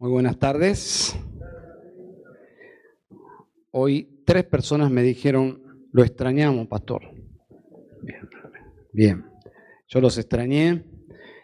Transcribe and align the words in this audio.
Muy 0.00 0.12
buenas 0.12 0.38
tardes. 0.38 1.14
Hoy 3.70 4.22
tres 4.24 4.44
personas 4.44 4.90
me 4.90 5.02
dijeron, 5.02 5.62
lo 5.92 6.02
extrañamos, 6.02 6.68
pastor. 6.68 7.02
Bien, 8.00 8.30
bien. 8.94 9.26
Yo 9.88 10.00
los 10.00 10.16
extrañé. 10.16 10.86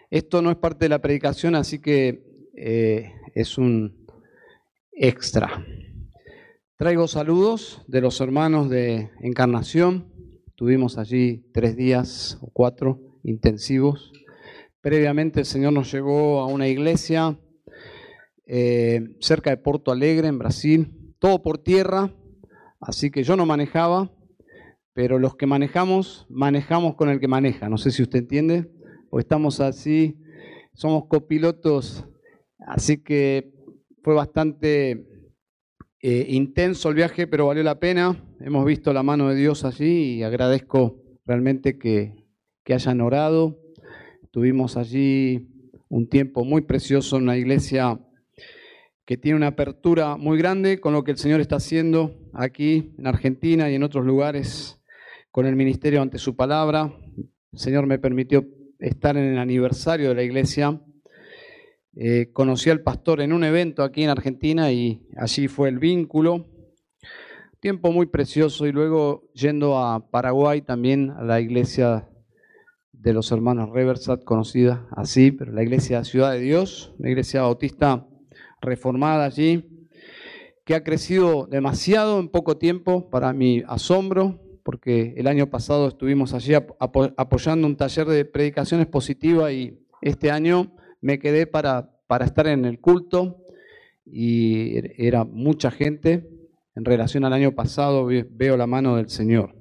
Esto 0.08 0.40
no 0.40 0.50
es 0.50 0.56
parte 0.56 0.86
de 0.86 0.88
la 0.88 1.02
predicación, 1.02 1.54
así 1.54 1.80
que 1.80 2.24
eh, 2.56 3.12
es 3.34 3.58
un 3.58 4.06
extra. 4.90 5.62
Traigo 6.76 7.08
saludos 7.08 7.84
de 7.88 8.00
los 8.00 8.22
hermanos 8.22 8.70
de 8.70 9.10
Encarnación. 9.20 10.10
Tuvimos 10.54 10.96
allí 10.96 11.44
tres 11.52 11.76
días 11.76 12.38
o 12.40 12.48
cuatro 12.54 13.20
intensivos. 13.22 14.14
Previamente 14.80 15.40
el 15.40 15.46
Señor 15.46 15.74
nos 15.74 15.92
llevó 15.92 16.40
a 16.40 16.46
una 16.46 16.68
iglesia 16.68 17.38
eh, 18.46 19.16
cerca 19.20 19.50
de 19.50 19.56
Porto 19.56 19.90
Alegre, 19.90 20.28
en 20.28 20.38
Brasil, 20.38 21.14
todo 21.18 21.42
por 21.42 21.58
tierra, 21.58 22.14
así 22.80 23.10
que 23.10 23.24
yo 23.24 23.36
no 23.36 23.44
manejaba, 23.44 24.12
pero 24.92 25.18
los 25.18 25.36
que 25.36 25.46
manejamos, 25.46 26.26
manejamos 26.30 26.94
con 26.94 27.08
el 27.08 27.20
que 27.20 27.28
maneja, 27.28 27.68
no 27.68 27.76
sé 27.76 27.90
si 27.90 28.02
usted 28.02 28.20
entiende, 28.20 28.70
o 29.10 29.18
estamos 29.18 29.60
así, 29.60 30.16
somos 30.74 31.06
copilotos, 31.06 32.06
así 32.58 33.02
que 33.02 33.52
fue 34.02 34.14
bastante 34.14 35.08
eh, 36.00 36.26
intenso 36.28 36.88
el 36.88 36.94
viaje, 36.94 37.26
pero 37.26 37.48
valió 37.48 37.64
la 37.64 37.80
pena, 37.80 38.24
hemos 38.40 38.64
visto 38.64 38.92
la 38.92 39.02
mano 39.02 39.28
de 39.28 39.34
Dios 39.34 39.64
allí 39.64 40.18
y 40.18 40.22
agradezco 40.22 41.02
realmente 41.24 41.78
que, 41.78 42.14
que 42.64 42.74
hayan 42.74 43.00
orado, 43.00 43.58
tuvimos 44.30 44.76
allí 44.76 45.48
un 45.88 46.08
tiempo 46.08 46.44
muy 46.44 46.62
precioso 46.62 47.16
en 47.16 47.24
una 47.24 47.36
iglesia 47.36 48.00
que 49.06 49.16
tiene 49.16 49.36
una 49.36 49.46
apertura 49.46 50.16
muy 50.16 50.36
grande 50.36 50.80
con 50.80 50.92
lo 50.92 51.04
que 51.04 51.12
el 51.12 51.16
Señor 51.16 51.40
está 51.40 51.56
haciendo 51.56 52.28
aquí 52.34 52.92
en 52.98 53.06
Argentina 53.06 53.70
y 53.70 53.76
en 53.76 53.84
otros 53.84 54.04
lugares 54.04 54.80
con 55.30 55.46
el 55.46 55.54
ministerio 55.54 56.02
ante 56.02 56.18
su 56.18 56.34
palabra. 56.34 56.92
El 57.52 57.58
Señor 57.58 57.86
me 57.86 58.00
permitió 58.00 58.44
estar 58.80 59.16
en 59.16 59.32
el 59.32 59.38
aniversario 59.38 60.08
de 60.08 60.16
la 60.16 60.24
iglesia. 60.24 60.82
Eh, 61.94 62.30
conocí 62.32 62.68
al 62.68 62.80
pastor 62.80 63.20
en 63.20 63.32
un 63.32 63.44
evento 63.44 63.84
aquí 63.84 64.02
en 64.02 64.10
Argentina 64.10 64.72
y 64.72 65.06
allí 65.16 65.46
fue 65.46 65.68
el 65.68 65.78
vínculo. 65.78 66.48
Tiempo 67.60 67.92
muy 67.92 68.06
precioso 68.06 68.66
y 68.66 68.72
luego 68.72 69.30
yendo 69.34 69.78
a 69.78 70.10
Paraguay 70.10 70.62
también 70.62 71.10
a 71.10 71.22
la 71.22 71.40
iglesia 71.40 72.08
de 72.92 73.12
los 73.12 73.30
hermanos 73.30 73.70
Reversat, 73.70 74.24
conocida 74.24 74.88
así, 74.90 75.30
pero 75.30 75.52
la 75.52 75.62
iglesia 75.62 76.02
Ciudad 76.02 76.32
de 76.32 76.40
Dios, 76.40 76.92
una 76.98 77.08
iglesia 77.08 77.42
bautista 77.42 78.08
reformada 78.60 79.24
allí, 79.24 79.88
que 80.64 80.74
ha 80.74 80.82
crecido 80.82 81.46
demasiado 81.46 82.18
en 82.18 82.28
poco 82.28 82.58
tiempo 82.58 83.08
para 83.08 83.32
mi 83.32 83.62
asombro, 83.68 84.40
porque 84.64 85.14
el 85.16 85.28
año 85.28 85.48
pasado 85.48 85.86
estuvimos 85.86 86.34
allí 86.34 86.52
apoyando 86.54 87.68
un 87.68 87.76
taller 87.76 88.06
de 88.08 88.24
predicaciones 88.24 88.88
positivas 88.88 89.52
y 89.52 89.78
este 90.02 90.32
año 90.32 90.74
me 91.00 91.20
quedé 91.20 91.46
para, 91.46 91.92
para 92.08 92.24
estar 92.24 92.48
en 92.48 92.64
el 92.64 92.80
culto 92.80 93.44
y 94.04 94.76
er, 94.76 94.94
era 94.98 95.24
mucha 95.24 95.70
gente. 95.70 96.28
En 96.74 96.84
relación 96.84 97.24
al 97.24 97.32
año 97.32 97.52
pasado 97.52 98.06
veo 98.06 98.56
la 98.56 98.66
mano 98.66 98.96
del 98.96 99.08
Señor. 99.08 99.54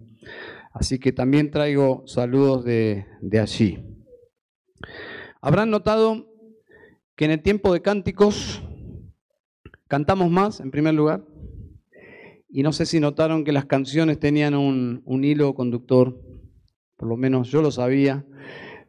Así 0.73 0.97
que 0.99 1.11
también 1.11 1.51
traigo 1.51 2.03
saludos 2.07 2.65
de, 2.65 3.05
de 3.21 3.39
allí. 3.39 3.85
Habrán 5.39 5.69
notado 5.69 6.27
que 7.15 7.25
en 7.25 7.31
el 7.31 7.41
tiempo 7.43 7.71
de 7.71 7.81
cánticos 7.81 8.63
Cantamos 9.95 10.29
más, 10.29 10.59
en 10.59 10.71
primer 10.71 10.93
lugar. 10.93 11.23
Y 12.49 12.63
no 12.63 12.73
sé 12.73 12.85
si 12.85 12.99
notaron 12.99 13.45
que 13.45 13.53
las 13.53 13.63
canciones 13.63 14.19
tenían 14.19 14.53
un, 14.53 15.23
hilo 15.23 15.55
conductor, 15.55 16.21
por 16.97 17.07
lo 17.07 17.15
menos 17.15 17.49
yo 17.49 17.61
lo 17.61 17.71
sabía, 17.71 18.25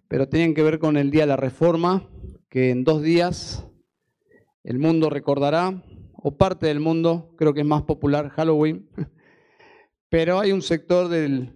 pero 0.08 0.28
tenían 0.28 0.53
que 0.53 0.64
ver 0.64 0.81
con 0.81 0.97
el 0.97 1.12
Día 1.12 1.20
de 1.20 1.28
la 1.28 1.36
Reforma, 1.36 2.10
que 2.48 2.70
en 2.70 2.82
dos 2.82 3.04
días 3.04 3.69
el 4.64 4.81
mundo 4.81 5.08
recordará, 5.08 5.81
o 6.12 6.36
parte 6.36 6.66
del 6.66 6.81
mundo, 6.81 7.32
creo 7.38 7.54
que 7.54 7.60
es 7.60 7.66
más 7.66 7.82
popular 7.82 8.31
Halloween, 8.31 8.91
pero 10.08 10.41
hay 10.41 10.50
un 10.50 10.60
sector 10.60 11.06
del, 11.06 11.52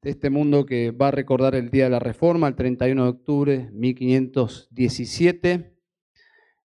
de 0.00 0.08
este 0.08 0.30
mundo 0.30 0.64
que 0.64 0.92
va 0.92 1.08
a 1.08 1.10
recordar 1.10 1.56
el 1.56 1.68
Día 1.68 1.84
de 1.84 1.90
la 1.90 1.98
Reforma, 1.98 2.48
el 2.48 2.56
31 2.56 3.02
de 3.02 3.08
octubre 3.10 3.58
de 3.58 3.70
1517. 3.70 5.74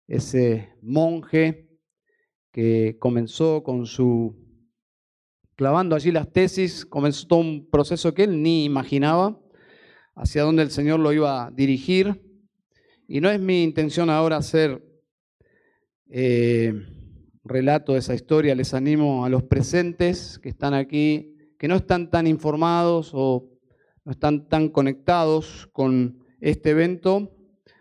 Ese 0.08 0.74
monje 0.82 1.71
que 2.52 2.98
comenzó 3.00 3.64
con 3.64 3.86
su, 3.86 4.36
clavando 5.56 5.96
allí 5.96 6.12
las 6.12 6.32
tesis, 6.32 6.86
comenzó 6.86 7.28
todo 7.28 7.40
un 7.40 7.70
proceso 7.70 8.14
que 8.14 8.24
él 8.24 8.42
ni 8.42 8.66
imaginaba 8.66 9.40
hacia 10.16 10.44
dónde 10.44 10.64
el 10.64 10.72
Señor 10.72 11.00
lo 11.00 11.14
iba 11.14 11.46
a 11.46 11.52
dirigir. 11.52 12.22
Y 13.08 13.22
no 13.22 13.30
es 13.30 13.40
mi 13.40 13.64
intención 13.64 14.10
ahora 14.10 14.38
hacer 14.38 14.84
eh, 16.10 16.74
relato 17.44 17.94
de 17.94 18.00
esa 18.00 18.14
historia, 18.14 18.56
les 18.56 18.74
animo 18.74 19.26
a 19.26 19.30
los 19.30 19.44
presentes 19.44 20.40
que 20.40 20.50
están 20.50 20.74
aquí, 20.74 21.36
que 21.58 21.68
no 21.68 21.76
están 21.76 22.10
tan 22.10 22.28
informados 22.28 23.12
o 23.14 23.50
no 24.04 24.12
están 24.12 24.48
tan 24.48 24.70
conectados 24.70 25.70
con 25.72 26.20
este 26.40 26.72
evento, 26.72 27.32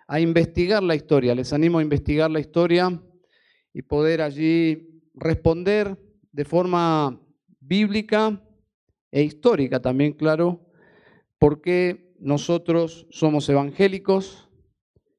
a 0.06 0.20
investigar 0.20 0.82
la 0.82 0.94
historia. 0.94 1.34
Les 1.34 1.52
animo 1.52 1.78
a 1.78 1.82
investigar 1.82 2.30
la 2.30 2.40
historia 2.40 3.00
y 3.72 3.82
poder 3.82 4.22
allí 4.22 5.02
responder 5.14 5.98
de 6.32 6.44
forma 6.44 7.20
bíblica 7.60 8.42
e 9.10 9.22
histórica 9.22 9.80
también, 9.80 10.12
claro, 10.12 10.66
por 11.38 11.60
qué 11.60 12.14
nosotros 12.20 13.06
somos 13.10 13.48
evangélicos 13.48 14.48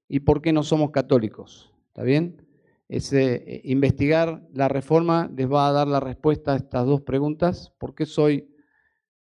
y 0.08 0.22
por 0.22 0.42
qué 0.42 0.54
no 0.54 0.64
somos 0.64 0.92
católicos. 0.92 1.74
¿Está 1.88 2.04
bien? 2.04 2.48
Ese, 2.88 3.36
eh, 3.48 3.62
investigar 3.66 4.48
la 4.54 4.68
reforma 4.68 5.32
les 5.36 5.50
va 5.50 5.68
a 5.68 5.72
dar 5.72 5.88
la 5.88 6.00
respuesta 6.00 6.54
a 6.54 6.58
estas 6.58 6.86
dos 6.86 7.02
preguntas. 7.02 7.74
¿Por 7.80 7.96
qué 7.96 8.06
soy 8.06 8.54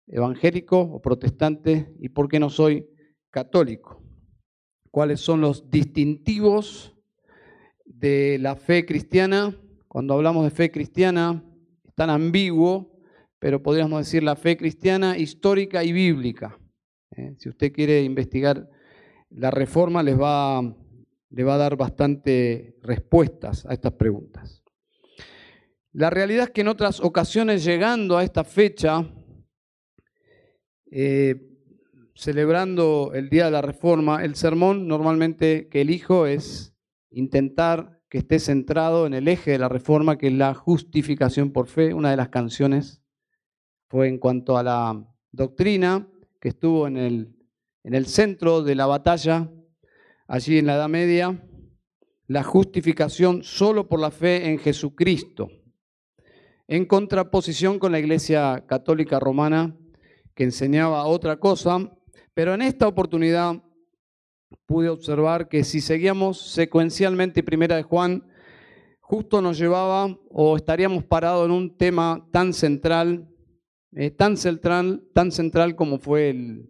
evangélico 0.08 0.80
o 0.80 1.02
protestante 1.02 1.94
y 2.00 2.10
por 2.10 2.28
qué 2.28 2.40
no 2.40 2.50
soy 2.50 2.90
católico? 3.30 4.04
¿Cuáles 4.92 5.20
son 5.20 5.42
los 5.42 5.70
distintivos 5.70 6.99
de 8.00 8.38
la 8.40 8.56
fe 8.56 8.86
cristiana, 8.86 9.54
cuando 9.88 10.14
hablamos 10.14 10.46
de 10.46 10.52
fe 10.52 10.72
cristiana, 10.72 11.44
es 11.86 11.94
tan 11.94 12.10
ambiguo, 12.10 12.98
pero 13.40 13.62
podríamos 13.62 14.00
decir 14.00 14.24
la 14.24 14.36
fe 14.36 14.56
cristiana 14.56 15.18
histórica 15.18 15.84
y 15.84 15.92
bíblica. 15.92 16.58
¿eh? 17.12 17.36
Si 17.38 17.50
usted 17.50 17.74
quiere 17.74 18.04
investigar 18.04 18.70
la 19.30 19.52
reforma, 19.52 20.02
les 20.02 20.20
va, 20.20 20.62
le 21.30 21.44
va 21.44 21.56
a 21.56 21.58
dar 21.58 21.76
bastante 21.76 22.78
respuestas 22.82 23.66
a 23.66 23.74
estas 23.74 23.94
preguntas. 23.94 24.64
La 25.92 26.10
realidad 26.10 26.46
es 26.46 26.50
que 26.52 26.62
en 26.62 26.70
otras 26.70 27.02
ocasiones, 27.02 27.66
llegando 27.66 28.18
a 28.18 28.24
esta 28.24 28.46
fecha, 28.46 29.06
eh, 30.92 31.36
celebrando 32.16 33.12
el 33.14 33.30
Día 33.30 33.46
de 33.46 33.52
la 33.52 33.62
Reforma, 33.62 34.24
el 34.24 34.36
sermón 34.36 34.88
normalmente 34.88 35.68
que 35.68 35.82
elijo 35.82 36.28
es 36.28 36.74
intentar 37.12 38.02
que 38.10 38.20
esté 38.20 38.40
centrado 38.40 39.06
en 39.06 39.14
el 39.14 39.28
eje 39.28 39.52
de 39.52 39.60
la 39.60 39.70
reforma, 39.70 40.18
que 40.18 40.28
es 40.28 40.34
la 40.34 40.54
justificación 40.54 41.52
por 41.52 41.68
fe. 41.68 41.94
Una 41.94 42.12
de 42.12 42.18
las 42.18 42.30
canciones 42.30 43.04
fue 43.88 44.08
en 44.08 44.18
cuanto 44.18 44.58
a 44.58 44.64
la 44.64 45.06
doctrina, 45.32 46.08
que 46.40 46.50
estuvo 46.50 46.88
en 46.88 46.98
el, 46.98 47.36
en 47.84 47.94
el 47.94 48.08
centro 48.08 48.64
de 48.64 48.76
la 48.76 48.88
batalla, 48.88 49.52
allí 50.28 50.58
en 50.58 50.66
la 50.66 50.76
Edad 50.76 50.90
Media, 50.90 51.44
la 52.28 52.44
justificación 52.44 53.44
solo 53.44 53.88
por 53.88 54.00
la 54.00 54.12
fe 54.12 54.50
en 54.50 54.60
Jesucristo, 54.60 55.50
en 56.68 56.86
contraposición 56.86 57.80
con 57.80 57.92
la 57.92 58.00
Iglesia 58.00 58.66
Católica 58.68 59.20
Romana, 59.20 59.76
que 60.36 60.44
enseñaba 60.44 61.06
otra 61.06 61.40
cosa, 61.40 61.92
pero 62.34 62.54
en 62.54 62.62
esta 62.62 62.88
oportunidad 62.88 63.64
pude 64.66 64.90
observar 64.90 65.50
que 65.50 65.64
si 65.64 65.82
seguíamos 65.82 66.52
secuencialmente 66.52 67.44
Primera 67.44 67.76
de 67.76 67.84
Juan, 67.84 68.24
justo 69.00 69.42
nos 69.42 69.58
llevaba 69.58 70.18
o 70.30 70.56
estaríamos 70.56 71.04
parados 71.04 71.46
en 71.46 71.52
un 71.52 71.78
tema 71.78 72.28
tan 72.32 72.54
central, 72.54 73.28
eh, 73.94 74.12
tan 74.12 74.38
central, 74.38 75.04
tan 75.14 75.32
central 75.32 75.76
como 75.76 76.00
fue 76.00 76.30
el, 76.30 76.70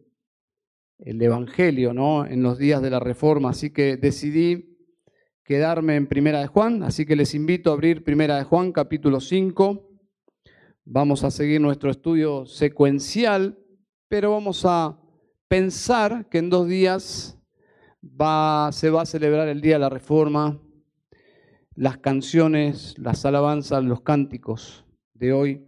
el 0.99 1.21
Evangelio, 1.21 1.93
¿no? 1.93 2.25
En 2.25 2.43
los 2.43 2.57
días 2.57 2.81
de 2.81 2.89
la 2.89 2.99
Reforma. 2.99 3.49
Así 3.49 3.71
que 3.71 3.97
decidí 3.97 4.77
quedarme 5.43 5.95
en 5.95 6.07
Primera 6.07 6.41
de 6.41 6.47
Juan, 6.47 6.83
así 6.83 7.05
que 7.05 7.15
les 7.15 7.33
invito 7.33 7.71
a 7.71 7.73
abrir 7.73 8.03
Primera 8.03 8.37
de 8.37 8.43
Juan, 8.43 8.71
capítulo 8.71 9.19
5. 9.19 9.89
Vamos 10.85 11.23
a 11.23 11.31
seguir 11.31 11.59
nuestro 11.59 11.89
estudio 11.89 12.45
secuencial, 12.45 13.57
pero 14.07 14.31
vamos 14.31 14.63
a 14.65 14.99
pensar 15.47 16.29
que 16.29 16.37
en 16.37 16.49
dos 16.49 16.67
días 16.67 17.38
va, 18.03 18.71
se 18.71 18.89
va 18.89 19.03
a 19.03 19.05
celebrar 19.05 19.47
el 19.47 19.61
Día 19.61 19.75
de 19.75 19.79
la 19.79 19.89
Reforma. 19.89 20.59
las 21.75 21.97
canciones, 21.97 22.95
las 22.97 23.25
alabanzas, 23.25 23.83
los 23.85 24.01
cánticos 24.01 24.85
de 25.13 25.31
hoy 25.31 25.65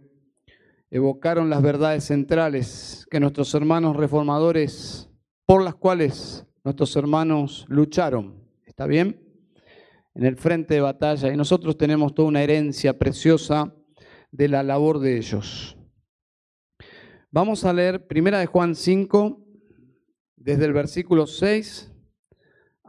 evocaron 0.90 1.48
las 1.48 1.62
verdades 1.62 2.04
centrales 2.04 3.06
que 3.10 3.18
nuestros 3.18 3.54
hermanos 3.54 3.96
reformadores, 3.96 5.08
por 5.46 5.64
las 5.64 5.74
cuales 5.74 6.46
nuestros 6.64 6.94
hermanos 6.96 7.64
lucharon. 7.68 8.44
¿Está 8.66 8.86
bien? 8.86 9.22
En 10.14 10.26
el 10.26 10.36
frente 10.36 10.74
de 10.74 10.82
batalla. 10.82 11.32
Y 11.32 11.36
nosotros 11.36 11.78
tenemos 11.78 12.14
toda 12.14 12.28
una 12.28 12.42
herencia 12.42 12.98
preciosa 12.98 13.74
de 14.30 14.48
la 14.48 14.62
labor 14.62 14.98
de 14.98 15.16
ellos. 15.16 15.78
Vamos 17.30 17.64
a 17.64 17.72
leer 17.72 18.06
Primera 18.06 18.38
de 18.38 18.46
Juan 18.46 18.74
5, 18.74 19.40
desde 20.36 20.66
el 20.66 20.74
versículo 20.74 21.26
6 21.26 21.91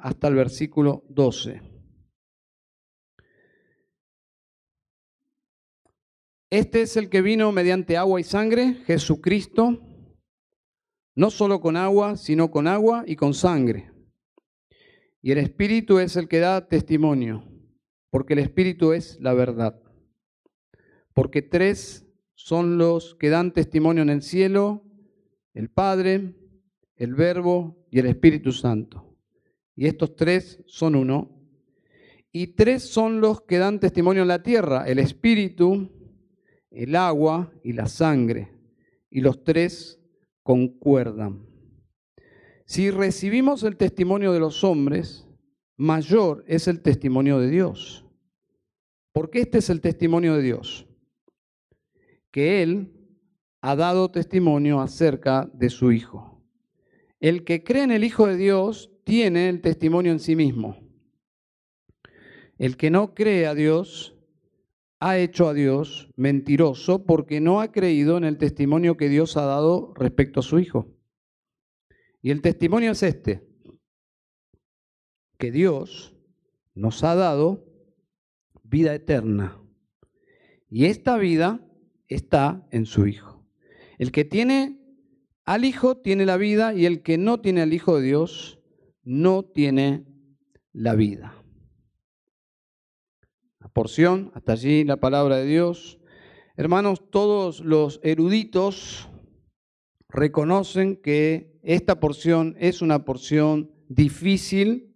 hasta 0.03 0.27
el 0.27 0.35
versículo 0.35 1.05
12. 1.07 1.61
Este 6.50 6.81
es 6.81 6.97
el 6.97 7.09
que 7.09 7.21
vino 7.21 7.53
mediante 7.53 7.95
agua 7.95 8.19
y 8.19 8.25
sangre, 8.25 8.83
Jesucristo, 8.85 9.79
no 11.15 11.29
solo 11.29 11.61
con 11.61 11.77
agua, 11.77 12.17
sino 12.17 12.51
con 12.51 12.67
agua 12.67 13.05
y 13.07 13.15
con 13.15 13.33
sangre. 13.33 13.94
Y 15.21 15.31
el 15.31 15.38
Espíritu 15.38 16.00
es 16.00 16.17
el 16.17 16.27
que 16.27 16.39
da 16.39 16.67
testimonio, 16.67 17.50
porque 18.09 18.33
el 18.33 18.39
Espíritu 18.39 18.91
es 18.91 19.17
la 19.21 19.33
verdad. 19.33 19.81
Porque 21.13 21.41
tres 21.41 22.05
son 22.35 22.77
los 22.77 23.15
que 23.15 23.29
dan 23.29 23.53
testimonio 23.53 24.03
en 24.03 24.09
el 24.09 24.21
cielo, 24.21 24.83
el 25.53 25.69
Padre, 25.69 26.35
el 26.97 27.15
Verbo 27.15 27.88
y 27.89 28.00
el 28.00 28.07
Espíritu 28.07 28.51
Santo. 28.51 29.12
Y 29.75 29.88
estos 29.88 30.16
tres 30.16 30.64
son 30.68 30.96
uno. 30.96 31.30
Y 32.31 32.48
tres 32.48 32.84
son 32.84 33.22
los 33.22 33.42
que 33.42 33.58
dan 33.58 33.80
testimonio 33.80 34.24
en 34.24 34.28
la 34.28 34.42
tierra, 34.42 34.88
el 34.88 35.00
Espíritu, 35.00 35.90
el 36.72 36.96
agua 36.96 37.52
y 37.64 37.74
la 37.74 37.88
sangre. 37.88 38.52
Y 39.10 39.22
los 39.22 39.44
tres 39.44 40.00
concuerdan. 40.42 41.46
Si 42.66 42.90
recibimos 42.90 43.64
el 43.64 43.78
testimonio 43.78 44.34
de 44.34 44.40
los 44.40 44.64
hombres, 44.64 45.28
mayor 45.78 46.44
es 46.48 46.68
el 46.68 46.81
testimonio 46.81 47.40
de 47.40 47.50
Dios. 47.50 48.06
Porque 49.12 49.42
este 49.42 49.60
es 49.60 49.70
el 49.70 49.81
testimonio 49.81 50.36
de 50.36 50.42
Dios 50.42 50.88
que 52.34 52.64
Él 52.64 52.92
ha 53.62 53.75
dado 53.78 54.10
testimonio 54.10 54.81
acerca 54.81 55.50
de 55.54 55.70
su 55.70 55.92
Hijo. 55.94 56.44
El 57.22 57.46
que 57.46 57.64
cree 57.64 57.84
en 57.84 57.92
el 57.92 58.04
Hijo 58.04 58.25
de 58.28 58.36
Dios 58.36 58.92
tiene 59.03 59.50
el 59.50 59.61
testimonio 59.61 60.11
en 60.11 60.19
sí 60.19 60.35
mismo. 60.35 60.77
El 62.57 62.77
que 62.77 62.89
no 62.89 63.13
cree 63.13 63.47
a 63.47 63.55
Dios 63.55 64.15
ha 65.00 65.17
hecho 65.17 65.50
a 65.50 65.53
Dios 65.53 66.09
mentiroso 66.15 67.05
porque 67.05 67.41
no 67.41 67.59
ha 67.59 67.71
creído 67.71 68.17
en 68.17 68.23
el 68.23 68.38
testimonio 68.38 68.95
que 68.95 69.09
Dios 69.09 69.35
ha 69.35 69.45
dado 69.45 69.94
respecto 69.95 70.39
a 70.39 70.44
su 70.44 70.59
Hijo. 70.59 70.88
Y 72.21 72.31
el 72.31 72.41
testimonio 72.41 72.91
es 72.91 73.03
este, 73.03 73.45
que 75.38 75.51
Dios 75.51 76.15
nos 76.73 77.03
ha 77.03 77.15
dado 77.15 77.65
vida 78.63 78.95
eterna. 78.95 79.59
Y 80.69 80.85
esta 80.85 81.17
vida 81.17 81.59
está 82.07 82.65
en 82.71 82.85
su 82.85 83.07
Hijo. 83.07 83.45
El 83.97 84.13
que 84.13 84.23
tiene 84.23 84.79
al 85.44 85.65
Hijo 85.65 85.97
tiene 85.97 86.25
la 86.25 86.38
vida 86.38 86.73
y 86.73 86.85
el 86.85 87.03
que 87.03 87.17
no 87.17 87.41
tiene 87.41 87.61
al 87.61 87.73
Hijo 87.73 87.97
de 87.97 88.03
Dios 88.03 88.62
no 89.03 89.44
tiene 89.44 90.05
la 90.71 90.95
vida. 90.95 91.35
La 93.59 93.67
porción, 93.69 94.31
hasta 94.33 94.53
allí 94.53 94.83
la 94.83 94.97
palabra 94.97 95.38
de 95.38 95.45
Dios. 95.45 96.00
Hermanos, 96.57 97.09
todos 97.09 97.61
los 97.61 98.00
eruditos 98.03 99.09
reconocen 100.09 100.97
que 101.01 101.59
esta 101.63 102.00
porción 102.00 102.55
es 102.59 102.81
una 102.81 103.05
porción 103.05 103.71
difícil, 103.88 104.95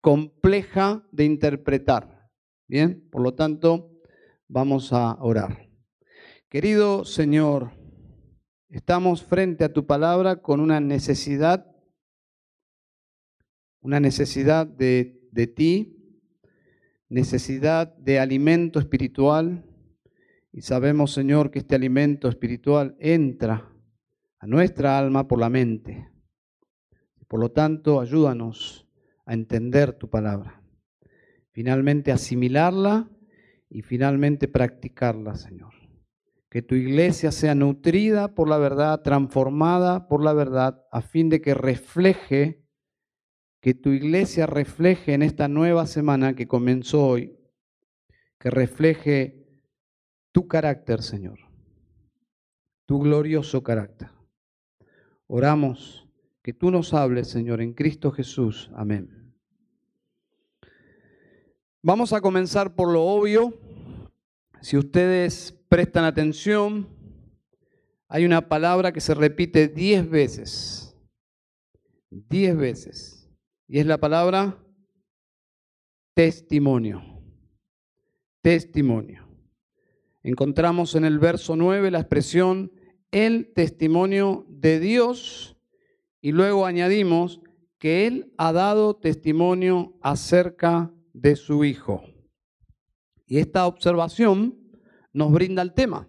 compleja 0.00 1.06
de 1.12 1.24
interpretar. 1.24 2.30
Bien, 2.68 3.08
por 3.10 3.22
lo 3.22 3.34
tanto, 3.34 3.90
vamos 4.48 4.92
a 4.92 5.16
orar. 5.20 5.68
Querido 6.48 7.04
Señor, 7.04 7.72
estamos 8.68 9.24
frente 9.24 9.64
a 9.64 9.72
tu 9.72 9.86
palabra 9.86 10.42
con 10.42 10.60
una 10.60 10.78
necesidad, 10.78 11.73
una 13.84 14.00
necesidad 14.00 14.66
de, 14.66 15.20
de 15.30 15.46
ti, 15.46 15.96
necesidad 17.08 17.94
de 17.96 18.18
alimento 18.18 18.80
espiritual. 18.80 19.64
Y 20.52 20.62
sabemos, 20.62 21.12
Señor, 21.12 21.50
que 21.50 21.60
este 21.60 21.76
alimento 21.76 22.28
espiritual 22.28 22.96
entra 22.98 23.70
a 24.40 24.46
nuestra 24.46 24.98
alma 24.98 25.28
por 25.28 25.38
la 25.38 25.50
mente. 25.50 26.08
Por 27.28 27.38
lo 27.38 27.52
tanto, 27.52 28.00
ayúdanos 28.00 28.88
a 29.26 29.34
entender 29.34 29.92
tu 29.92 30.08
palabra. 30.08 30.62
Finalmente, 31.52 32.10
asimilarla 32.10 33.08
y 33.68 33.82
finalmente 33.82 34.48
practicarla, 34.48 35.36
Señor 35.36 35.84
que 36.54 36.62
tu 36.62 36.76
iglesia 36.76 37.32
sea 37.32 37.56
nutrida 37.56 38.32
por 38.32 38.48
la 38.48 38.58
verdad, 38.58 39.02
transformada 39.02 40.06
por 40.06 40.22
la 40.22 40.32
verdad, 40.32 40.86
a 40.92 41.00
fin 41.00 41.28
de 41.28 41.40
que 41.40 41.52
refleje, 41.52 42.63
que 43.64 43.72
tu 43.72 43.92
iglesia 43.92 44.44
refleje 44.44 45.14
en 45.14 45.22
esta 45.22 45.48
nueva 45.48 45.86
semana 45.86 46.36
que 46.36 46.46
comenzó 46.46 47.06
hoy, 47.06 47.34
que 48.38 48.50
refleje 48.50 49.48
tu 50.32 50.46
carácter, 50.46 51.00
Señor, 51.00 51.38
tu 52.84 52.98
glorioso 52.98 53.62
carácter. 53.62 54.10
Oramos 55.26 56.06
que 56.42 56.52
tú 56.52 56.70
nos 56.70 56.92
hables, 56.92 57.28
Señor, 57.28 57.62
en 57.62 57.72
Cristo 57.72 58.10
Jesús. 58.10 58.70
Amén. 58.74 59.32
Vamos 61.80 62.12
a 62.12 62.20
comenzar 62.20 62.74
por 62.74 62.92
lo 62.92 63.02
obvio. 63.02 63.58
Si 64.60 64.76
ustedes 64.76 65.58
prestan 65.70 66.04
atención, 66.04 66.86
hay 68.08 68.26
una 68.26 68.46
palabra 68.46 68.92
que 68.92 69.00
se 69.00 69.14
repite 69.14 69.68
diez 69.68 70.06
veces. 70.06 70.94
Diez 72.10 72.54
veces. 72.54 73.23
Y 73.66 73.78
es 73.78 73.86
la 73.86 73.98
palabra 73.98 74.58
testimonio. 76.14 77.02
Testimonio. 78.42 79.26
Encontramos 80.22 80.94
en 80.94 81.04
el 81.04 81.18
verso 81.18 81.56
9 81.56 81.90
la 81.90 82.00
expresión 82.00 82.72
el 83.10 83.52
testimonio 83.54 84.44
de 84.48 84.80
Dios 84.80 85.56
y 86.20 86.32
luego 86.32 86.66
añadimos 86.66 87.40
que 87.78 88.06
Él 88.06 88.32
ha 88.38 88.52
dado 88.52 88.96
testimonio 88.96 89.96
acerca 90.02 90.92
de 91.12 91.36
su 91.36 91.64
Hijo. 91.64 92.02
Y 93.26 93.38
esta 93.38 93.66
observación 93.66 94.58
nos 95.12 95.32
brinda 95.32 95.62
el 95.62 95.72
tema. 95.72 96.08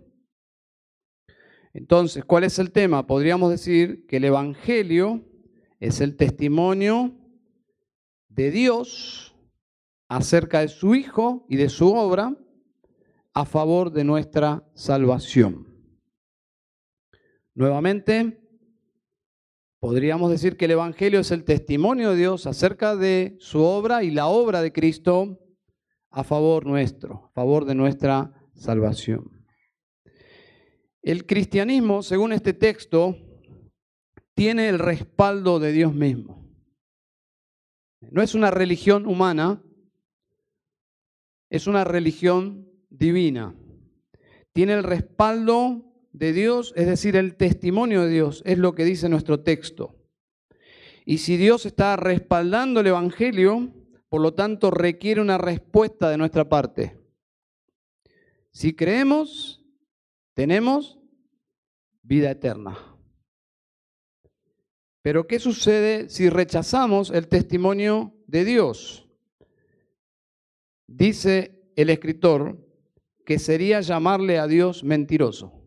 Entonces, 1.73 2.25
¿cuál 2.25 2.45
es 2.45 2.59
el 2.59 2.71
tema? 2.71 3.05
Podríamos 3.05 3.51
decir 3.51 4.05
que 4.07 4.17
el 4.17 4.25
Evangelio 4.25 5.23
es 5.79 6.01
el 6.01 6.15
testimonio 6.15 7.13
de 8.35 8.51
Dios 8.51 9.35
acerca 10.09 10.59
de 10.59 10.67
su 10.67 10.93
Hijo 10.93 11.45
y 11.49 11.55
de 11.55 11.69
su 11.69 11.93
obra 11.93 12.35
a 13.33 13.45
favor 13.45 13.91
de 13.91 14.03
nuestra 14.03 14.63
salvación. 14.73 15.67
Nuevamente, 17.53 18.41
podríamos 19.79 20.29
decir 20.29 20.57
que 20.57 20.65
el 20.65 20.71
Evangelio 20.71 21.21
es 21.21 21.31
el 21.31 21.45
testimonio 21.45 22.11
de 22.11 22.17
Dios 22.17 22.45
acerca 22.45 22.95
de 22.95 23.37
su 23.39 23.61
obra 23.61 24.03
y 24.03 24.11
la 24.11 24.27
obra 24.27 24.61
de 24.61 24.73
Cristo 24.73 25.39
a 26.11 26.23
favor 26.23 26.65
nuestro, 26.65 27.25
a 27.25 27.29
favor 27.31 27.65
de 27.65 27.75
nuestra 27.75 28.33
salvación. 28.53 29.45
El 31.01 31.25
cristianismo, 31.25 32.03
según 32.03 32.33
este 32.33 32.53
texto, 32.53 33.17
tiene 34.33 34.67
el 34.67 34.79
respaldo 34.79 35.59
de 35.59 35.71
Dios 35.71 35.93
mismo. 35.93 36.44
No 38.11 38.21
es 38.21 38.35
una 38.35 38.51
religión 38.51 39.05
humana, 39.05 39.61
es 41.49 41.67
una 41.67 41.83
religión 41.83 42.67
divina. 42.89 43.55
Tiene 44.53 44.73
el 44.73 44.83
respaldo 44.83 45.85
de 46.11 46.33
Dios, 46.33 46.73
es 46.75 46.87
decir, 46.87 47.15
el 47.15 47.35
testimonio 47.35 48.03
de 48.03 48.09
Dios, 48.09 48.41
es 48.45 48.57
lo 48.57 48.73
que 48.73 48.85
dice 48.85 49.09
nuestro 49.09 49.41
texto. 49.41 49.95
Y 51.05 51.19
si 51.19 51.37
Dios 51.37 51.65
está 51.65 51.95
respaldando 51.97 52.79
el 52.79 52.87
Evangelio, 52.87 53.73
por 54.09 54.21
lo 54.21 54.33
tanto 54.33 54.71
requiere 54.71 55.21
una 55.21 55.37
respuesta 55.37 56.09
de 56.09 56.17
nuestra 56.17 56.47
parte. 56.47 56.97
Si 58.51 58.73
creemos, 58.73 59.63
tenemos 60.33 60.97
vida 62.01 62.31
eterna. 62.31 62.94
Pero 65.05 65.27
¿qué 65.27 65.37
sucede 65.37 66.09
si 66.09 66.29
rechazamos 66.29 67.11
el 67.11 67.27
testimonio 67.27 68.15
de 68.25 68.43
Dios? 68.43 69.07
dice 70.87 71.61
el 71.75 71.91
escritor 71.91 72.57
que 73.23 73.37
sería 73.37 73.81
llamarle 73.81 74.39
a 74.39 74.47
Dios 74.47 74.83
mentiroso. 74.83 75.61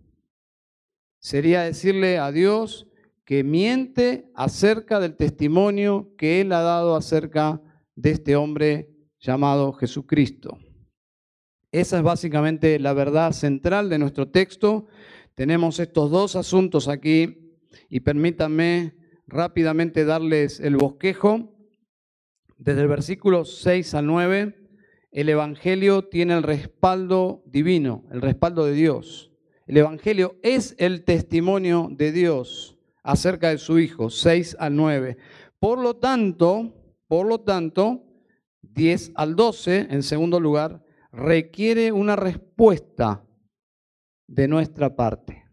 Sería 1.21 1.62
decirle 1.62 2.18
a 2.18 2.33
Dios 2.33 2.88
que 3.25 3.45
miente 3.45 4.28
acerca 4.35 4.99
del 4.99 5.14
testimonio 5.14 6.16
que 6.18 6.40
Él 6.40 6.50
ha 6.50 6.62
dado 6.62 6.97
acerca 6.97 7.62
de 7.95 8.11
este 8.11 8.35
hombre 8.35 8.90
llamado 9.21 9.73
Jesucristo. 9.73 10.59
Esa 11.71 11.99
es 11.99 12.02
básicamente 12.02 12.80
la 12.80 12.92
verdad 12.92 13.30
central 13.30 13.88
de 13.88 13.99
nuestro 13.99 14.30
texto. 14.30 14.88
Tenemos 15.37 15.78
estos 15.78 16.11
dos 16.11 16.35
asuntos 16.35 16.88
aquí 16.88 17.61
y 17.88 18.00
permítanme 18.00 18.98
rápidamente 19.28 20.04
darles 20.04 20.58
el 20.58 20.76
bosquejo. 20.76 21.54
Desde 22.56 22.82
el 22.82 22.88
versículo 22.88 23.44
6 23.44 23.94
al 23.94 24.06
9, 24.06 24.54
el 25.12 25.28
Evangelio 25.28 26.08
tiene 26.08 26.35
el 26.35 26.42
respaldo 26.42 27.42
divino, 27.47 28.04
el 28.11 28.20
respaldo 28.20 28.64
de 28.64 28.73
Dios. 28.73 29.32
El 29.66 29.76
Evangelio 29.76 30.37
es 30.42 30.75
el 30.78 31.04
testimonio 31.04 31.88
de 31.90 32.11
Dios 32.11 32.78
acerca 33.02 33.50
de 33.50 33.58
su 33.58 33.78
Hijo, 33.78 34.11
6 34.11 34.56
al 34.58 34.75
9. 34.75 35.18
Por 35.61 35.78
lo 35.78 35.97
tanto, 35.97 36.75
por 37.06 37.26
lo 37.26 37.40
tanto, 37.40 38.04
10 38.62 39.12
al 39.14 39.37
12, 39.37 39.88
en 39.90 40.02
segundo 40.02 40.40
lugar, 40.40 40.85
requiere 41.12 41.92
una 41.92 42.16
respuesta 42.16 43.25
de 44.26 44.49
nuestra 44.49 44.94
parte. 44.94 45.48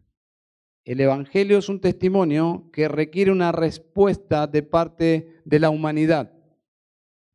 El 0.85 1.01
Evangelio 1.01 1.57
es 1.57 1.67
un 1.67 1.81
testimonio 1.81 2.69
que 2.71 2.87
requiere 2.87 3.31
una 3.31 3.51
respuesta 3.51 4.47
de 4.47 4.63
parte 4.63 5.41
de 5.43 5.59
la 5.59 5.69
humanidad. 5.69 6.31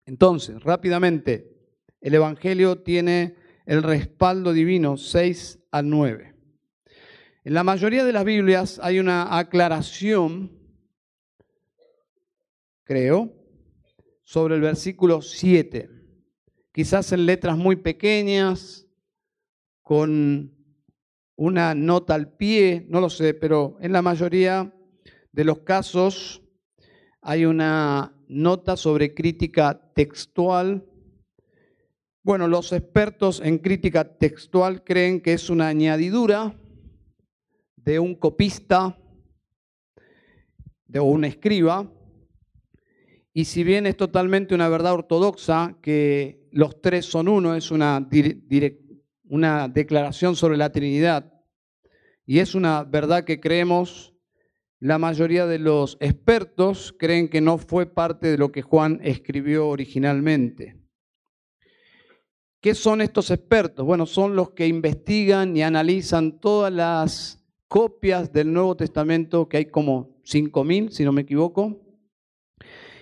Entonces, 0.07 0.63
rápidamente, 0.63 1.53
el 2.01 2.15
Evangelio 2.15 2.79
tiene 2.79 3.35
el 3.67 3.83
respaldo 3.83 4.55
divino 4.55 4.97
6 4.97 5.59
al 5.71 5.91
9. 5.91 6.35
En 7.45 7.55
la 7.55 7.65
mayoría 7.65 8.05
de 8.05 8.13
las 8.13 8.25
Biblias 8.25 8.81
hay 8.83 9.01
una 9.01 9.37
aclaración, 9.37 10.53
creo, 12.85 13.35
sobre 14.23 14.55
el 14.55 14.63
versículo 14.63 15.21
7 15.21 16.01
quizás 16.73 17.13
en 17.13 17.27
letras 17.27 17.57
muy 17.57 17.77
pequeñas, 17.77 18.87
con 19.83 20.55
una 21.41 21.75
nota 21.75 22.15
al 22.15 22.37
pie, 22.37 22.85
no 22.91 23.01
lo 23.01 23.09
sé, 23.09 23.33
pero 23.33 23.79
en 23.81 23.95
la 23.95 24.03
mayoría 24.03 24.75
de 25.33 25.45
los 25.45 25.61
casos 25.61 26.43
hay 27.23 27.47
una 27.47 28.15
nota 28.29 28.77
sobre 28.77 29.15
crítica 29.15 29.91
textual. 29.95 30.87
Bueno, 32.23 32.47
los 32.47 32.75
expertos 32.75 33.41
en 33.43 33.57
crítica 33.57 34.19
textual 34.19 34.85
creen 34.85 35.23
que 35.23 35.33
es 35.33 35.49
una 35.49 35.69
añadidura 35.69 36.55
de 37.75 37.99
un 37.99 38.17
copista 38.17 38.99
de 40.85 41.01
un 41.01 41.25
escriba, 41.25 41.91
y 43.33 43.47
si 43.47 43.65
bien 43.65 43.87
es 43.87 43.97
totalmente 43.97 44.55
una 44.55 44.69
verdad 44.69 44.93
ortodoxa 44.93 45.79
que 45.81 46.51
los 46.53 46.83
tres 46.83 47.07
son 47.07 47.29
uno, 47.29 47.55
es 47.55 47.71
una, 47.71 48.07
una 49.31 49.69
declaración 49.69 50.37
sobre 50.37 50.59
la 50.59 50.71
Trinidad 50.71 51.33
y 52.27 52.39
es 52.39 52.55
una 52.55 52.85
verdad 52.85 53.25
que 53.25 53.41
creemos, 53.41 54.15
la 54.79 54.99
mayoría 54.99 55.47
de 55.47 55.59
los 55.59 55.97
expertos 56.01 56.95
creen 56.97 57.29
que 57.29 57.41
no 57.41 57.59
fue 57.59 57.87
parte 57.87 58.29
de 58.29 58.39
lo 58.39 58.53
que 58.53 58.63
Juan 58.63 59.01
escribió 59.03 59.67
originalmente. 59.67 60.81
¿Qué 62.61 62.77
son 62.77 63.01
estos 63.01 63.33
expertos? 63.33 63.85
Bueno, 63.85 64.07
son 64.07 64.37
los 64.37 64.51
que 64.51 64.69
investigan 64.69 65.57
y 65.57 65.63
analizan 65.63 66.39
todas 66.39 66.73
las 66.73 67.45
copias 67.67 68.33
del 68.33 68.53
Nuevo 68.53 68.77
Testamento, 68.77 69.49
que 69.49 69.57
hay 69.57 69.67
como 69.67 70.23
5.000, 70.23 70.91
si 70.91 71.05
no 71.05 71.11
me 71.11 71.23
equivoco. 71.23 71.81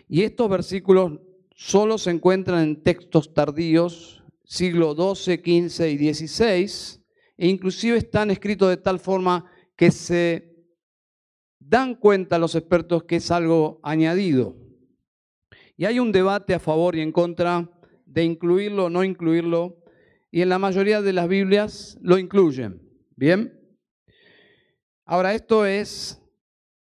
Y 0.09 0.23
estos 0.23 0.49
versículos 0.49 1.21
solo 1.55 1.99
se 1.99 2.13
encuentran 2.13 2.63
en 2.63 2.83
textos 2.83 3.35
tardíos, 3.35 4.18
siglo 4.49 4.95
XII, 4.95 5.37
XV 5.37 5.91
y 5.91 6.15
XVI, 6.15 7.01
e 7.37 7.49
inclusive 7.49 7.99
están 7.99 8.31
escritos 8.31 8.71
de 8.71 8.79
tal 8.79 8.99
forma 8.99 9.45
que 9.77 9.91
se 9.91 10.57
dan 11.61 11.95
cuenta 11.95 12.39
los 12.39 12.55
expertos 12.55 13.05
que 13.05 13.17
es 13.17 13.31
algo 13.31 13.79
añadido. 13.83 14.57
Y 15.77 15.85
hay 15.85 16.01
un 16.01 16.11
debate 16.13 16.55
a 16.55 16.59
favor 16.59 16.97
y 16.97 17.03
en 17.03 17.13
contra 17.13 17.71
de 18.07 18.25
incluirlo 18.25 18.87
o 18.87 18.91
no 18.91 19.05
incluirlo, 19.05 19.85
y 20.31 20.41
en 20.41 20.49
la 20.49 20.59
mayoría 20.59 21.03
de 21.03 21.13
las 21.13 21.29
Biblias 21.29 21.99
lo 22.01 22.19
incluyen. 22.19 22.83
¿Bien? 23.17 23.55
Ahora, 25.05 25.35
esto 25.35 25.67
es 25.67 26.23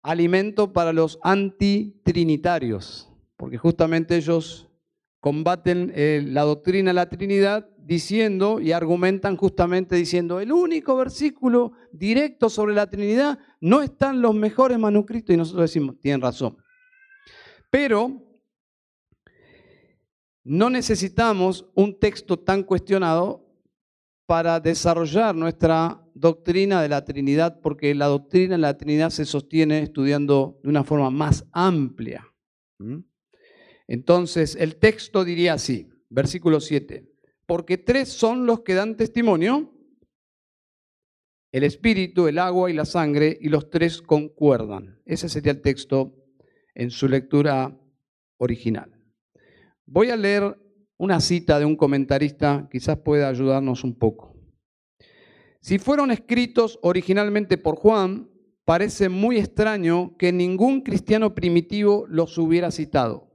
alimento 0.01 0.71
para 0.71 0.93
los 0.93 1.19
antitrinitarios, 1.21 3.11
porque 3.35 3.57
justamente 3.57 4.15
ellos 4.15 4.66
combaten 5.19 5.91
eh, 5.95 6.23
la 6.25 6.43
doctrina 6.43 6.91
de 6.91 6.95
la 6.95 7.09
Trinidad 7.09 7.69
diciendo 7.77 8.59
y 8.59 8.73
argumentan 8.73 9.37
justamente 9.37 9.95
diciendo, 9.95 10.39
el 10.39 10.51
único 10.51 10.95
versículo 10.97 11.71
directo 11.91 12.49
sobre 12.49 12.75
la 12.75 12.89
Trinidad 12.89 13.39
no 13.61 13.81
están 13.81 14.21
los 14.21 14.35
mejores 14.35 14.77
manuscritos 14.77 15.33
y 15.33 15.37
nosotros 15.37 15.69
decimos, 15.69 15.99
tienen 15.99 16.21
razón. 16.21 16.57
Pero 17.69 18.23
no 20.43 20.69
necesitamos 20.69 21.65
un 21.75 21.99
texto 21.99 22.39
tan 22.39 22.63
cuestionado 22.63 23.45
para 24.25 24.59
desarrollar 24.59 25.33
nuestra 25.33 26.01
doctrina 26.13 26.81
de 26.81 26.89
la 26.89 27.05
Trinidad, 27.05 27.59
porque 27.61 27.95
la 27.95 28.07
doctrina 28.07 28.55
de 28.55 28.61
la 28.61 28.77
Trinidad 28.77 29.09
se 29.09 29.25
sostiene 29.25 29.79
estudiando 29.79 30.59
de 30.63 30.69
una 30.69 30.83
forma 30.83 31.09
más 31.09 31.45
amplia. 31.51 32.27
Entonces, 33.87 34.55
el 34.55 34.75
texto 34.75 35.23
diría 35.23 35.53
así, 35.53 35.89
versículo 36.09 36.59
7, 36.59 37.09
porque 37.45 37.77
tres 37.77 38.09
son 38.09 38.45
los 38.45 38.61
que 38.61 38.73
dan 38.73 38.97
testimonio, 38.97 39.73
el 41.51 41.63
espíritu, 41.63 42.27
el 42.27 42.39
agua 42.39 42.69
y 42.69 42.73
la 42.73 42.85
sangre, 42.85 43.37
y 43.39 43.47
los 43.47 43.69
tres 43.69 44.01
concuerdan. 44.01 45.01
Ese 45.05 45.29
sería 45.29 45.53
el 45.53 45.61
texto 45.61 46.13
en 46.75 46.91
su 46.91 47.07
lectura 47.07 47.79
original. 48.37 48.93
Voy 49.85 50.09
a 50.09 50.17
leer 50.17 50.57
una 50.97 51.21
cita 51.21 51.57
de 51.57 51.65
un 51.65 51.77
comentarista, 51.77 52.67
quizás 52.69 52.97
pueda 52.99 53.29
ayudarnos 53.29 53.83
un 53.83 53.97
poco. 53.97 54.35
Si 55.61 55.79
fueron 55.79 56.11
escritos 56.11 56.79
originalmente 56.81 57.57
por 57.57 57.77
Juan, 57.77 58.29
parece 58.65 59.09
muy 59.09 59.37
extraño 59.37 60.15
que 60.17 60.33
ningún 60.33 60.81
cristiano 60.81 61.33
primitivo 61.33 62.05
los 62.07 62.37
hubiera 62.37 62.71
citado. 62.71 63.26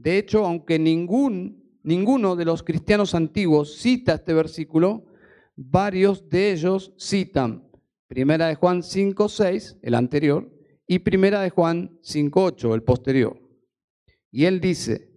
De 0.00 0.16
hecho, 0.16 0.46
aunque 0.46 0.78
ningún, 0.78 1.78
ninguno 1.82 2.34
de 2.34 2.46
los 2.46 2.62
cristianos 2.62 3.14
antiguos 3.14 3.76
cita 3.76 4.14
este 4.14 4.32
versículo, 4.32 5.04
varios 5.56 6.26
de 6.30 6.52
ellos 6.52 6.94
citan 6.98 7.68
Primera 8.08 8.46
de 8.48 8.54
Juan 8.54 8.80
5.6, 8.80 9.78
el 9.82 9.94
anterior, 9.94 10.50
y 10.86 11.00
Primera 11.00 11.42
de 11.42 11.50
Juan 11.50 11.98
5.8, 12.00 12.74
el 12.74 12.82
posterior. 12.82 13.38
Y 14.32 14.46
él 14.46 14.62
dice, 14.62 15.12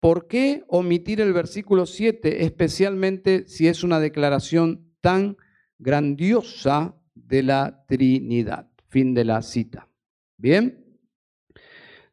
¿por 0.00 0.26
qué 0.28 0.64
omitir 0.68 1.22
el 1.22 1.32
versículo 1.32 1.86
7, 1.86 2.44
especialmente 2.44 3.48
si 3.48 3.68
es 3.68 3.82
una 3.82 4.00
declaración 4.00 4.92
tan 5.00 5.38
grandiosa 5.78 6.94
de 7.14 7.42
la 7.42 7.86
Trinidad? 7.88 8.70
Fin 8.88 9.14
de 9.14 9.24
la 9.24 9.40
cita. 9.40 9.88
Bien, 10.36 11.00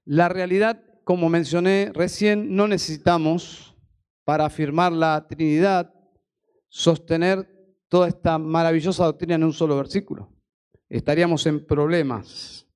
la 0.06 0.30
realidad 0.30 0.82
como 1.03 1.29
mencioné 1.29 1.91
recién, 1.93 2.55
no 2.55 2.67
necesitamos 2.67 3.75
para 4.24 4.45
afirmar 4.45 4.91
la 4.91 5.27
Trinidad 5.27 5.93
sostener 6.69 7.48
toda 7.88 8.07
esta 8.07 8.38
maravillosa 8.38 9.05
doctrina 9.05 9.36
en 9.36 9.43
un 9.43 9.53
solo 9.53 9.77
versículo. 9.77 10.33
Estaríamos 10.89 11.45
en 11.45 11.65
problemas. 11.65 12.67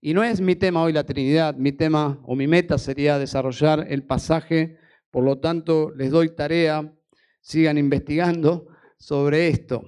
Y 0.00 0.14
no 0.14 0.22
es 0.22 0.40
mi 0.40 0.56
tema 0.56 0.82
hoy 0.82 0.92
la 0.92 1.04
Trinidad, 1.04 1.54
mi 1.56 1.72
tema 1.72 2.20
o 2.24 2.36
mi 2.36 2.46
meta 2.46 2.78
sería 2.78 3.18
desarrollar 3.18 3.86
el 3.88 4.04
pasaje, 4.04 4.78
por 5.10 5.24
lo 5.24 5.38
tanto 5.38 5.90
les 5.90 6.10
doy 6.10 6.34
tarea, 6.34 6.94
sigan 7.40 7.78
investigando 7.78 8.68
sobre 8.98 9.48
esto. 9.48 9.82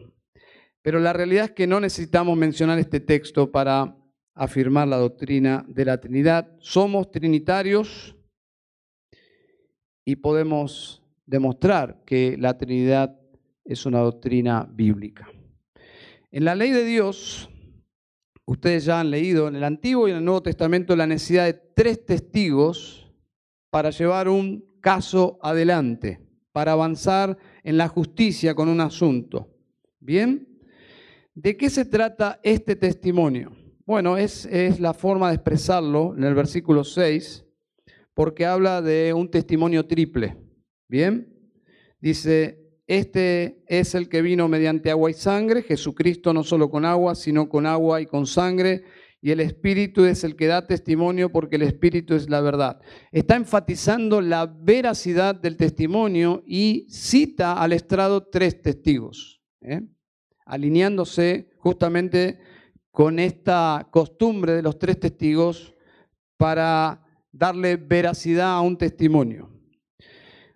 Pero 0.82 0.98
la 0.98 1.12
realidad 1.12 1.44
es 1.44 1.50
que 1.52 1.66
no 1.66 1.78
necesitamos 1.78 2.36
mencionar 2.36 2.78
este 2.78 3.00
texto 3.00 3.52
para 3.52 3.96
afirmar 4.34 4.88
la 4.88 4.96
doctrina 4.96 5.64
de 5.68 5.84
la 5.84 6.00
Trinidad. 6.00 6.56
Somos 6.58 7.10
trinitarios 7.10 8.16
y 10.04 10.16
podemos 10.16 11.02
demostrar 11.26 12.02
que 12.04 12.36
la 12.38 12.56
Trinidad 12.58 13.18
es 13.64 13.86
una 13.86 14.00
doctrina 14.00 14.68
bíblica. 14.70 15.28
En 16.30 16.44
la 16.44 16.54
ley 16.54 16.70
de 16.70 16.84
Dios, 16.84 17.50
ustedes 18.46 18.84
ya 18.84 19.00
han 19.00 19.10
leído 19.10 19.48
en 19.48 19.56
el 19.56 19.64
Antiguo 19.64 20.08
y 20.08 20.10
en 20.10 20.18
el 20.18 20.24
Nuevo 20.24 20.42
Testamento 20.42 20.96
la 20.96 21.06
necesidad 21.06 21.46
de 21.46 21.54
tres 21.74 22.04
testigos 22.04 23.12
para 23.70 23.90
llevar 23.90 24.28
un 24.28 24.64
caso 24.80 25.38
adelante. 25.42 26.18
para 26.52 26.72
avanzar 26.72 27.38
en 27.64 27.78
la 27.78 27.88
justicia 27.88 28.54
con 28.54 28.68
un 28.68 28.82
asunto. 28.82 29.48
¿Bien? 29.98 30.46
¿De 31.34 31.56
qué 31.56 31.70
se 31.70 31.86
trata 31.86 32.40
este 32.42 32.76
testimonio? 32.76 33.61
Bueno, 33.84 34.16
es, 34.16 34.46
es 34.46 34.78
la 34.78 34.94
forma 34.94 35.28
de 35.28 35.34
expresarlo 35.34 36.14
en 36.16 36.22
el 36.22 36.34
versículo 36.34 36.84
6, 36.84 37.44
porque 38.14 38.46
habla 38.46 38.80
de 38.80 39.12
un 39.12 39.28
testimonio 39.28 39.86
triple. 39.86 40.36
¿Bien? 40.88 41.32
Dice, 42.00 42.62
este 42.86 43.64
es 43.66 43.94
el 43.94 44.08
que 44.08 44.22
vino 44.22 44.48
mediante 44.48 44.90
agua 44.90 45.10
y 45.10 45.14
sangre, 45.14 45.62
Jesucristo 45.62 46.32
no 46.32 46.44
solo 46.44 46.70
con 46.70 46.84
agua, 46.84 47.14
sino 47.14 47.48
con 47.48 47.66
agua 47.66 48.00
y 48.00 48.06
con 48.06 48.26
sangre, 48.26 48.84
y 49.20 49.30
el 49.30 49.40
Espíritu 49.40 50.04
es 50.04 50.24
el 50.24 50.36
que 50.36 50.46
da 50.46 50.66
testimonio 50.66 51.30
porque 51.30 51.56
el 51.56 51.62
Espíritu 51.62 52.14
es 52.14 52.28
la 52.28 52.40
verdad. 52.40 52.80
Está 53.12 53.36
enfatizando 53.36 54.20
la 54.20 54.46
veracidad 54.46 55.34
del 55.34 55.56
testimonio 55.56 56.42
y 56.46 56.86
cita 56.88 57.54
al 57.54 57.72
estrado 57.72 58.26
tres 58.26 58.60
testigos, 58.62 59.40
¿eh? 59.60 59.80
alineándose 60.44 61.50
justamente 61.56 62.40
con 62.92 63.18
esta 63.18 63.88
costumbre 63.90 64.52
de 64.52 64.62
los 64.62 64.78
tres 64.78 65.00
testigos 65.00 65.74
para 66.36 67.04
darle 67.32 67.76
veracidad 67.76 68.52
a 68.52 68.60
un 68.60 68.76
testimonio. 68.76 69.50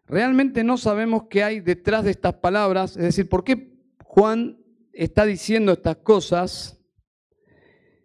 Realmente 0.04 0.62
no 0.62 0.76
sabemos 0.76 1.24
qué 1.28 1.42
hay 1.42 1.60
detrás 1.60 2.04
de 2.04 2.12
estas 2.12 2.34
palabras, 2.34 2.96
es 2.96 3.02
decir, 3.02 3.28
por 3.28 3.42
qué 3.42 3.72
Juan 4.04 4.62
está 4.92 5.24
diciendo 5.24 5.72
estas 5.72 5.96
cosas. 5.96 6.78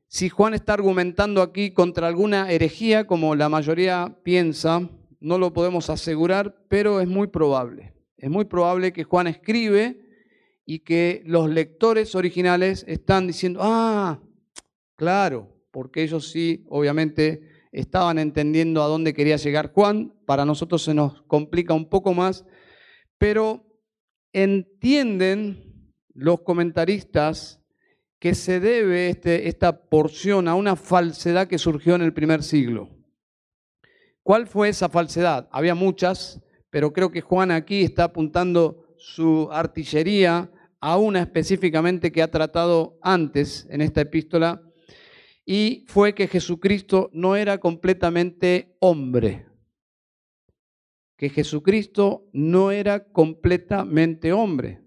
Si 0.07 0.29
Juan 0.29 0.53
está 0.53 0.73
argumentando 0.73 1.41
aquí 1.41 1.71
contra 1.71 2.07
alguna 2.07 2.51
herejía, 2.51 3.05
como 3.05 3.35
la 3.35 3.49
mayoría 3.49 4.17
piensa, 4.23 4.89
no 5.19 5.37
lo 5.37 5.53
podemos 5.53 5.89
asegurar, 5.89 6.65
pero 6.69 7.01
es 7.01 7.07
muy 7.07 7.27
probable. 7.27 7.93
Es 8.17 8.29
muy 8.29 8.45
probable 8.45 8.93
que 8.93 9.03
Juan 9.03 9.27
escribe 9.27 10.10
y 10.65 10.79
que 10.79 11.23
los 11.25 11.49
lectores 11.49 12.15
originales 12.15 12.85
están 12.87 13.27
diciendo, 13.27 13.59
ah, 13.63 14.21
claro, 14.95 15.55
porque 15.71 16.03
ellos 16.03 16.31
sí, 16.31 16.65
obviamente, 16.69 17.41
estaban 17.71 18.19
entendiendo 18.19 18.83
a 18.83 18.87
dónde 18.87 19.13
quería 19.13 19.37
llegar 19.37 19.71
Juan, 19.73 20.13
para 20.25 20.45
nosotros 20.45 20.83
se 20.83 20.93
nos 20.93 21.21
complica 21.23 21.73
un 21.73 21.89
poco 21.89 22.13
más, 22.13 22.45
pero 23.17 23.65
entienden 24.33 25.93
los 26.13 26.41
comentaristas 26.41 27.61
que 28.19 28.35
se 28.35 28.59
debe 28.59 29.09
este, 29.09 29.47
esta 29.47 29.85
porción 29.85 30.47
a 30.47 30.55
una 30.55 30.75
falsedad 30.75 31.47
que 31.47 31.57
surgió 31.57 31.95
en 31.95 32.01
el 32.01 32.13
primer 32.13 32.43
siglo. 32.43 32.89
¿Cuál 34.21 34.45
fue 34.45 34.69
esa 34.69 34.89
falsedad? 34.89 35.49
Había 35.51 35.73
muchas, 35.73 36.39
pero 36.69 36.93
creo 36.93 37.11
que 37.11 37.21
Juan 37.21 37.49
aquí 37.49 37.81
está 37.81 38.05
apuntando 38.05 38.90
su 39.01 39.49
artillería 39.51 40.51
a 40.79 40.97
una 40.97 41.21
específicamente 41.21 42.11
que 42.11 42.21
ha 42.21 42.29
tratado 42.29 42.99
antes 43.01 43.67
en 43.71 43.81
esta 43.81 44.01
epístola, 44.01 44.61
y 45.43 45.85
fue 45.87 46.13
que 46.13 46.27
Jesucristo 46.27 47.09
no 47.11 47.35
era 47.35 47.57
completamente 47.57 48.75
hombre. 48.79 49.47
Que 51.17 51.29
Jesucristo 51.29 52.29
no 52.31 52.71
era 52.71 53.11
completamente 53.11 54.33
hombre. 54.33 54.81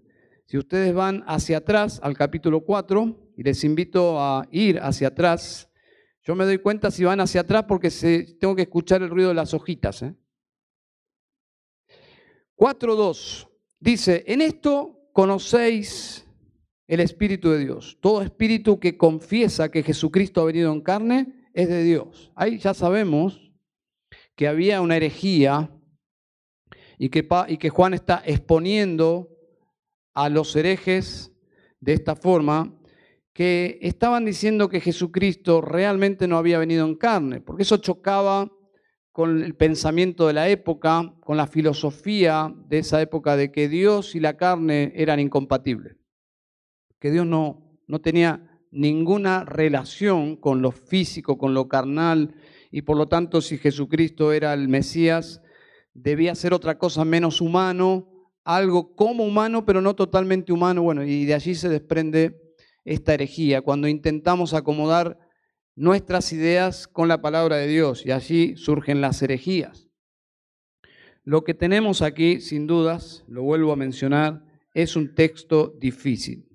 Si 0.45 0.57
ustedes 0.57 0.93
van 0.93 1.23
hacia 1.27 1.57
atrás 1.57 1.99
al 2.01 2.15
capítulo 2.15 2.61
4, 2.61 3.33
y 3.37 3.43
les 3.43 3.63
invito 3.65 4.19
a 4.19 4.47
ir 4.49 4.79
hacia 4.79 5.09
atrás, 5.09 5.69
yo 6.23 6.35
me 6.35 6.45
doy 6.45 6.59
cuenta 6.59 6.89
si 6.89 7.03
van 7.03 7.19
hacia 7.19 7.41
atrás 7.41 7.65
porque 7.67 7.89
tengo 8.39 8.55
que 8.55 8.63
escuchar 8.63 9.01
el 9.01 9.09
ruido 9.09 9.29
de 9.29 9.35
las 9.35 9.53
hojitas. 9.53 10.03
¿eh? 10.03 10.15
4.2 12.55 13.49
dice, 13.91 14.23
en 14.27 14.41
esto 14.41 15.09
conocéis 15.13 16.25
el 16.87 16.99
Espíritu 16.99 17.51
de 17.51 17.59
Dios. 17.59 17.97
Todo 18.01 18.21
espíritu 18.21 18.79
que 18.79 18.97
confiesa 18.97 19.71
que 19.71 19.83
Jesucristo 19.83 20.41
ha 20.41 20.45
venido 20.45 20.71
en 20.73 20.81
carne 20.81 21.49
es 21.53 21.69
de 21.69 21.83
Dios. 21.83 22.31
Ahí 22.35 22.57
ya 22.57 22.73
sabemos 22.73 23.51
que 24.35 24.47
había 24.47 24.81
una 24.81 24.97
herejía 24.97 25.71
y 26.97 27.09
que, 27.09 27.69
Juan 27.69 27.93
está 27.93 28.21
exponiendo 28.25 29.29
a 30.13 30.29
los 30.29 30.55
herejes 30.55 31.31
de 31.79 31.93
esta 31.93 32.15
forma, 32.15 32.73
que 33.33 33.79
estaban 33.81 34.25
diciendo 34.25 34.69
que 34.69 34.79
Jesucristo 34.79 35.61
realmente 35.61 36.27
no 36.27 36.37
había 36.37 36.57
venido 36.57 36.85
en 36.85 36.95
carne, 36.95 37.41
porque 37.41 37.63
eso 37.63 37.77
chocaba 37.77 38.49
con 39.15 39.41
el 39.41 39.55
pensamiento 39.55 40.27
de 40.27 40.33
la 40.33 40.49
época, 40.49 41.15
con 41.21 41.37
la 41.37 41.47
filosofía 41.47 42.53
de 42.67 42.79
esa 42.79 43.01
época 43.01 43.37
de 43.37 43.49
que 43.49 43.69
Dios 43.69 44.13
y 44.13 44.19
la 44.19 44.35
carne 44.35 44.91
eran 44.93 45.21
incompatibles 45.21 45.95
que 47.05 47.11
Dios 47.11 47.27
no, 47.27 47.77
no 47.85 48.01
tenía 48.01 48.59
ninguna 48.71 49.45
relación 49.45 50.37
con 50.37 50.63
lo 50.63 50.71
físico, 50.71 51.37
con 51.37 51.53
lo 51.53 51.67
carnal, 51.67 52.33
y 52.71 52.81
por 52.81 52.97
lo 52.97 53.07
tanto 53.07 53.41
si 53.41 53.59
Jesucristo 53.59 54.33
era 54.33 54.55
el 54.55 54.67
Mesías, 54.69 55.39
debía 55.93 56.33
ser 56.33 56.51
otra 56.51 56.79
cosa 56.79 57.05
menos 57.05 57.41
humano, 57.41 58.31
algo 58.43 58.95
como 58.95 59.23
humano, 59.23 59.65
pero 59.65 59.81
no 59.81 59.95
totalmente 59.95 60.51
humano. 60.51 60.81
Bueno, 60.81 61.03
y 61.03 61.25
de 61.25 61.35
allí 61.35 61.53
se 61.53 61.69
desprende 61.69 62.55
esta 62.83 63.13
herejía, 63.13 63.61
cuando 63.61 63.87
intentamos 63.87 64.55
acomodar 64.55 65.19
nuestras 65.75 66.31
ideas 66.31 66.87
con 66.87 67.07
la 67.07 67.21
palabra 67.21 67.57
de 67.57 67.67
Dios, 67.67 68.05
y 68.05 68.11
allí 68.11 68.55
surgen 68.55 69.01
las 69.01 69.21
herejías. 69.21 69.89
Lo 71.23 71.43
que 71.43 71.53
tenemos 71.53 72.01
aquí, 72.01 72.39
sin 72.39 72.67
dudas, 72.67 73.25
lo 73.27 73.43
vuelvo 73.43 73.71
a 73.71 73.75
mencionar, 73.75 74.45
es 74.73 74.95
un 74.95 75.15
texto 75.15 75.73
difícil. 75.79 76.47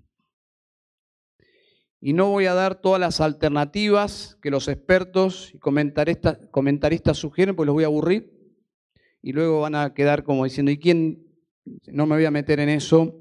Y 2.01 2.15
no 2.15 2.31
voy 2.31 2.47
a 2.47 2.55
dar 2.55 2.81
todas 2.81 3.01
las 3.01 3.21
alternativas 3.21 4.39
que 4.41 4.51
los 4.51 4.69
expertos 4.69 5.53
y 5.55 5.59
comentaristas, 5.59 6.39
comentaristas 6.51 7.19
sugieren, 7.19 7.55
porque 7.55 7.67
los 7.67 7.75
voy 7.75 7.85
a 7.85 7.89
aburrir. 7.89 8.33
Y 9.21 9.33
luego 9.33 9.61
van 9.61 9.75
a 9.75 9.93
quedar 9.93 10.25
como 10.25 10.45
diciendo, 10.45 10.71
¿y 10.73 10.79
quién? 10.79 11.27
No 11.89 12.07
me 12.07 12.17
voy 12.17 12.25
a 12.25 12.31
meter 12.31 12.59
en 12.61 12.71
eso, 12.71 13.21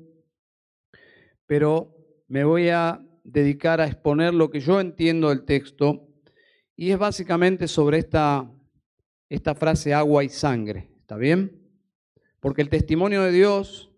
pero 1.46 1.94
me 2.28 2.46
voy 2.46 2.70
a 2.70 3.06
dedicar 3.32 3.80
a 3.82 3.88
exponer 3.88 4.34
lo 4.34 4.50
que 4.50 4.60
yo 4.60 4.80
entiendo 4.80 5.30
del 5.30 5.46
texto. 5.46 6.08
Y 6.76 6.92
es 6.92 6.98
básicamente 6.98 7.68
sobre 7.68 8.00
esta, 8.00 8.50
esta 9.30 9.56
frase 9.56 9.94
agua 9.94 10.24
y 10.24 10.30
sangre. 10.30 10.90
¿Está 11.00 11.18
bien? 11.18 11.62
Porque 12.40 12.62
el 12.62 12.70
testimonio 12.70 13.24
de 13.24 13.32
Dios 13.32 13.92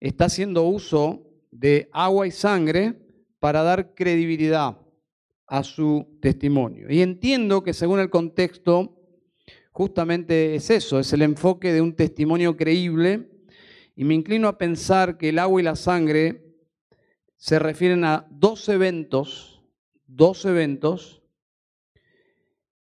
está 0.00 0.26
haciendo 0.26 0.64
uso 0.64 1.30
de 1.50 1.88
agua 1.92 2.26
y 2.26 2.30
sangre 2.30 2.94
para 3.38 3.62
dar 3.62 3.94
credibilidad 3.94 4.78
a 5.46 5.62
su 5.62 6.18
testimonio. 6.20 6.90
Y 6.90 7.02
entiendo 7.02 7.62
que 7.62 7.72
según 7.72 8.00
el 8.00 8.10
contexto, 8.10 8.98
justamente 9.70 10.54
es 10.54 10.70
eso, 10.70 10.98
es 10.98 11.12
el 11.12 11.22
enfoque 11.22 11.72
de 11.72 11.80
un 11.80 11.94
testimonio 11.94 12.56
creíble, 12.56 13.30
y 13.96 14.04
me 14.04 14.14
inclino 14.14 14.48
a 14.48 14.58
pensar 14.58 15.16
que 15.18 15.28
el 15.28 15.38
agua 15.38 15.60
y 15.60 15.64
la 15.64 15.76
sangre 15.76 16.43
se 17.44 17.58
refieren 17.58 18.04
a 18.04 18.26
dos 18.30 18.70
eventos, 18.70 19.62
dos 20.06 20.46
eventos 20.46 21.22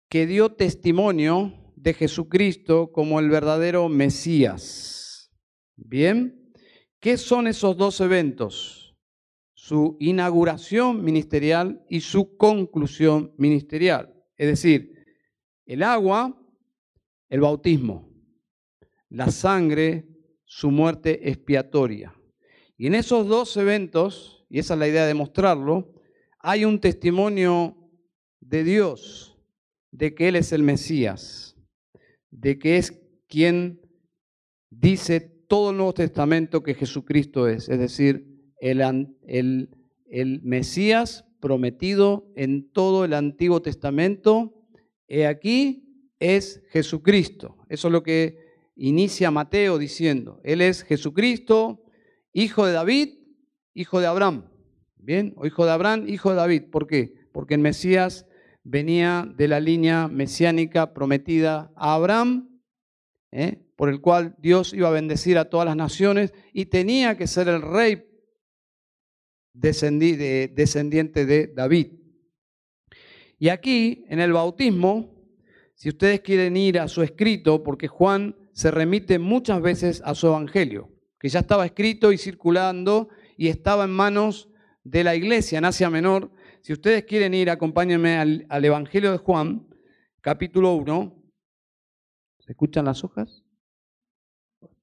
que 0.09 0.27
dio 0.27 0.55
testimonio 0.55 1.53
de 1.77 1.93
Jesucristo 1.93 2.91
como 2.91 3.21
el 3.21 3.29
verdadero 3.29 3.91
Mesías. 3.91 5.31
Bien, 5.77 6.55
¿qué 7.01 7.19
son 7.19 7.49
esos 7.49 7.77
dos 7.77 8.01
eventos? 8.01 8.97
su 9.53 9.99
inauguración 10.01 11.05
ministerial 11.05 11.85
y 11.91 12.01
su 12.01 12.39
conclusión 12.39 13.35
ministerial. 13.37 14.15
Es 14.37 14.47
decir, 14.47 15.05
el 15.67 15.83
agua, 15.83 16.41
el 17.29 17.41
bautismo, 17.41 18.09
la 19.11 19.31
sangre, 19.31 20.07
su 20.45 20.71
muerte 20.71 21.29
expiatoria. 21.29 22.15
Y 22.79 22.87
en 22.87 22.95
esos 22.95 23.27
dos 23.27 23.57
eventos, 23.57 24.36
y 24.49 24.59
esa 24.59 24.75
es 24.75 24.81
la 24.81 24.89
idea 24.89 25.07
de 25.07 25.15
mostrarlo, 25.15 25.95
hay 26.39 26.65
un 26.65 26.81
testimonio 26.81 27.77
de 28.41 28.65
Dios 28.65 29.37
de 29.91 30.15
que 30.15 30.29
Él 30.29 30.37
es 30.37 30.53
el 30.53 30.63
Mesías, 30.63 31.57
de 32.31 32.59
que 32.59 32.77
es 32.77 33.03
quien 33.29 33.81
dice 34.71 35.21
todo 35.21 35.71
el 35.71 35.77
Nuevo 35.77 35.95
Testamento 35.95 36.63
que 36.63 36.75
Jesucristo 36.75 37.49
es, 37.49 37.69
es 37.69 37.79
decir, 37.79 38.53
el, 38.61 39.69
Mesías 40.43 41.25
prometido 41.41 42.33
en 42.37 42.71
todo 42.71 43.05
el 43.05 43.15
Antiguo 43.15 43.63
Testamento, 43.63 44.55
he 45.09 45.27
aquí, 45.27 46.13
es 46.19 46.63
Jesucristo. 46.71 47.59
Eso 47.69 47.89
es 47.89 47.93
lo 47.93 48.03
que 48.03 48.39
inicia 48.75 49.31
Mateo 49.31 49.79
diciendo. 49.79 50.41
Él 50.45 50.63
es 50.63 50.83
Jesucristo, 50.83 51.85
hijo 52.33 52.67
de 52.67 52.73
David, 52.73 53.16
hijo 53.77 54.01
de 54.01 54.07
Abraham. 54.07 54.49
Bien, 54.97 55.35
o 55.37 55.47
hijo 55.47 55.65
de 55.65 55.71
Abraham, 55.71 56.09
hijo 56.09 56.31
de 56.31 56.37
David. 56.37 56.65
¿Por 56.73 56.87
qué? 56.89 57.15
Porque 57.33 57.55
el 57.55 57.61
Mesías 57.61 58.27
venía 58.65 59.33
de 59.37 59.47
la 59.47 59.61
línea 59.61 60.09
mesiánica 60.09 60.93
prometida 60.93 61.71
a 61.77 61.95
Abraham 61.95 62.61
¿eh? 63.31 63.63
por 63.77 63.89
el 63.89 64.01
cual 64.01 64.35
Dios 64.39 64.73
iba 64.73 64.89
a 64.89 64.93
bendecir 64.93 65.39
a 65.39 65.49
todas 65.49 65.67
las 65.67 65.77
naciones 65.77 66.33
y 66.53 66.67
tenía 66.67 67.17
que 67.17 67.29
ser 67.29 67.47
el 67.49 67.63
rey 67.63 68.05
descendiente 69.53 71.27
de 71.27 71.47
David. 71.55 71.93
Y 73.39 73.51
aquí, 73.51 74.05
en 74.09 74.19
el 74.19 74.33
bautismo, 74.33 75.15
si 75.75 75.91
ustedes 75.91 76.21
quieren 76.23 76.57
ir 76.57 76.81
a 76.81 76.89
su 76.89 77.03
escrito, 77.03 77.63
porque 77.63 77.87
Juan 77.87 78.35
se 78.53 78.71
remite 78.71 79.19
muchas 79.19 79.61
veces 79.61 80.03
a 80.05 80.15
su 80.15 80.27
evangelio, 80.27 80.91
que 81.21 81.29
ya 81.29 81.41
estaba 81.41 81.67
escrito 81.67 82.13
y 82.13 82.19
circulando 82.19 83.11
y 83.37 83.49
estaba 83.49 83.85
en 83.85 83.91
manos 83.91 84.49
de 84.85 85.05
la 85.05 85.15
iglesia 85.15 85.59
en 85.59 85.65
Asia 85.65 85.91
Menor. 85.91 86.31
Si 86.61 86.73
ustedes 86.73 87.05
quieren 87.05 87.35
ir, 87.35 87.51
acompáñenme 87.51 88.17
al, 88.19 88.65
Evangelio 88.65 89.13
de 89.13 89.19
Juan, 89.19 89.67
capítulo 90.21 90.75
1. 90.75 91.13
¿Se 92.39 92.53
escuchan 92.53 92.85
las 92.85 93.05
hojas? 93.05 93.45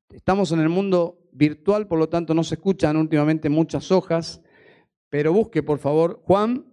Estamos 0.09 0.51
en 0.51 0.59
el 0.59 0.69
mundo 0.69 1.29
virtual, 1.31 1.87
por 1.87 1.99
lo 1.99 2.09
tanto 2.09 2.33
no 2.33 2.43
se 2.43 2.55
escuchan 2.55 2.97
últimamente 2.97 3.49
muchas 3.49 3.91
hojas, 3.91 4.41
pero 5.09 5.33
busque 5.33 5.63
por 5.63 5.79
favor 5.79 6.21
Juan 6.25 6.65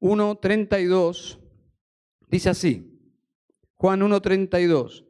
1.32, 0.00 1.38
dice 2.28 2.50
así, 2.50 2.98
Juan 3.76 4.00
1.32. 4.00 5.06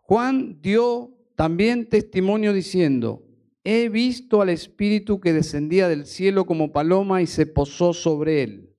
Juan 0.00 0.60
dio 0.60 1.16
también 1.34 1.88
testimonio 1.88 2.52
diciendo, 2.52 3.25
he 3.68 3.88
visto 3.88 4.40
al 4.40 4.50
Espíritu 4.50 5.18
que 5.18 5.32
descendía 5.32 5.88
del 5.88 6.06
cielo 6.06 6.46
como 6.46 6.70
paloma 6.70 7.20
y 7.20 7.26
se 7.26 7.46
posó 7.46 7.92
sobre 7.92 8.44
él, 8.44 8.72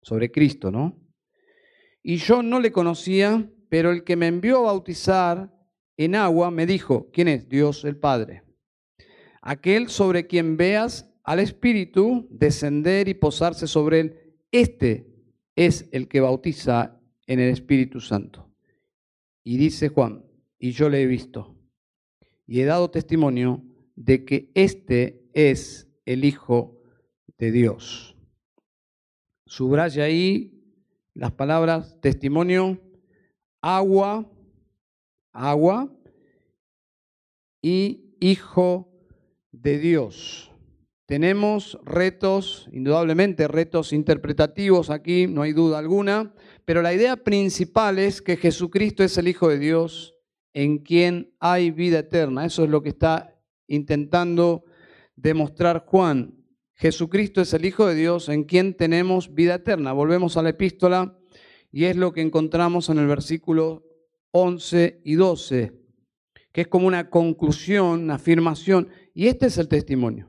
sobre 0.00 0.32
Cristo, 0.32 0.70
¿no? 0.70 0.98
Y 2.02 2.16
yo 2.16 2.42
no 2.42 2.58
le 2.58 2.72
conocía, 2.72 3.46
pero 3.68 3.90
el 3.90 4.04
que 4.04 4.16
me 4.16 4.28
envió 4.28 4.56
a 4.56 4.72
bautizar 4.72 5.52
en 5.98 6.14
agua 6.14 6.50
me 6.50 6.64
dijo, 6.64 7.10
¿quién 7.12 7.28
es? 7.28 7.46
Dios 7.46 7.84
el 7.84 7.98
Padre. 7.98 8.42
Aquel 9.42 9.90
sobre 9.90 10.26
quien 10.26 10.56
veas 10.56 11.12
al 11.24 11.38
Espíritu 11.38 12.26
descender 12.30 13.08
y 13.08 13.14
posarse 13.14 13.66
sobre 13.66 14.00
él, 14.00 14.36
este 14.50 15.12
es 15.56 15.90
el 15.92 16.08
que 16.08 16.20
bautiza 16.20 16.98
en 17.26 17.38
el 17.38 17.50
Espíritu 17.50 18.00
Santo. 18.00 18.50
Y 19.44 19.58
dice 19.58 19.90
Juan, 19.90 20.24
y 20.58 20.70
yo 20.70 20.88
le 20.88 21.02
he 21.02 21.06
visto, 21.06 21.54
y 22.46 22.62
he 22.62 22.64
dado 22.64 22.90
testimonio 22.90 23.62
de 24.04 24.24
que 24.24 24.50
este 24.54 25.30
es 25.32 25.88
el 26.04 26.24
Hijo 26.24 26.80
de 27.38 27.52
Dios. 27.52 28.16
Subraya 29.46 30.04
ahí 30.04 30.60
las 31.14 31.32
palabras 31.32 32.00
testimonio, 32.00 32.80
agua, 33.60 34.30
agua 35.32 35.92
y 37.62 38.16
Hijo 38.20 38.88
de 39.52 39.78
Dios. 39.78 40.50
Tenemos 41.06 41.78
retos, 41.84 42.68
indudablemente 42.72 43.46
retos 43.46 43.92
interpretativos 43.92 44.90
aquí, 44.90 45.26
no 45.26 45.42
hay 45.42 45.52
duda 45.52 45.78
alguna, 45.78 46.34
pero 46.64 46.82
la 46.82 46.94
idea 46.94 47.16
principal 47.16 47.98
es 47.98 48.22
que 48.22 48.36
Jesucristo 48.36 49.04
es 49.04 49.18
el 49.18 49.28
Hijo 49.28 49.48
de 49.48 49.58
Dios 49.58 50.14
en 50.54 50.78
quien 50.78 51.34
hay 51.38 51.70
vida 51.70 52.00
eterna. 52.00 52.46
Eso 52.46 52.64
es 52.64 52.70
lo 52.70 52.82
que 52.82 52.90
está 52.90 53.31
intentando 53.66 54.64
demostrar 55.16 55.84
Juan. 55.86 56.34
Jesucristo 56.74 57.40
es 57.40 57.54
el 57.54 57.64
Hijo 57.64 57.86
de 57.86 57.94
Dios 57.94 58.28
en 58.28 58.44
quien 58.44 58.74
tenemos 58.74 59.34
vida 59.34 59.56
eterna. 59.56 59.92
Volvemos 59.92 60.36
a 60.36 60.42
la 60.42 60.50
epístola 60.50 61.18
y 61.70 61.84
es 61.84 61.96
lo 61.96 62.12
que 62.12 62.20
encontramos 62.20 62.88
en 62.88 62.98
el 62.98 63.06
versículo 63.06 63.84
11 64.32 65.00
y 65.04 65.14
12, 65.14 65.72
que 66.52 66.62
es 66.62 66.68
como 66.68 66.86
una 66.86 67.08
conclusión, 67.08 68.02
una 68.02 68.14
afirmación. 68.16 68.88
Y 69.14 69.28
este 69.28 69.46
es 69.46 69.58
el 69.58 69.68
testimonio. 69.68 70.28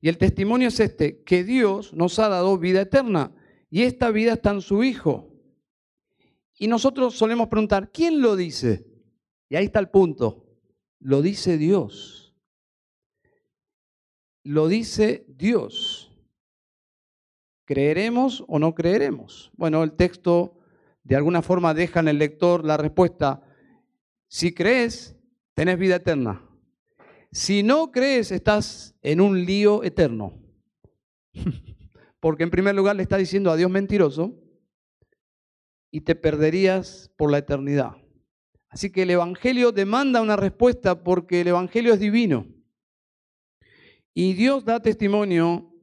Y 0.00 0.08
el 0.08 0.18
testimonio 0.18 0.68
es 0.68 0.80
este, 0.80 1.22
que 1.22 1.44
Dios 1.44 1.92
nos 1.92 2.18
ha 2.18 2.28
dado 2.28 2.58
vida 2.58 2.82
eterna. 2.82 3.34
Y 3.70 3.82
esta 3.82 4.10
vida 4.10 4.34
está 4.34 4.50
en 4.52 4.60
su 4.60 4.84
Hijo. 4.84 5.32
Y 6.58 6.68
nosotros 6.68 7.14
solemos 7.14 7.48
preguntar, 7.48 7.90
¿quién 7.92 8.20
lo 8.20 8.36
dice? 8.36 8.86
Y 9.48 9.56
ahí 9.56 9.66
está 9.66 9.80
el 9.80 9.90
punto. 9.90 10.46
Lo 11.00 11.22
dice 11.22 11.58
Dios. 11.58 12.25
Lo 14.46 14.68
dice 14.68 15.26
Dios. 15.26 16.16
¿Creeremos 17.64 18.44
o 18.46 18.60
no 18.60 18.76
creeremos? 18.76 19.50
Bueno, 19.56 19.82
el 19.82 19.94
texto 19.94 20.60
de 21.02 21.16
alguna 21.16 21.42
forma 21.42 21.74
deja 21.74 21.98
en 21.98 22.06
el 22.06 22.18
lector 22.18 22.64
la 22.64 22.76
respuesta. 22.76 23.42
Si 24.28 24.54
crees, 24.54 25.16
tenés 25.54 25.76
vida 25.78 25.96
eterna. 25.96 26.48
Si 27.32 27.64
no 27.64 27.90
crees, 27.90 28.30
estás 28.30 28.94
en 29.02 29.20
un 29.20 29.44
lío 29.44 29.82
eterno. 29.82 30.40
Porque 32.20 32.44
en 32.44 32.50
primer 32.50 32.76
lugar 32.76 32.94
le 32.94 33.02
está 33.02 33.16
diciendo 33.16 33.50
a 33.50 33.56
Dios 33.56 33.68
mentiroso 33.70 34.32
y 35.90 36.02
te 36.02 36.14
perderías 36.14 37.10
por 37.16 37.32
la 37.32 37.38
eternidad. 37.38 37.96
Así 38.68 38.92
que 38.92 39.02
el 39.02 39.10
Evangelio 39.10 39.72
demanda 39.72 40.22
una 40.22 40.36
respuesta 40.36 41.02
porque 41.02 41.40
el 41.40 41.48
Evangelio 41.48 41.94
es 41.94 41.98
divino. 41.98 42.55
Y 44.18 44.32
Dios 44.32 44.64
da 44.64 44.80
testimonio 44.80 45.74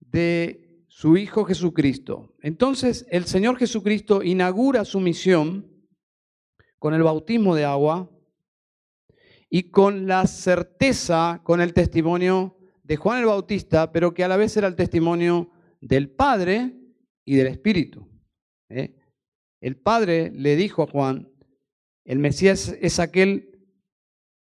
de 0.00 0.84
su 0.86 1.16
Hijo 1.16 1.46
Jesucristo. 1.46 2.36
Entonces 2.42 3.06
el 3.08 3.24
Señor 3.24 3.56
Jesucristo 3.56 4.22
inaugura 4.22 4.84
su 4.84 5.00
misión 5.00 5.66
con 6.78 6.92
el 6.92 7.02
bautismo 7.02 7.54
de 7.54 7.64
agua 7.64 8.10
y 9.48 9.70
con 9.70 10.06
la 10.06 10.26
certeza, 10.26 11.40
con 11.42 11.62
el 11.62 11.72
testimonio 11.72 12.58
de 12.82 12.96
Juan 12.96 13.20
el 13.20 13.24
Bautista, 13.24 13.90
pero 13.92 14.12
que 14.12 14.24
a 14.24 14.28
la 14.28 14.36
vez 14.36 14.54
era 14.58 14.68
el 14.68 14.76
testimonio 14.76 15.50
del 15.80 16.10
Padre 16.10 16.74
y 17.24 17.36
del 17.36 17.46
Espíritu. 17.46 18.06
¿eh? 18.68 18.94
El 19.62 19.80
Padre 19.80 20.30
le 20.34 20.54
dijo 20.54 20.82
a 20.82 20.86
Juan, 20.86 21.32
el 22.04 22.18
Mesías 22.18 22.76
es 22.78 22.98
aquel 22.98 23.58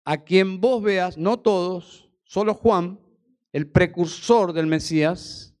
a 0.04 0.22
quien 0.22 0.60
vos 0.60 0.82
veas, 0.82 1.16
no 1.16 1.40
todos, 1.40 2.10
solo 2.24 2.52
Juan, 2.52 3.01
el 3.52 3.70
precursor 3.70 4.52
del 4.52 4.66
Mesías, 4.66 5.54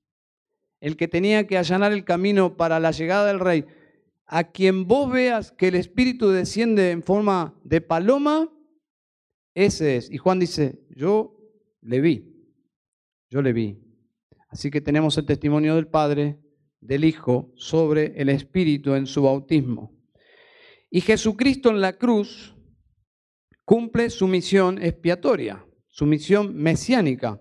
el 0.80 0.96
que 0.96 1.08
tenía 1.08 1.46
que 1.46 1.58
allanar 1.58 1.92
el 1.92 2.04
camino 2.04 2.56
para 2.56 2.80
la 2.80 2.90
llegada 2.90 3.26
del 3.26 3.40
rey, 3.40 3.64
a 4.26 4.50
quien 4.50 4.86
vos 4.88 5.12
veas 5.12 5.52
que 5.52 5.68
el 5.68 5.74
Espíritu 5.74 6.30
desciende 6.30 6.90
en 6.90 7.02
forma 7.02 7.54
de 7.64 7.80
paloma, 7.80 8.50
ese 9.54 9.96
es. 9.96 10.10
Y 10.10 10.16
Juan 10.16 10.38
dice, 10.38 10.80
yo 10.90 11.36
le 11.82 12.00
vi, 12.00 12.50
yo 13.30 13.42
le 13.42 13.52
vi. 13.52 13.78
Así 14.48 14.70
que 14.70 14.80
tenemos 14.80 15.16
el 15.18 15.26
testimonio 15.26 15.76
del 15.76 15.86
Padre, 15.86 16.38
del 16.80 17.04
Hijo 17.04 17.52
sobre 17.56 18.20
el 18.20 18.28
Espíritu 18.28 18.94
en 18.94 19.06
su 19.06 19.22
bautismo. 19.22 19.94
Y 20.90 21.00
Jesucristo 21.00 21.70
en 21.70 21.80
la 21.80 21.94
cruz 21.94 22.54
cumple 23.64 24.10
su 24.10 24.26
misión 24.26 24.82
expiatoria, 24.82 25.64
su 25.88 26.04
misión 26.06 26.54
mesiánica. 26.54 27.40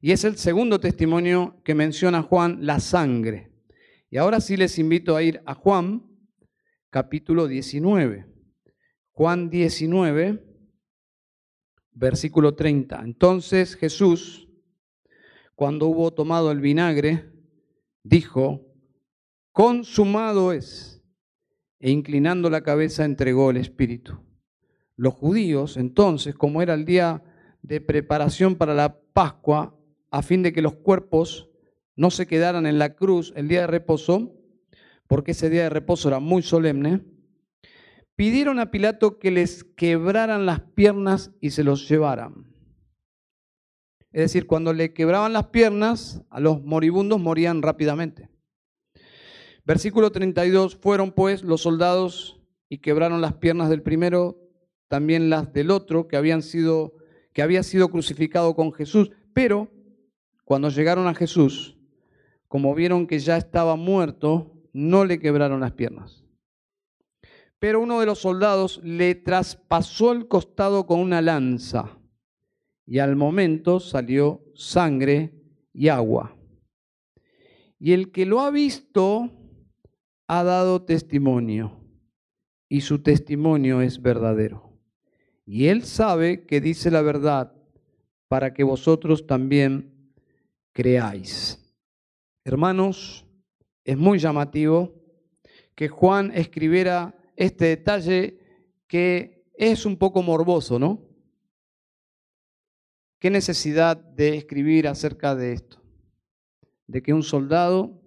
Y 0.00 0.12
es 0.12 0.24
el 0.24 0.36
segundo 0.36 0.78
testimonio 0.78 1.60
que 1.64 1.74
menciona 1.74 2.22
Juan, 2.22 2.58
la 2.66 2.80
sangre. 2.80 3.52
Y 4.10 4.18
ahora 4.18 4.40
sí 4.40 4.56
les 4.56 4.78
invito 4.78 5.16
a 5.16 5.22
ir 5.22 5.42
a 5.46 5.54
Juan, 5.54 6.06
capítulo 6.90 7.46
19. 7.48 8.26
Juan 9.12 9.48
19, 9.50 10.44
versículo 11.92 12.54
30. 12.54 13.00
Entonces 13.02 13.74
Jesús, 13.74 14.48
cuando 15.54 15.86
hubo 15.86 16.12
tomado 16.12 16.52
el 16.52 16.60
vinagre, 16.60 17.32
dijo, 18.02 18.74
consumado 19.52 20.52
es, 20.52 21.02
e 21.80 21.90
inclinando 21.90 22.50
la 22.50 22.62
cabeza 22.62 23.04
entregó 23.04 23.50
el 23.50 23.56
Espíritu. 23.56 24.20
Los 24.96 25.14
judíos, 25.14 25.76
entonces, 25.76 26.34
como 26.34 26.62
era 26.62 26.74
el 26.74 26.84
día 26.84 27.22
de 27.62 27.80
preparación 27.80 28.54
para 28.54 28.74
la 28.74 28.98
Pascua, 29.12 29.75
a 30.10 30.22
fin 30.22 30.42
de 30.42 30.52
que 30.52 30.62
los 30.62 30.76
cuerpos 30.76 31.48
no 31.96 32.10
se 32.10 32.26
quedaran 32.26 32.66
en 32.66 32.78
la 32.78 32.94
cruz 32.94 33.32
el 33.36 33.48
día 33.48 33.62
de 33.62 33.66
reposo, 33.66 34.34
porque 35.06 35.32
ese 35.32 35.50
día 35.50 35.64
de 35.64 35.70
reposo 35.70 36.08
era 36.08 36.20
muy 36.20 36.42
solemne, 36.42 37.02
pidieron 38.16 38.58
a 38.58 38.70
Pilato 38.70 39.18
que 39.18 39.30
les 39.30 39.64
quebraran 39.64 40.46
las 40.46 40.60
piernas 40.60 41.32
y 41.40 41.50
se 41.50 41.64
los 41.64 41.88
llevaran. 41.88 42.54
Es 44.12 44.22
decir, 44.22 44.46
cuando 44.46 44.72
le 44.72 44.94
quebraban 44.94 45.32
las 45.32 45.48
piernas, 45.48 46.22
a 46.30 46.40
los 46.40 46.62
moribundos 46.62 47.20
morían 47.20 47.60
rápidamente. 47.60 48.30
Versículo 49.64 50.10
32, 50.12 50.76
fueron 50.76 51.12
pues 51.12 51.42
los 51.42 51.62
soldados 51.62 52.40
y 52.68 52.78
quebraron 52.78 53.20
las 53.20 53.34
piernas 53.34 53.68
del 53.68 53.82
primero, 53.82 54.38
también 54.88 55.28
las 55.28 55.52
del 55.52 55.70
otro 55.70 56.08
que 56.08 56.16
habían 56.16 56.42
sido 56.42 56.94
que 57.36 57.42
había 57.42 57.62
sido 57.62 57.90
crucificado 57.90 58.54
con 58.54 58.72
Jesús, 58.72 59.10
pero 59.34 59.70
cuando 60.46 60.68
llegaron 60.68 61.08
a 61.08 61.14
Jesús, 61.14 61.76
como 62.46 62.72
vieron 62.72 63.08
que 63.08 63.18
ya 63.18 63.36
estaba 63.36 63.74
muerto, 63.74 64.52
no 64.72 65.04
le 65.04 65.18
quebraron 65.18 65.60
las 65.60 65.72
piernas. 65.72 66.22
pero 67.58 67.80
uno 67.80 67.98
de 67.98 68.06
los 68.06 68.20
soldados 68.20 68.80
le 68.84 69.16
traspasó 69.16 70.12
el 70.12 70.28
costado 70.28 70.86
con 70.86 71.00
una 71.00 71.20
lanza 71.20 71.98
y 72.86 73.00
al 73.00 73.16
momento 73.16 73.80
salió 73.80 74.44
sangre 74.54 75.32
y 75.72 75.88
agua. 75.88 76.36
Y 77.80 77.92
el 77.92 78.12
que 78.12 78.24
lo 78.24 78.40
ha 78.40 78.50
visto 78.52 79.32
ha 80.28 80.44
dado 80.44 80.82
testimonio 80.82 81.80
y 82.68 82.82
su 82.82 83.02
testimonio 83.02 83.80
es 83.80 84.00
verdadero. 84.00 84.78
Y 85.44 85.66
él 85.66 85.82
sabe 85.82 86.46
que 86.46 86.60
dice 86.60 86.92
la 86.92 87.02
verdad 87.02 87.52
para 88.28 88.54
que 88.54 88.62
vosotros 88.62 89.26
también 89.26 89.95
creáis. 90.76 91.58
Hermanos, 92.44 93.26
es 93.82 93.96
muy 93.96 94.18
llamativo 94.18 94.94
que 95.74 95.88
Juan 95.88 96.30
escribiera 96.34 97.18
este 97.34 97.64
detalle 97.64 98.38
que 98.86 99.48
es 99.54 99.86
un 99.86 99.96
poco 99.96 100.22
morboso, 100.22 100.78
¿no? 100.78 101.02
¿Qué 103.18 103.30
necesidad 103.30 103.96
de 103.96 104.36
escribir 104.36 104.86
acerca 104.86 105.34
de 105.34 105.54
esto? 105.54 105.82
De 106.86 107.02
que 107.02 107.14
un 107.14 107.22
soldado 107.22 108.02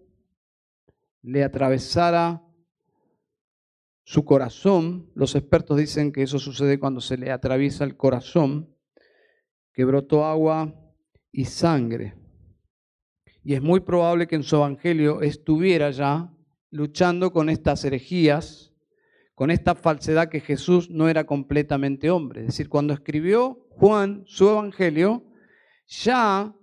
le 1.23 1.43
atravesara 1.43 2.43
su 4.03 4.25
corazón. 4.25 5.09
Los 5.15 5.33
expertos 5.33 5.75
dicen 5.75 6.11
que 6.11 6.21
eso 6.21 6.37
sucede 6.37 6.79
cuando 6.79 7.01
se 7.01 7.17
le 7.17 7.31
atraviesa 7.31 7.83
el 7.83 7.97
corazón, 7.97 8.77
que 9.73 9.85
brotó 9.85 10.23
agua 10.23 10.71
y 11.31 11.45
sangre. 11.45 12.28
Y 13.43 13.53
es 13.53 13.61
muy 13.61 13.79
probable 13.79 14.27
que 14.27 14.35
en 14.35 14.43
su 14.43 14.57
evangelio 14.57 15.21
estuviera 15.21 15.91
ya 15.91 16.31
luchando 16.71 17.31
con 17.31 17.49
estas 17.49 17.83
herejías, 17.85 18.73
con 19.33 19.51
esta 19.51 19.75
falsedad 19.75 20.29
que 20.29 20.41
Jesús 20.41 20.89
no 20.89 21.07
era 21.09 21.25
completamente 21.25 22.09
hombre. 22.09 22.41
Es 22.41 22.47
decir, 22.47 22.69
cuando 22.69 22.93
escribió 22.93 23.65
Juan 23.69 24.23
su 24.25 24.49
evangelio, 24.49 25.23
ya 25.87 26.53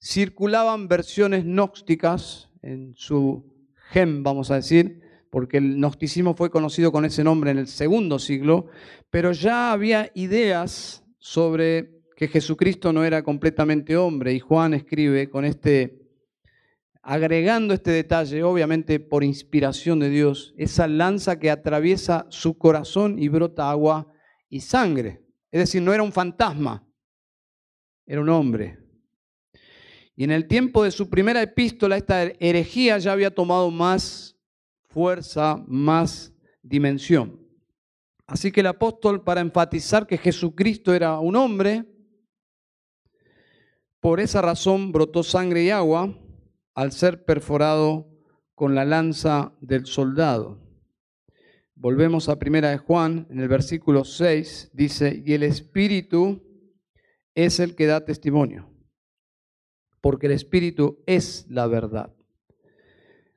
circulaban 0.00 0.88
versiones 0.88 1.44
gnósticas 1.44 2.48
en 2.62 2.94
su 2.94 3.44
gem, 3.90 4.22
vamos 4.22 4.50
a 4.50 4.56
decir, 4.56 5.00
porque 5.30 5.58
el 5.58 5.76
gnosticismo 5.76 6.34
fue 6.34 6.50
conocido 6.50 6.92
con 6.92 7.04
ese 7.04 7.24
nombre 7.24 7.50
en 7.50 7.58
el 7.58 7.66
segundo 7.66 8.18
siglo, 8.18 8.66
pero 9.10 9.32
ya 9.32 9.72
había 9.72 10.10
ideas 10.14 11.04
sobre 11.18 12.00
que 12.16 12.28
Jesucristo 12.28 12.92
no 12.92 13.04
era 13.04 13.22
completamente 13.22 13.96
hombre 13.96 14.32
y 14.32 14.40
Juan 14.40 14.74
escribe 14.74 15.30
con 15.30 15.44
este 15.44 15.99
agregando 17.02 17.74
este 17.74 17.90
detalle, 17.90 18.42
obviamente 18.42 19.00
por 19.00 19.24
inspiración 19.24 19.98
de 20.00 20.10
Dios, 20.10 20.54
esa 20.56 20.86
lanza 20.86 21.38
que 21.38 21.50
atraviesa 21.50 22.26
su 22.28 22.58
corazón 22.58 23.18
y 23.18 23.28
brota 23.28 23.70
agua 23.70 24.12
y 24.48 24.60
sangre. 24.60 25.24
Es 25.50 25.60
decir, 25.60 25.82
no 25.82 25.92
era 25.92 26.02
un 26.02 26.12
fantasma, 26.12 26.86
era 28.06 28.20
un 28.20 28.28
hombre. 28.28 28.78
Y 30.14 30.24
en 30.24 30.30
el 30.30 30.46
tiempo 30.46 30.84
de 30.84 30.90
su 30.90 31.08
primera 31.08 31.40
epístola, 31.40 31.96
esta 31.96 32.24
herejía 32.24 32.98
ya 32.98 33.12
había 33.12 33.34
tomado 33.34 33.70
más 33.70 34.36
fuerza, 34.88 35.62
más 35.66 36.34
dimensión. 36.62 37.40
Así 38.26 38.52
que 38.52 38.60
el 38.60 38.66
apóstol, 38.66 39.24
para 39.24 39.40
enfatizar 39.40 40.06
que 40.06 40.18
Jesucristo 40.18 40.92
era 40.92 41.18
un 41.18 41.36
hombre, 41.36 41.86
por 43.98 44.20
esa 44.20 44.42
razón 44.42 44.92
brotó 44.92 45.22
sangre 45.22 45.64
y 45.64 45.70
agua 45.70 46.14
al 46.80 46.92
ser 46.92 47.26
perforado 47.26 48.08
con 48.54 48.74
la 48.74 48.86
lanza 48.86 49.52
del 49.60 49.84
soldado. 49.84 50.66
Volvemos 51.74 52.30
a 52.30 52.38
primera 52.38 52.70
de 52.70 52.78
Juan, 52.78 53.26
en 53.28 53.38
el 53.38 53.48
versículo 53.48 54.02
6, 54.02 54.70
dice, 54.72 55.22
y 55.26 55.34
el 55.34 55.42
Espíritu 55.42 56.42
es 57.34 57.60
el 57.60 57.76
que 57.76 57.84
da 57.84 58.06
testimonio, 58.06 58.72
porque 60.00 60.26
el 60.26 60.32
Espíritu 60.32 61.04
es 61.04 61.44
la 61.50 61.66
verdad. 61.66 62.14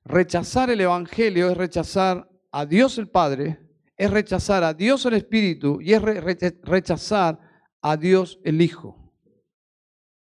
Rechazar 0.05 0.69
el 0.69 0.79
Evangelio 0.79 1.49
es 1.49 1.57
rechazar 1.57 2.29
a 2.49 2.65
Dios 2.65 2.97
el 2.97 3.09
Padre, 3.09 3.59
es 3.97 4.09
rechazar 4.09 4.63
a 4.63 4.73
Dios 4.73 5.05
el 5.05 5.15
Espíritu 5.15 5.81
y 5.81 5.91
es 5.91 6.01
rechazar 6.01 7.41
a 7.81 7.97
Dios 7.97 8.39
el 8.45 8.61
Hijo. 8.61 9.13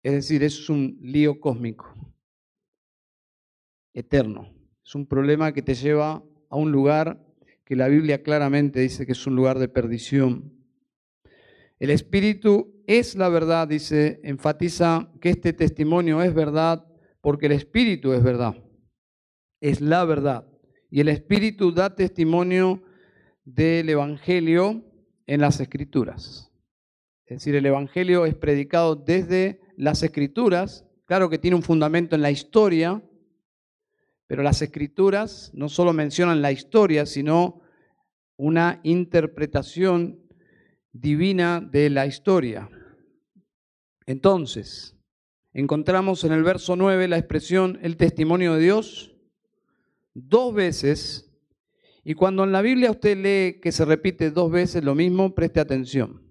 Es 0.02 0.14
decir, 0.14 0.42
es 0.42 0.70
un 0.70 0.96
lío 1.02 1.38
cósmico, 1.38 2.03
eterno. 3.94 4.52
Es 4.84 4.94
un 4.94 5.06
problema 5.06 5.52
que 5.52 5.62
te 5.62 5.74
lleva 5.74 6.22
a 6.50 6.56
un 6.56 6.70
lugar 6.70 7.24
que 7.64 7.76
la 7.76 7.88
Biblia 7.88 8.22
claramente 8.22 8.80
dice 8.80 9.06
que 9.06 9.12
es 9.12 9.26
un 9.26 9.36
lugar 9.36 9.58
de 9.58 9.68
perdición. 9.68 10.52
El 11.78 11.88
Espíritu 11.88 12.82
es 12.86 13.16
la 13.16 13.30
verdad, 13.30 13.66
dice, 13.66 14.20
enfatiza 14.22 15.10
que 15.22 15.30
este 15.30 15.54
testimonio 15.54 16.20
es 16.22 16.34
verdad 16.34 16.86
porque 17.22 17.46
el 17.46 17.52
Espíritu 17.52 18.12
es 18.12 18.22
verdad 18.22 18.54
es 19.64 19.80
la 19.80 20.04
verdad. 20.04 20.46
Y 20.90 21.00
el 21.00 21.08
Espíritu 21.08 21.72
da 21.72 21.94
testimonio 21.94 22.82
del 23.46 23.88
Evangelio 23.88 24.84
en 25.26 25.40
las 25.40 25.58
Escrituras. 25.58 26.52
Es 27.24 27.38
decir, 27.38 27.54
el 27.54 27.64
Evangelio 27.64 28.26
es 28.26 28.34
predicado 28.34 28.94
desde 28.94 29.62
las 29.78 30.02
Escrituras. 30.02 30.86
Claro 31.06 31.30
que 31.30 31.38
tiene 31.38 31.56
un 31.56 31.62
fundamento 31.62 32.14
en 32.14 32.20
la 32.20 32.30
historia, 32.30 33.02
pero 34.26 34.42
las 34.42 34.62
Escrituras 34.62 35.50
no 35.54 35.68
solo 35.68 35.92
mencionan 35.92 36.42
la 36.42 36.52
historia, 36.52 37.06
sino 37.06 37.60
una 38.36 38.80
interpretación 38.82 40.20
divina 40.92 41.60
de 41.60 41.90
la 41.90 42.06
historia. 42.06 42.68
Entonces, 44.06 44.96
encontramos 45.52 46.24
en 46.24 46.32
el 46.32 46.42
verso 46.42 46.76
9 46.76 47.08
la 47.08 47.18
expresión 47.18 47.78
el 47.82 47.96
testimonio 47.96 48.54
de 48.54 48.62
Dios 48.62 49.14
dos 50.14 50.54
veces, 50.54 51.30
y 52.04 52.14
cuando 52.14 52.44
en 52.44 52.52
la 52.52 52.62
Biblia 52.62 52.90
usted 52.90 53.16
lee 53.16 53.60
que 53.60 53.72
se 53.72 53.84
repite 53.84 54.30
dos 54.30 54.50
veces 54.50 54.84
lo 54.84 54.94
mismo, 54.94 55.34
preste 55.34 55.60
atención, 55.60 56.22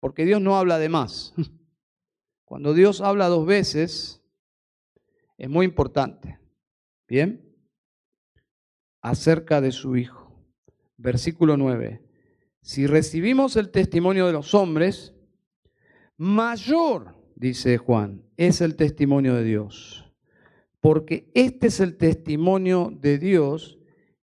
porque 0.00 0.24
Dios 0.24 0.40
no 0.40 0.56
habla 0.56 0.78
de 0.78 0.88
más. 0.88 1.34
Cuando 2.44 2.74
Dios 2.74 3.00
habla 3.00 3.26
dos 3.26 3.44
veces, 3.44 4.22
es 5.36 5.50
muy 5.50 5.66
importante. 5.66 6.38
¿Bien? 7.08 7.54
Acerca 9.02 9.60
de 9.60 9.72
su 9.72 9.96
Hijo. 9.96 10.32
Versículo 10.96 11.56
9. 11.56 12.02
Si 12.62 12.86
recibimos 12.86 13.56
el 13.56 13.70
testimonio 13.70 14.26
de 14.26 14.32
los 14.32 14.54
hombres, 14.54 15.14
mayor, 16.16 17.14
dice 17.36 17.78
Juan, 17.78 18.24
es 18.36 18.60
el 18.60 18.76
testimonio 18.76 19.34
de 19.34 19.44
Dios 19.44 20.06
porque 20.86 21.32
este 21.34 21.66
es 21.66 21.80
el 21.80 21.96
testimonio 21.96 22.92
de 22.92 23.18
Dios 23.18 23.76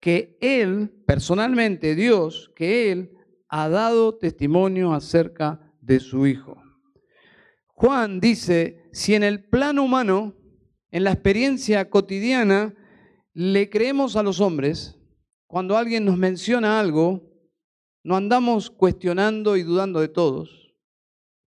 que 0.01 0.39
Él, 0.41 0.91
personalmente 1.07 1.95
Dios, 1.95 2.51
que 2.57 2.91
Él 2.91 3.19
ha 3.51 3.69
dado 3.69 4.17
testimonio 4.17 4.95
acerca 4.95 5.61
de 5.83 6.01
su 6.01 6.27
Hijo. 6.27 6.57
Juan 7.75 8.19
dice, 8.19 8.89
si 8.93 9.15
en 9.15 9.25
el 9.25 9.45
plano 9.45 9.85
humano, 9.85 10.37
en 10.91 11.05
la 11.05 11.13
experiencia 11.13 11.91
cotidiana, 11.91 12.75
le 13.35 13.71
creemos 13.71 14.17
a 14.17 14.23
los 14.23 14.41
hombres, 14.41 14.97
cuando 15.47 15.77
alguien 15.77 16.05
nos 16.05 16.17
menciona 16.17 16.81
algo, 16.81 17.23
no 18.03 18.17
andamos 18.17 18.71
cuestionando 18.71 19.57
y 19.57 19.63
dudando 19.63 20.01
de 20.01 20.09
todos. 20.09 20.75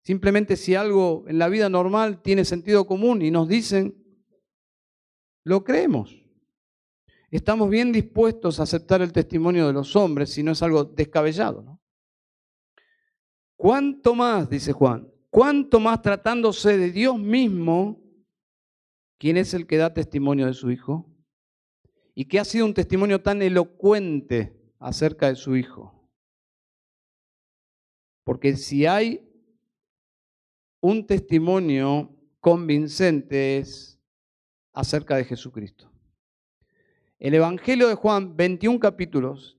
Simplemente 0.03 0.57
si 0.57 0.75
algo 0.75 1.25
en 1.29 1.39
la 1.39 1.49
vida 1.49 1.69
normal 1.69 2.23
tiene 2.23 2.45
sentido 2.45 2.87
común 2.87 3.23
y 3.23 3.31
nos 3.31 3.49
dicen, 3.49 3.95
lo 5.45 5.65
creemos. 5.65 6.17
Estamos 7.31 7.71
bien 7.71 7.93
dispuestos 7.93 8.59
a 8.59 8.65
aceptar 8.65 9.03
el 9.03 9.13
testimonio 9.13 9.67
de 9.67 9.73
los 9.73 9.95
hombres 9.95 10.31
si 10.31 10.43
no 10.43 10.53
es 10.53 10.63
algo 10.63 10.85
descabellado. 10.85 11.63
¿no? 11.63 11.81
¿Cuánto 13.57 14.15
más, 14.15 14.49
dice 14.49 14.73
Juan, 14.73 15.09
cuánto 15.29 15.79
más 15.81 16.03
tratándose 16.03 16.77
de 16.77 16.91
Dios 16.91 17.19
mismo, 17.19 18.01
quien 19.21 19.37
es 19.37 19.53
el 19.53 19.67
que 19.67 19.77
da 19.77 19.93
testimonio 19.93 20.47
de 20.47 20.55
su 20.55 20.71
Hijo? 20.71 21.07
Y 22.15 22.25
que 22.25 22.41
ha 22.41 22.45
sido 22.47 22.65
un 22.65 22.73
testimonio 22.73 23.21
tan 23.21 23.43
elocuente 23.43 24.59
acerca 24.79 25.29
de 25.29 25.37
su 25.37 25.57
Hijo. 25.57 26.09
Porque 28.25 28.57
si 28.57 28.87
hay 28.87 29.31
un 30.81 31.07
testimonio 31.07 32.17
convincente 32.41 33.59
es 33.59 34.01
acerca 34.73 35.17
de 35.17 35.25
Jesucristo. 35.25 35.93
El 37.19 37.35
Evangelio 37.35 37.89
de 37.89 37.97
Juan, 37.97 38.39
21 38.39 38.81
capítulos, 38.81 39.59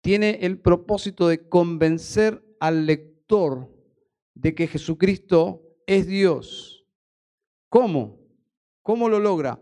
tiene 0.00 0.38
el 0.40 0.58
propósito 0.58 1.28
de 1.28 1.46
convencer 1.46 2.42
al 2.58 2.86
lector 2.86 3.70
de 4.32 4.54
que 4.54 4.66
Jesucristo 4.66 5.76
es 5.86 6.06
Dios. 6.06 6.86
¿Cómo? 7.68 8.17
¿Cómo 8.88 9.10
lo 9.10 9.18
logra? 9.18 9.60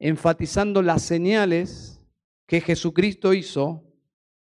Enfatizando 0.00 0.82
las 0.82 1.02
señales 1.02 2.00
que 2.48 2.60
Jesucristo 2.60 3.32
hizo 3.32 3.84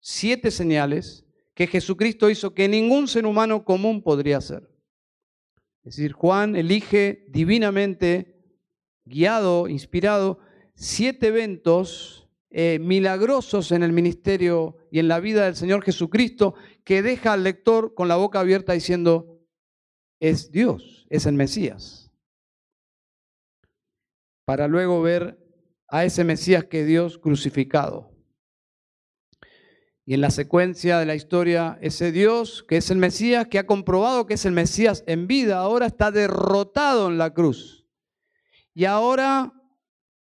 siete 0.01 0.51
señales 0.51 1.25
que 1.53 1.67
Jesucristo 1.67 2.29
hizo 2.29 2.53
que 2.53 2.67
ningún 2.67 3.08
ser 3.08 3.25
humano 3.25 3.63
común 3.63 4.01
podría 4.03 4.39
hacer. 4.39 4.69
Es 5.86 5.95
decir, 5.95 6.12
Juan 6.12 6.58
elige 6.58 7.27
divinamente, 7.29 8.36
guiado, 9.05 9.69
inspirado, 9.69 10.39
siete 10.75 11.27
eventos 11.27 12.27
eh, 12.49 12.77
milagrosos 12.82 13.71
en 13.71 13.84
el 13.84 13.93
ministerio 13.93 14.75
y 14.91 14.99
en 14.99 15.08
la 15.08 15.21
vida 15.21 15.45
del 15.45 15.55
Señor 15.55 15.82
Jesucristo 15.82 16.55
que 16.84 17.01
deja 17.01 17.32
al 17.32 17.45
lector 17.45 17.93
con 17.93 18.10
la 18.10 18.17
boca 18.17 18.41
abierta 18.41 18.73
diciendo, 18.73 19.39
es 20.19 20.51
Dios, 20.51 21.08
es 21.10 21.25
el 21.25 21.36
Mesías. 21.36 22.09
Para 24.49 24.67
luego 24.67 25.03
ver 25.03 25.38
a 25.89 26.05
ese 26.05 26.23
Mesías 26.23 26.63
que 26.63 26.83
Dios 26.83 27.19
crucificado. 27.19 28.09
Y 30.03 30.15
en 30.15 30.21
la 30.21 30.31
secuencia 30.31 30.97
de 30.97 31.05
la 31.05 31.13
historia, 31.13 31.77
ese 31.83 32.12
Dios 32.12 32.65
que 32.67 32.77
es 32.77 32.89
el 32.89 32.97
Mesías, 32.97 33.47
que 33.47 33.59
ha 33.59 33.67
comprobado 33.67 34.25
que 34.25 34.33
es 34.33 34.45
el 34.45 34.53
Mesías 34.53 35.03
en 35.05 35.27
vida, 35.27 35.59
ahora 35.59 35.85
está 35.85 36.09
derrotado 36.09 37.09
en 37.09 37.19
la 37.19 37.31
cruz. 37.31 37.85
Y 38.73 38.85
ahora 38.85 39.53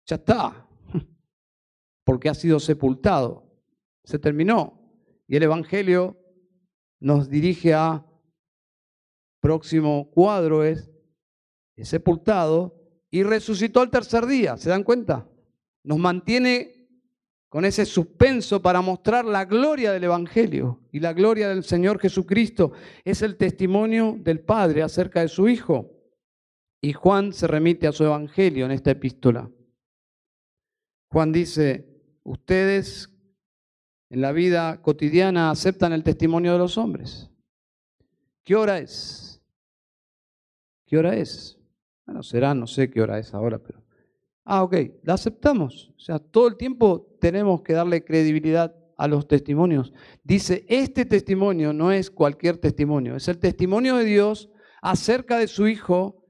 ya 0.06 0.18
está, 0.18 0.68
porque 2.04 2.28
ha 2.28 2.34
sido 2.34 2.60
sepultado. 2.60 3.50
Se 4.04 4.20
terminó. 4.20 4.82
Y 5.30 5.38
el 5.38 5.44
Evangelio 5.44 6.20
nos 7.00 7.30
dirige 7.30 7.74
a 7.74 8.06
próximo 9.40 10.12
cuadro 10.12 10.66
es, 10.66 10.92
es 11.78 11.88
sepultado 11.88 12.79
y 13.12 13.24
resucitó 13.24 13.84
el 13.84 13.90
tercer 13.90 14.26
día. 14.26 14.58
¿Se 14.58 14.70
dan 14.70 14.84
cuenta? 14.84 15.28
Nos 15.84 15.98
mantiene 15.98 16.80
con 17.50 17.66
ese 17.66 17.86
suspenso 17.86 18.62
para 18.62 18.82
mostrar 18.82 19.26
la 19.26 19.46
gloria 19.46 19.92
del 19.92 20.04
Evangelio 20.04 20.82
y 20.92 21.00
la 21.00 21.14
gloria 21.14 21.50
del 21.50 21.64
Señor 21.64 22.00
Jesucristo. 22.00 22.72
Es 23.04 23.22
el 23.22 23.38
testimonio 23.38 24.16
del 24.20 24.40
Padre 24.40 24.84
acerca 24.84 25.22
de 25.22 25.28
su 25.28 25.50
Hijo. 25.50 25.92
Y 26.82 26.94
Juan 26.94 27.34
se 27.34 27.48
remite 27.48 27.88
a 27.88 27.92
su 27.92 28.04
Evangelio 28.04 28.66
en 28.66 28.72
esta 28.72 28.92
epístola. 28.92 29.50
Juan 31.12 31.32
dice, 31.32 31.88
ustedes 32.24 33.10
en 34.10 34.22
la 34.22 34.32
vida 34.32 34.82
cotidiana 34.82 35.50
aceptan 35.50 35.92
el 35.92 36.04
testimonio 36.04 36.54
de 36.54 36.60
los 36.60 36.78
hombres. 36.78 37.30
¿Qué 38.44 38.56
hora 38.56 38.78
es? 38.78 39.42
¿Qué 40.86 40.98
hora 40.98 41.16
es? 41.16 41.59
Bueno, 42.10 42.24
será, 42.24 42.56
no 42.56 42.66
sé 42.66 42.90
qué 42.90 43.04
hora 43.04 43.20
es 43.20 43.36
ahora, 43.36 43.60
pero 43.60 43.84
Ah, 44.44 44.64
ok, 44.64 44.76
la 45.04 45.14
aceptamos. 45.14 45.94
O 45.96 46.00
sea, 46.00 46.18
todo 46.18 46.48
el 46.48 46.58
tiempo 46.58 47.16
tenemos 47.22 47.62
que 47.62 47.74
darle 47.74 48.04
credibilidad 48.04 48.76
a 48.98 49.08
los 49.08 49.28
testimonios. 49.28 49.94
Dice, 50.24 50.66
este 50.68 51.06
testimonio 51.06 51.72
no 51.72 51.92
es 51.92 52.10
cualquier 52.10 52.58
testimonio, 52.58 53.16
es 53.16 53.28
el 53.28 53.38
testimonio 53.38 53.98
de 53.98 54.06
Dios 54.06 54.50
acerca 54.82 55.38
de 55.38 55.48
su 55.48 55.68
Hijo 55.68 56.26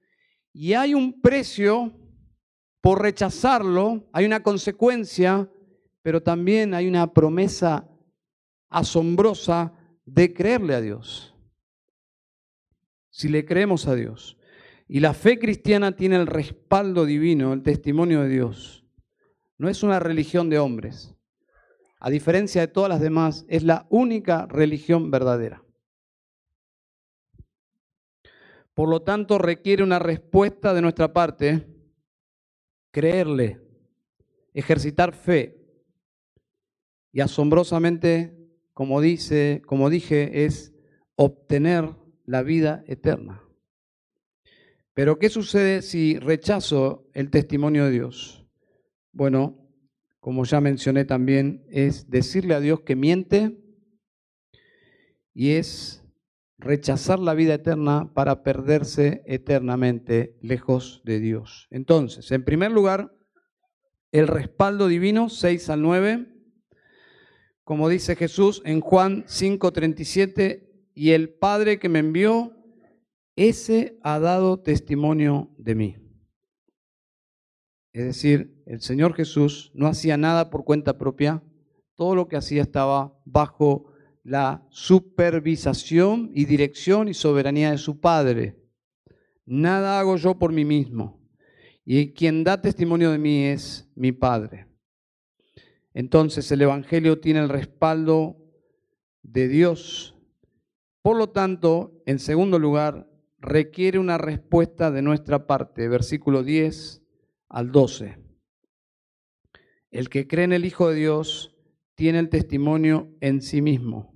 y 0.52 0.74
hay 0.74 0.94
un 0.94 1.22
precio 1.22 1.94
por 2.82 3.02
rechazarlo, 3.02 4.10
hay 4.12 4.26
una 4.26 4.44
consecuencia, 4.44 5.50
pero 6.02 6.22
también 6.22 6.74
hay 6.74 6.90
una 6.90 7.14
promesa 7.14 7.90
asombrosa 8.68 9.72
de 10.04 10.34
creerle 10.34 10.76
a 10.76 10.82
Dios. 10.82 11.34
Si 13.12 13.30
le 13.30 13.46
creemos 13.46 13.88
a 13.88 13.96
Dios. 13.96 14.36
Y 14.92 15.02
la 15.02 15.14
fe 15.14 15.38
cristiana 15.38 15.96
tiene 15.96 16.16
el 16.16 16.26
respaldo 16.26 17.06
divino, 17.06 17.54
el 17.54 17.62
testimonio 17.62 18.24
de 18.24 18.30
Dios. 18.30 18.84
No 19.60 19.70
es 19.70 19.84
una 19.84 20.00
religión 20.00 20.50
de 20.50 20.58
hombres. 20.58 21.16
A 22.00 22.10
diferencia 22.10 22.62
de 22.62 22.70
todas 22.70 22.90
las 22.90 23.00
demás, 23.00 23.46
es 23.50 23.62
la 23.62 23.86
única 23.92 24.48
religión 24.48 25.12
verdadera. 25.12 25.64
Por 28.74 28.90
lo 28.90 29.04
tanto, 29.04 29.38
requiere 29.38 29.84
una 29.84 30.00
respuesta 30.00 30.74
de 30.74 30.82
nuestra 30.82 31.14
parte, 31.14 31.68
creerle, 32.90 33.62
ejercitar 34.56 35.14
fe. 35.14 35.68
Y 37.12 37.22
asombrosamente, 37.22 38.36
como 38.74 39.02
dice, 39.02 39.62
como 39.68 39.92
dije, 39.92 40.46
es 40.46 40.74
obtener 41.16 41.94
la 42.26 42.42
vida 42.42 42.84
eterna. 42.88 43.44
Pero 45.00 45.18
¿qué 45.18 45.30
sucede 45.30 45.82
si 45.82 46.20
rechazo 46.20 47.10
el 47.14 47.30
testimonio 47.30 47.86
de 47.86 47.92
Dios? 47.92 48.46
Bueno, 49.14 49.72
como 50.20 50.44
ya 50.44 50.60
mencioné 50.60 51.06
también, 51.06 51.66
es 51.70 52.10
decirle 52.10 52.54
a 52.54 52.60
Dios 52.60 52.82
que 52.82 52.98
miente 52.98 53.64
y 55.34 55.52
es 55.52 56.04
rechazar 56.58 57.18
la 57.20 57.34
vida 57.34 57.54
eterna 57.54 58.12
para 58.14 58.44
perderse 58.44 59.24
eternamente 59.26 60.38
lejos 60.42 61.02
de 61.06 61.22
Dios. 61.22 61.70
Entonces, 61.72 62.30
en 62.34 62.44
primer 62.44 62.72
lugar, 62.72 63.16
el 64.12 64.28
respaldo 64.28 64.90
divino, 64.90 65.30
6 65.30 65.70
al 65.70 65.82
9, 65.82 66.28
como 67.64 67.88
dice 67.88 68.18
Jesús 68.18 68.62
en 68.66 68.82
Juan 68.82 69.24
5:37, 69.28 70.92
y 70.94 71.12
el 71.12 71.30
Padre 71.30 71.80
que 71.80 71.88
me 71.88 72.00
envió 72.00 72.59
ese 73.40 73.98
ha 74.04 74.20
dado 74.20 74.60
testimonio 74.60 75.50
de 75.58 75.74
mí. 75.74 75.96
Es 77.94 78.04
decir, 78.04 78.62
el 78.66 78.82
Señor 78.82 79.14
Jesús 79.14 79.72
no 79.74 79.88
hacía 79.88 80.18
nada 80.18 80.50
por 80.50 80.66
cuenta 80.66 80.98
propia, 80.98 81.42
todo 81.96 82.16
lo 82.16 82.28
que 82.28 82.36
hacía 82.36 82.62
estaba 82.62 83.18
bajo 83.24 83.94
la 84.24 84.68
supervisación 84.70 86.32
y 86.34 86.44
dirección 86.44 87.08
y 87.08 87.14
soberanía 87.14 87.72
de 87.72 87.78
su 87.78 88.02
Padre. 88.02 88.62
Nada 89.46 90.02
hago 90.02 90.18
yo 90.18 90.38
por 90.38 90.52
mí 90.52 90.66
mismo. 90.66 91.26
Y 91.86 92.12
quien 92.12 92.44
da 92.44 92.62
testimonio 92.62 93.12
de 93.12 93.20
mí 93.20 93.46
es 93.46 93.90
mi 93.96 94.12
Padre. 94.12 94.68
Entonces 95.94 96.52
el 96.52 96.62
Evangelio 96.62 97.22
tiene 97.22 97.40
el 97.40 97.48
respaldo 97.48 98.36
de 99.24 99.48
Dios. 99.48 100.18
Por 101.02 101.16
lo 101.16 101.30
tanto, 101.30 102.04
en 102.06 102.20
segundo 102.20 102.60
lugar, 102.60 103.10
requiere 103.42 104.00
una 104.00 104.18
respuesta 104.18 104.92
de 104.92 105.02
nuestra 105.02 105.48
parte, 105.48 105.88
versículo 105.88 106.44
10 106.44 107.02
al 107.50 107.72
12. 107.72 108.18
El 109.92 110.10
que 110.10 110.28
cree 110.28 110.46
en 110.46 110.54
el 110.54 110.66
Hijo 110.66 110.90
de 110.90 110.96
Dios 110.96 111.56
tiene 111.96 112.20
el 112.20 112.30
testimonio 112.30 113.16
en 113.22 113.42
sí 113.42 113.62
mismo. 113.62 114.14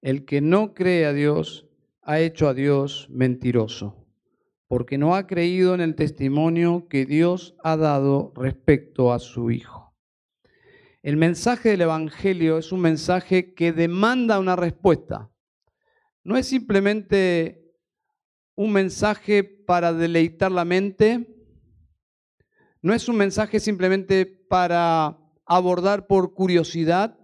El 0.00 0.24
que 0.24 0.40
no 0.40 0.72
cree 0.72 1.04
a 1.04 1.12
Dios 1.12 1.68
ha 2.02 2.20
hecho 2.20 2.48
a 2.48 2.54
Dios 2.54 3.08
mentiroso, 3.10 4.06
porque 4.66 4.96
no 4.96 5.14
ha 5.14 5.26
creído 5.26 5.74
en 5.74 5.80
el 5.80 5.94
testimonio 5.94 6.88
que 6.88 7.04
Dios 7.04 7.54
ha 7.62 7.76
dado 7.76 8.32
respecto 8.34 9.12
a 9.12 9.18
su 9.18 9.50
Hijo. 9.50 9.94
El 11.02 11.16
mensaje 11.16 11.70
del 11.70 11.82
Evangelio 11.82 12.58
es 12.58 12.72
un 12.72 12.80
mensaje 12.80 13.54
que 13.54 13.72
demanda 13.72 14.38
una 14.38 14.56
respuesta. 14.56 15.30
No 16.24 16.36
es 16.36 16.46
simplemente 16.46 17.59
un 18.60 18.72
mensaje 18.72 19.42
para 19.42 19.94
deleitar 19.94 20.52
la 20.52 20.66
mente, 20.66 21.26
no 22.82 22.92
es 22.92 23.08
un 23.08 23.16
mensaje 23.16 23.58
simplemente 23.58 24.26
para 24.26 25.18
abordar 25.46 26.06
por 26.06 26.34
curiosidad, 26.34 27.18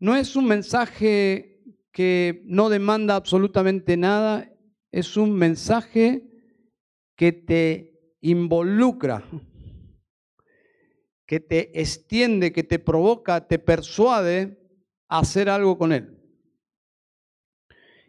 no 0.00 0.16
es 0.16 0.34
un 0.34 0.48
mensaje 0.48 1.62
que 1.92 2.42
no 2.46 2.68
demanda 2.68 3.14
absolutamente 3.14 3.96
nada, 3.96 4.52
es 4.90 5.16
un 5.16 5.36
mensaje 5.36 6.28
que 7.14 7.30
te 7.30 8.16
involucra, 8.22 9.22
que 11.26 11.38
te 11.38 11.80
extiende, 11.80 12.52
que 12.52 12.64
te 12.64 12.80
provoca, 12.80 13.46
te 13.46 13.60
persuade 13.60 14.58
a 15.08 15.20
hacer 15.20 15.48
algo 15.48 15.78
con 15.78 15.92
él. 15.92 16.19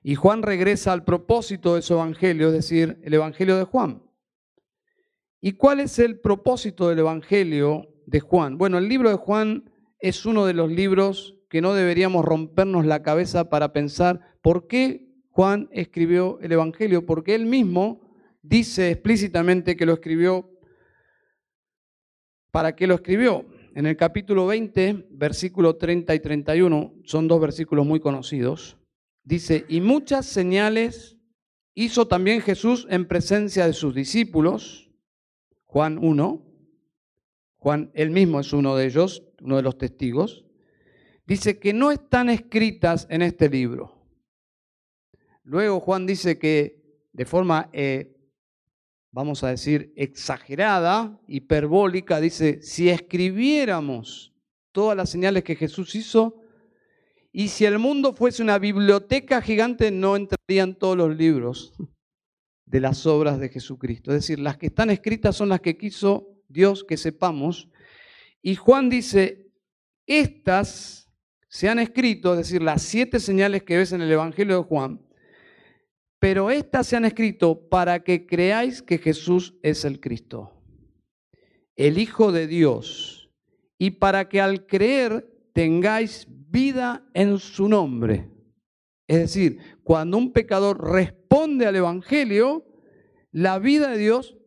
Y 0.04 0.16
Juan 0.16 0.42
regresa 0.42 0.94
al 0.94 1.04
propósito 1.04 1.76
de 1.76 1.82
su 1.82 1.94
evangelio, 1.94 2.48
es 2.48 2.54
decir, 2.54 3.00
el 3.04 3.14
evangelio 3.14 3.58
de 3.58 3.66
Juan. 3.66 4.04
¿Y 5.40 5.54
cuál 5.54 5.80
es 5.80 6.00
el 6.00 6.20
propósito 6.20 6.90
del 6.90 7.00
evangelio 7.00 7.88
de 8.06 8.20
Juan? 8.20 8.58
Bueno, 8.58 8.78
el 8.78 8.88
libro 8.88 9.10
de 9.10 9.16
Juan 9.16 9.72
es 10.00 10.26
uno 10.26 10.46
de 10.46 10.54
los 10.54 10.72
libros 10.72 11.36
que 11.50 11.62
no 11.62 11.74
deberíamos 11.74 12.26
rompernos 12.26 12.86
la 12.86 13.04
cabeza 13.04 13.50
para 13.50 13.74
pensar 13.74 14.22
por 14.42 14.68
qué 14.68 15.08
Juan 15.30 15.70
escribió 15.72 16.40
el 16.42 16.52
evangelio, 16.52 17.06
porque 17.06 17.36
él 17.36 17.46
mismo 17.46 18.02
dice 18.42 18.92
explícitamente 18.92 19.76
que 19.76 19.86
lo 19.86 19.94
escribió 19.94 20.50
para 22.52 22.76
qué 22.76 22.88
lo 22.88 22.96
escribió. 22.96 23.46
En 23.76 23.86
el 23.86 23.96
capítulo 23.96 24.48
20, 24.48 25.08
versículo 25.12 25.78
30 25.78 26.14
y 26.14 26.20
31, 26.20 26.94
son 27.06 27.28
dos 27.28 27.40
versículos 27.40 27.86
muy 27.86 28.00
conocidos. 28.00 28.81
Dice, 29.24 29.66
y 29.70 29.82
muchas 29.82 30.26
señales 30.26 31.18
hizo 31.74 32.08
también 32.08 32.42
Jesús 32.42 32.88
en 32.90 33.08
presencia 33.08 33.66
de 33.68 33.74
sus 33.74 33.94
discípulos. 33.94 34.92
Juan 35.66 35.98
1. 35.98 36.46
Juan, 37.58 37.92
él 37.94 38.10
mismo 38.10 38.40
es 38.40 38.52
uno 38.54 38.76
de 38.76 38.86
ellos, 38.86 39.24
uno 39.42 39.58
de 39.58 39.62
los 39.64 39.78
testigos. 39.78 40.46
dice 41.28 41.60
que 41.60 41.72
no 41.72 41.92
están 41.92 42.30
escritas 42.30 43.08
en 43.10 43.22
este 43.22 43.48
libro. 43.48 44.06
Luego 45.44 45.80
Juan 45.80 46.06
dice 46.06 46.38
que 46.38 46.82
de 47.14 47.26
forma, 47.26 47.70
eh, 47.74 48.18
vamos 49.12 49.44
a 49.44 49.50
decir, 49.50 49.94
exagerada, 49.96 51.20
hiperbólica, 51.28 52.20
dice, 52.20 52.62
si 52.62 52.90
escribiéramos 52.90 54.34
todas 54.72 54.96
las 54.98 55.10
señales 55.10 55.44
que 55.44 55.56
Jesús 55.56 55.96
hizo, 55.96 56.41
y 57.34 57.48
si 57.48 57.66
el 57.66 57.80
mundo 57.80 58.14
fuese 58.14 58.44
una 58.44 58.60
biblioteca 58.60 59.42
gigante, 59.42 59.90
no 59.90 60.16
entrarían 60.16 60.76
todos 60.76 60.98
los 60.98 61.16
libros 61.16 61.74
de 62.66 62.80
las 62.82 63.06
obras 63.06 63.40
de 63.40 63.50
Jesucristo. 63.50 64.12
Es 64.12 64.22
decir, 64.22 64.40
las 64.40 64.58
que 64.58 64.68
están 64.68 64.90
escritas 64.90 65.36
son 65.36 65.50
las 65.50 65.62
que 65.62 65.78
quiso 65.78 66.28
Dios 66.50 66.84
que 66.84 66.98
sepamos. 66.98 67.70
Y 68.42 68.56
Juan 68.56 68.90
dice, 68.90 69.52
estas 70.06 71.10
se 71.48 71.70
han 71.70 71.80
escrito, 71.80 72.34
es 72.34 72.40
decir, 72.40 72.62
las 72.62 72.82
siete 72.82 73.20
señales 73.20 73.64
que 73.64 73.78
ves 73.78 73.94
en 73.94 74.02
el 74.02 74.12
Evangelio 74.12 74.58
de 74.58 74.64
Juan, 74.64 75.02
pero 76.20 76.52
estas 76.52 76.88
se 76.88 76.98
han 76.98 77.06
escrito 77.06 77.68
para 77.70 78.04
que 78.04 78.26
creáis 78.26 78.82
que 78.82 78.98
Jesús 78.98 79.56
es 79.64 79.86
el 79.86 80.00
Cristo, 80.00 80.54
el 81.76 81.98
Hijo 81.98 82.32
de 82.32 82.48
Dios, 82.48 83.32
y 83.78 83.92
para 83.92 84.30
que 84.30 84.40
al 84.40 84.66
creer 84.66 85.30
tengáis 85.54 86.28
vida 86.52 87.10
en 87.14 87.40
su 87.40 87.68
nombre. 87.68 88.30
Es 89.08 89.20
decir, 89.20 89.60
cuando 89.84 90.18
un 90.18 90.32
pecador 90.32 90.92
responde 90.92 91.66
al 91.66 91.76
Evangelio, 91.76 92.66
la 93.32 93.60
vida 93.60 93.90
de 93.92 93.98
Dios 93.98 94.38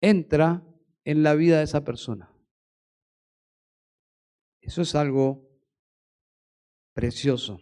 entra 0.00 0.64
en 1.04 1.22
la 1.22 1.34
vida 1.34 1.58
de 1.58 1.64
esa 1.64 1.84
persona. 1.84 2.32
Eso 4.60 4.82
es 4.82 4.94
algo 4.94 5.48
precioso. 6.94 7.60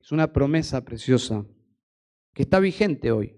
Es 0.00 0.12
una 0.12 0.32
promesa 0.32 0.84
preciosa 0.84 1.46
que 2.32 2.42
está 2.42 2.58
vigente 2.60 3.10
hoy. 3.10 3.36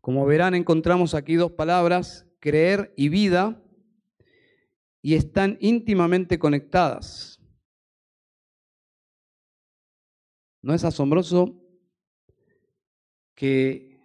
Como 0.00 0.24
verán, 0.26 0.54
encontramos 0.54 1.14
aquí 1.14 1.34
dos 1.34 1.52
palabras, 1.52 2.26
creer 2.40 2.92
y 2.96 3.08
vida, 3.08 3.62
y 5.02 5.14
están 5.14 5.56
íntimamente 5.60 6.38
conectadas. 6.38 7.40
¿No 10.62 10.74
es 10.74 10.84
asombroso 10.84 11.62
que 13.34 14.00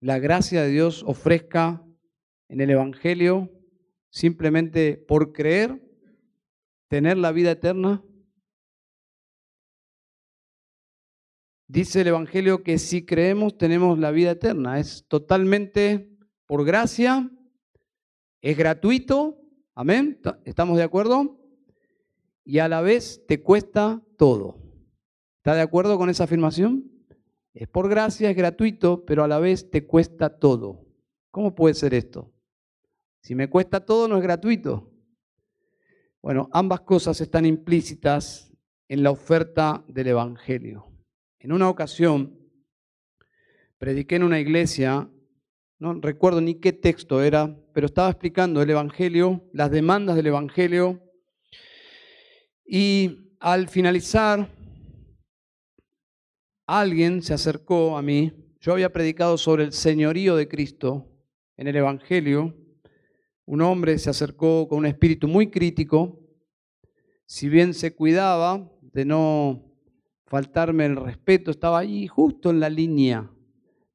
la 0.00 0.18
gracia 0.18 0.62
de 0.62 0.70
Dios 0.70 1.02
ofrezca 1.06 1.84
en 2.48 2.60
el 2.60 2.70
Evangelio 2.70 3.50
simplemente 4.10 4.96
por 4.96 5.32
creer 5.32 5.82
tener 6.88 7.16
la 7.16 7.32
vida 7.32 7.52
eterna? 7.52 8.04
Dice 11.66 12.02
el 12.02 12.08
Evangelio 12.08 12.62
que 12.62 12.78
si 12.78 13.04
creemos 13.04 13.58
tenemos 13.58 13.98
la 13.98 14.10
vida 14.10 14.32
eterna. 14.32 14.78
Es 14.78 15.06
totalmente 15.08 16.16
por 16.46 16.64
gracia, 16.64 17.30
es 18.40 18.56
gratuito, 18.56 19.47
amén, 19.78 20.20
¿estamos 20.44 20.76
de 20.76 20.82
acuerdo? 20.82 21.38
Y 22.44 22.58
a 22.58 22.66
la 22.66 22.80
vez 22.80 23.24
te 23.28 23.44
cuesta 23.44 24.02
todo. 24.16 24.56
¿Está 25.36 25.54
de 25.54 25.60
acuerdo 25.60 25.96
con 25.96 26.10
esa 26.10 26.24
afirmación? 26.24 26.90
Es 27.54 27.68
por 27.68 27.88
gracia, 27.88 28.28
es 28.28 28.36
gratuito, 28.36 29.04
pero 29.04 29.22
a 29.22 29.28
la 29.28 29.38
vez 29.38 29.70
te 29.70 29.86
cuesta 29.86 30.40
todo. 30.40 30.84
¿Cómo 31.30 31.54
puede 31.54 31.74
ser 31.74 31.94
esto? 31.94 32.32
Si 33.22 33.36
me 33.36 33.48
cuesta 33.48 33.86
todo, 33.86 34.08
no 34.08 34.16
es 34.16 34.22
gratuito. 34.22 34.92
Bueno, 36.22 36.48
ambas 36.52 36.80
cosas 36.80 37.20
están 37.20 37.46
implícitas 37.46 38.52
en 38.88 39.04
la 39.04 39.12
oferta 39.12 39.84
del 39.86 40.08
Evangelio. 40.08 40.90
En 41.38 41.52
una 41.52 41.68
ocasión 41.68 42.36
prediqué 43.78 44.16
en 44.16 44.24
una 44.24 44.40
iglesia, 44.40 45.08
no 45.78 45.94
recuerdo 46.00 46.40
ni 46.40 46.56
qué 46.56 46.72
texto 46.72 47.22
era, 47.22 47.56
pero 47.72 47.86
estaba 47.86 48.10
explicando 48.10 48.60
el 48.60 48.70
Evangelio, 48.70 49.48
las 49.52 49.70
demandas 49.70 50.16
del 50.16 50.26
Evangelio, 50.26 51.00
y 52.66 53.36
al 53.40 53.68
finalizar, 53.68 54.50
alguien 56.66 57.22
se 57.22 57.34
acercó 57.34 57.96
a 57.96 58.02
mí, 58.02 58.32
yo 58.60 58.72
había 58.72 58.92
predicado 58.92 59.38
sobre 59.38 59.64
el 59.64 59.72
señorío 59.72 60.34
de 60.34 60.48
Cristo 60.48 61.06
en 61.56 61.68
el 61.68 61.76
Evangelio, 61.76 62.54
un 63.46 63.62
hombre 63.62 63.98
se 63.98 64.10
acercó 64.10 64.68
con 64.68 64.78
un 64.78 64.86
espíritu 64.86 65.28
muy 65.28 65.48
crítico, 65.48 66.20
si 67.24 67.48
bien 67.48 67.72
se 67.72 67.94
cuidaba 67.94 68.68
de 68.80 69.04
no 69.04 69.64
faltarme 70.26 70.86
el 70.86 70.96
respeto, 70.96 71.50
estaba 71.50 71.78
ahí 71.78 72.06
justo 72.06 72.50
en 72.50 72.58
la 72.58 72.68
línea, 72.68 73.30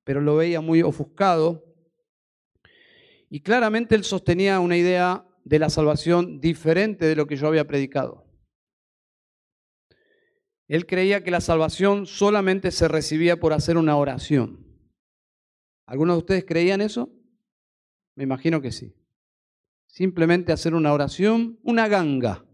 pero 0.04 0.22
lo 0.22 0.38
veía 0.38 0.62
muy 0.62 0.82
ofuscado. 0.82 1.73
Y 3.34 3.42
claramente 3.42 3.96
él 3.96 4.04
sostenía 4.04 4.60
una 4.60 4.78
idea 4.78 5.26
de 5.44 5.58
la 5.58 5.72
salvación 5.72 6.40
diferente 6.40 7.08
de 7.08 7.16
lo 7.16 7.26
que 7.26 7.36
yo 7.36 7.48
había 7.48 7.66
predicado. 7.66 8.28
Él 10.68 10.86
creía 10.86 11.24
que 11.24 11.32
la 11.32 11.42
salvación 11.42 12.06
solamente 12.06 12.70
se 12.70 12.88
recibía 12.88 13.40
por 13.40 13.54
hacer 13.54 13.76
una 13.76 13.98
oración. 13.98 14.64
¿Algunos 15.88 16.14
de 16.14 16.20
ustedes 16.20 16.46
creían 16.46 16.80
eso? 16.80 17.10
Me 18.14 18.24
imagino 18.24 18.62
que 18.62 18.72
sí. 18.72 18.94
Simplemente 19.88 20.52
hacer 20.52 20.76
una 20.76 20.94
oración, 20.94 21.60
una 21.64 21.88
ganga 21.88 22.46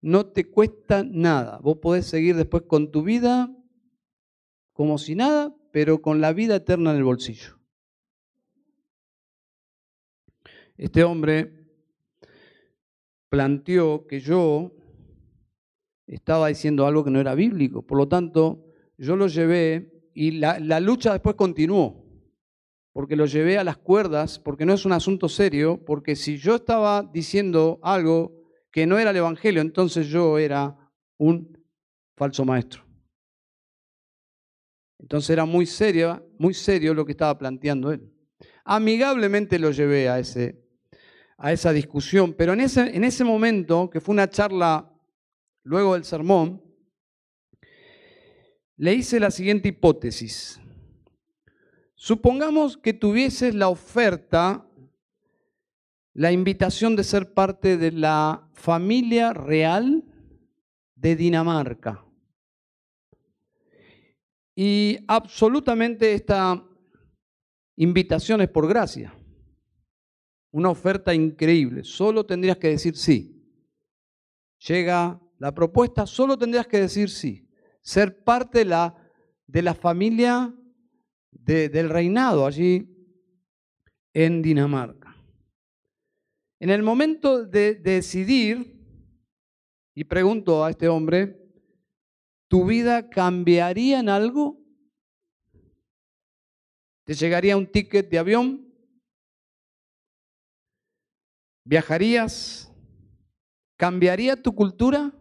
no 0.00 0.28
te 0.28 0.50
cuesta 0.50 1.04
nada. 1.04 1.58
Vos 1.58 1.76
podés 1.76 2.06
seguir 2.06 2.36
después 2.36 2.62
con 2.62 2.90
tu 2.90 3.02
vida 3.02 3.54
como 4.72 4.96
si 4.96 5.14
nada, 5.14 5.54
pero 5.72 6.00
con 6.00 6.22
la 6.22 6.32
vida 6.32 6.56
eterna 6.56 6.92
en 6.92 6.96
el 6.96 7.04
bolsillo. 7.04 7.59
Este 10.80 11.04
hombre 11.04 11.52
planteó 13.28 14.06
que 14.06 14.18
yo 14.18 14.72
estaba 16.06 16.48
diciendo 16.48 16.86
algo 16.86 17.04
que 17.04 17.10
no 17.10 17.20
era 17.20 17.34
bíblico, 17.34 17.86
por 17.86 17.98
lo 17.98 18.08
tanto 18.08 18.64
yo 18.96 19.14
lo 19.14 19.26
llevé 19.26 20.08
y 20.14 20.30
la, 20.30 20.80
lucha 20.80 21.12
después 21.12 21.36
continuó, 21.36 22.06
porque 22.94 23.14
lo 23.14 23.26
llevé 23.26 23.58
a 23.58 23.64
las 23.64 23.76
cuerdas, 23.76 24.38
porque 24.38 24.64
no 24.64 24.72
es 24.72 24.86
un 24.86 24.92
asunto 24.92 25.28
serio, 25.28 25.84
porque 25.84 26.16
si 26.16 26.38
yo 26.38 26.54
estaba 26.54 27.02
diciendo 27.02 27.78
algo 27.82 28.40
que 28.72 28.86
no 28.86 28.98
era 28.98 29.10
el 29.10 29.16
Evangelio, 29.18 29.60
entonces 29.60 30.06
yo 30.06 30.38
era 30.38 30.90
un 31.18 31.62
falso 32.16 32.46
maestro. 32.46 32.86
Entonces 34.98 35.28
era 35.28 35.44
muy 35.44 35.66
serio, 35.66 36.26
muy 36.38 36.54
serio 36.54 36.94
lo 36.94 37.04
que 37.04 37.12
estaba 37.12 37.36
planteando 37.36 37.92
él. 37.92 38.10
Amigablemente 38.64 39.58
lo 39.58 39.72
llevé 39.72 40.08
a, 40.08 40.18
ese, 40.18 40.59
a 41.40 41.52
esa 41.52 41.72
discusión, 41.72 42.34
pero 42.34 42.52
en 42.52 42.60
ese, 42.60 42.94
en 42.94 43.02
ese 43.02 43.24
momento, 43.24 43.88
que 43.88 44.00
fue 44.00 44.12
una 44.12 44.28
charla 44.28 44.92
luego 45.64 45.94
del 45.94 46.04
sermón, 46.04 46.62
le 48.76 48.94
hice 48.94 49.18
la 49.18 49.30
siguiente 49.30 49.68
hipótesis. 49.68 50.60
Supongamos 51.94 52.76
que 52.76 52.92
tuvieses 52.92 53.54
la 53.54 53.68
oferta 53.68 54.66
la 56.12 56.32
invitación 56.32 56.96
de 56.96 57.04
ser 57.04 57.32
parte 57.32 57.76
de 57.76 57.92
la 57.92 58.48
familia 58.52 59.32
real 59.32 60.04
de 60.94 61.16
Dinamarca. 61.16 62.04
Y 64.54 64.98
absolutamente 65.08 66.12
esta 66.12 66.62
invitación 67.76 68.42
es 68.42 68.48
por 68.50 68.68
gracia. 68.68 69.14
Una 70.52 70.70
oferta 70.70 71.14
increíble. 71.14 71.84
Solo 71.84 72.24
tendrías 72.26 72.58
que 72.58 72.68
decir 72.68 72.96
sí. 72.96 73.36
Llega 74.66 75.20
la 75.38 75.54
propuesta, 75.54 76.06
solo 76.06 76.36
tendrías 76.36 76.66
que 76.66 76.80
decir 76.80 77.08
sí. 77.08 77.48
Ser 77.82 78.24
parte 78.24 78.60
de 78.60 78.64
la, 78.66 78.94
de 79.46 79.62
la 79.62 79.74
familia 79.74 80.54
del 81.30 81.88
reinado 81.88 82.46
allí 82.46 82.88
en 84.12 84.42
Dinamarca. 84.42 85.16
En 86.58 86.70
el 86.70 86.82
momento 86.82 87.44
de 87.44 87.74
decidir, 87.74 88.78
y 89.94 90.04
pregunto 90.04 90.64
a 90.64 90.70
este 90.70 90.88
hombre, 90.88 91.40
¿tu 92.48 92.66
vida 92.66 93.08
cambiaría 93.08 94.00
en 94.00 94.08
algo? 94.08 94.60
¿Te 97.04 97.14
llegaría 97.14 97.56
un 97.56 97.66
ticket 97.66 98.10
de 98.10 98.18
avión? 98.18 98.69
¿Viajarías? 101.64 102.72
¿Cambiaría 103.76 104.40
tu 104.40 104.54
cultura? 104.54 105.12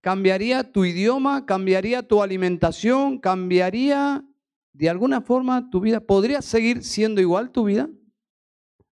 ¿Cambiaría 0.00 0.72
tu 0.72 0.84
idioma? 0.84 1.46
¿Cambiaría 1.46 2.06
tu 2.06 2.22
alimentación? 2.22 3.18
¿Cambiaría 3.18 4.24
de 4.72 4.88
alguna 4.88 5.20
forma 5.20 5.70
tu 5.70 5.80
vida? 5.80 6.00
¿Podría 6.00 6.42
seguir 6.42 6.82
siendo 6.82 7.20
igual 7.20 7.50
tu 7.50 7.64
vida? 7.64 7.88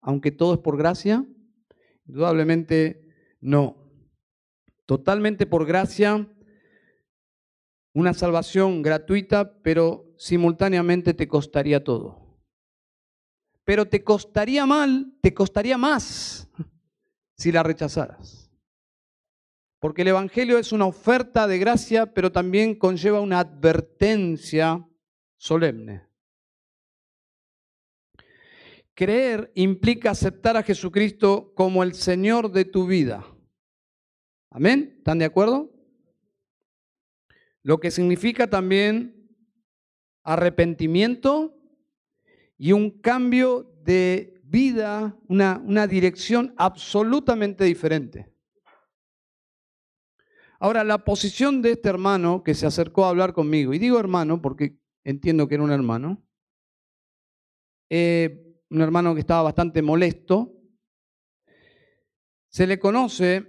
aunque 0.07 0.31
todo 0.31 0.53
es 0.53 0.59
por 0.61 0.77
gracia, 0.77 1.25
indudablemente 2.05 3.03
No. 3.41 3.75
Totalmente 4.85 5.45
por 5.45 5.65
gracia, 5.65 6.25
una 7.93 8.13
salvación 8.13 8.81
gratuita, 8.81 9.61
pero 9.61 10.13
simultáneamente 10.17 11.13
te 11.13 11.27
costaría 11.27 11.83
todo. 11.83 12.26
Pero 13.67 13.85
te 13.85 14.01
costaría 14.01 14.65
mal, 14.65 15.13
te 15.19 15.33
costaría 15.33 15.77
más 15.77 16.47
si 17.35 17.51
la 17.51 17.63
rechazaras. 17.63 18.49
Porque 19.79 20.03
el 20.03 20.07
Evangelio 20.07 20.57
es 20.57 20.71
una 20.71 20.85
oferta 20.85 21.47
de 21.47 21.59
gracia, 21.59 22.13
pero 22.13 22.31
también 22.31 22.75
conlleva 22.75 23.19
una 23.19 23.41
advertencia 23.41 24.87
solemne. 25.35 26.07
Creer 28.93 29.51
implica 29.53 30.11
aceptar 30.11 30.55
a 30.55 30.63
Jesucristo 30.63 31.51
como 31.53 31.83
el 31.83 31.93
Señor 31.93 32.49
de 32.53 32.63
tu 32.63 32.87
vida. 32.87 33.25
Amén. 34.49 34.95
¿Están 34.99 35.19
de 35.19 35.25
acuerdo? 35.25 35.73
Lo 37.63 37.81
que 37.81 37.91
significa 37.91 38.49
también 38.49 39.29
arrepentimiento 40.23 41.56
y 42.57 42.71
un 42.71 42.89
cambio 42.89 43.71
de 43.83 44.41
vida, 44.43 45.17
una, 45.27 45.87
dirección 45.87 46.53
absolutamente 46.57 47.63
diferente. 47.63 48.33
Ahora, 50.59 50.83
la 50.83 51.03
posición 51.03 51.61
de 51.61 51.71
este 51.71 51.89
hermano 51.89 52.43
que 52.43 52.55
se 52.55 52.65
acercó 52.65 53.05
a 53.05 53.09
hablar 53.09 53.33
conmigo, 53.33 53.73
y 53.73 53.79
digo 53.79 53.99
hermano 53.99 54.41
porque 54.41 54.79
entiendo 55.03 55.47
que 55.47 55.55
era 55.55 55.63
un 55.63 55.71
hermano, 55.71 56.25
eh, 57.89 58.59
un 58.69 58.81
hermano 58.81 59.13
que 59.13 59.19
estaba 59.21 59.43
bastante 59.43 59.81
molesto, 59.81 60.53
se 62.49 62.65
le 62.65 62.79
conoce 62.79 63.45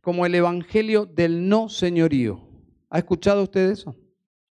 como 0.00 0.26
el 0.26 0.34
Evangelio 0.34 1.06
del 1.06 1.48
no 1.48 1.68
señorío. 1.68 2.48
¿Ha 2.88 2.98
escuchado 2.98 3.44
usted 3.44 3.70
eso? 3.70 3.96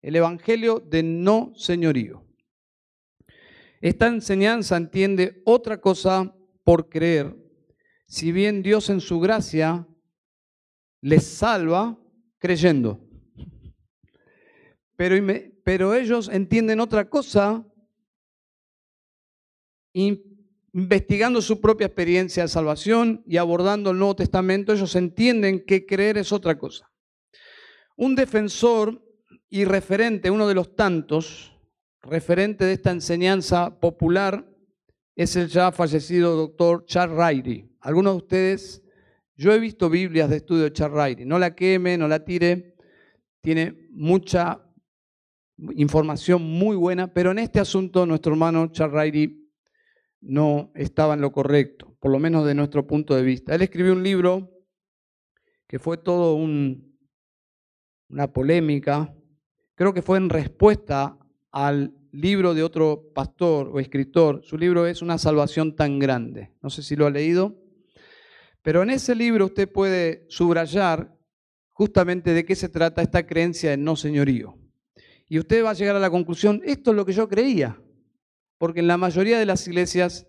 El 0.03 0.17
Evangelio 0.17 0.81
del 0.81 1.23
no 1.23 1.53
señorío. 1.55 2.25
Esta 3.85 4.07
enseñanza 4.07 4.79
entiende 4.79 5.43
otra 5.45 5.79
cosa 5.79 6.35
por 6.63 6.89
creer, 6.89 7.37
si 8.07 8.33
bien 8.33 8.63
Dios 8.63 8.89
en 8.89 9.03
su 9.03 9.21
gracia 9.21 9.87
les 11.03 11.27
salva 11.27 11.99
creyendo. 12.39 13.07
Pero, 14.97 15.95
ellos 15.95 16.31
entienden 16.33 16.81
otra 16.81 17.11
cosa 17.11 17.63
investigando 19.93 21.43
su 21.43 21.61
propia 21.61 21.89
experiencia 21.89 22.45
de 22.45 22.49
salvación 22.49 23.23
y 23.27 23.37
abordando 23.37 23.91
el 23.91 23.99
Nuevo 23.99 24.17
Testamento, 24.17 24.73
ellos 24.73 24.97
entienden 24.97 25.63
que 25.63 25.85
creer 25.85 26.17
es 26.17 26.33
otra 26.33 26.57
cosa. 26.57 26.91
Un 27.97 28.15
defensor 28.15 29.05
y 29.51 29.67
referente, 29.67 30.31
uno 30.31 30.49
de 30.49 30.55
los 30.55 30.75
tantos, 30.75 31.54
referente 32.05 32.65
de 32.65 32.73
esta 32.73 32.91
enseñanza 32.91 33.81
popular, 33.81 34.47
es 35.17 35.37
el 35.37 35.49
ya 35.49 35.73
fallecido 35.73 36.37
doctor 36.37 36.85
Charles 36.87 37.17
Riley. 37.17 37.71
Algunos 37.81 38.15
de 38.15 38.17
ustedes, 38.19 38.83
yo 39.37 39.53
he 39.53 39.59
visto 39.59 39.89
Biblias 39.89 40.31
de 40.31 40.37
estudio 40.37 40.65
de 40.65 40.73
Charles 40.73 41.03
Riley, 41.03 41.25
no 41.25 41.39
la 41.39 41.55
queme, 41.55 41.97
no 41.97 42.09
la 42.09 42.25
tire, 42.25 42.77
tiene 43.41 43.89
mucha 43.91 44.61
información 45.77 46.43
muy 46.43 46.77
buena, 46.77 47.13
pero 47.13 47.31
en 47.31 47.39
este 47.39 47.61
asunto 47.61 48.07
nuestro 48.07 48.33
hermano 48.33 48.69
Charles 48.73 49.01
Riley 49.01 49.51
no 50.21 50.73
estaba 50.75 51.15
en 51.15 51.21
lo 51.21 51.31
correcto, 51.33 51.97
por 52.01 52.11
lo 52.11 52.19
menos 52.19 52.47
de 52.47 52.55
nuestro 52.55 52.87
punto 52.87 53.15
de 53.15 53.23
vista. 53.23 53.55
Él 53.55 53.63
escribió 53.63 53.93
un 53.93 54.03
libro 54.03 54.51
que 55.67 55.79
fue 55.79 55.99
todo 55.99 56.35
un, 56.35 56.99
una 58.09 58.33
polémica, 58.33 59.15
creo 59.75 59.93
que 59.95 60.03
fue 60.03 60.19
en 60.19 60.29
respuesta 60.29 61.19
al 61.55 61.95
libro 62.13 62.53
de 62.53 62.63
otro 62.63 63.13
pastor 63.15 63.71
o 63.73 63.81
escritor. 63.81 64.43
Su 64.45 64.59
libro 64.59 64.87
es 64.87 65.01
Una 65.01 65.17
salvación 65.17 65.75
tan 65.75 65.99
grande. 65.99 66.53
No 66.63 66.69
sé 66.69 66.83
si 66.83 66.97
lo 66.97 67.07
ha 67.07 67.11
leído, 67.11 67.57
pero 68.61 68.83
en 68.83 68.91
ese 68.91 69.15
libro 69.15 69.47
usted 69.47 69.71
puede 69.71 70.27
subrayar 70.29 71.17
justamente 71.71 72.35
de 72.35 72.45
qué 72.45 72.55
se 72.55 72.69
trata 72.69 73.01
esta 73.01 73.27
creencia 73.27 73.71
de 73.71 73.77
no 73.79 73.97
señorío. 73.97 74.59
Y 75.29 75.39
usted 75.39 75.65
va 75.65 75.71
a 75.71 75.75
llegar 75.75 75.97
a 75.97 76.01
la 76.01 76.11
conclusión, 76.11 76.61
esto 76.65 76.91
es 76.91 76.97
lo 76.97 77.07
que 77.07 77.13
yo 77.13 77.29
creía 77.29 77.79
porque 78.59 78.81
en 78.81 78.87
la 78.87 78.97
mayoría 78.97 79.39
de 79.39 79.47
las 79.47 79.67
iglesias 79.69 80.27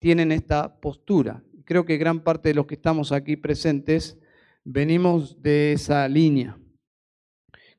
tienen 0.00 0.32
esta 0.32 0.80
postura. 0.80 1.44
Creo 1.64 1.84
que 1.84 1.96
gran 1.96 2.24
parte 2.24 2.48
de 2.48 2.54
los 2.54 2.66
que 2.66 2.74
estamos 2.74 3.12
aquí 3.12 3.36
presentes 3.36 4.18
venimos 4.64 5.40
de 5.42 5.72
esa 5.72 6.08
línea 6.08 6.58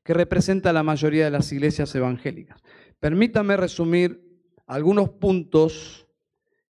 que 0.08 0.14
representa 0.14 0.72
la 0.72 0.82
mayoría 0.82 1.26
de 1.26 1.30
las 1.30 1.52
iglesias 1.52 1.94
evangélicas. 1.94 2.62
Permítame 2.98 3.58
resumir 3.58 4.42
algunos 4.66 5.10
puntos 5.10 6.08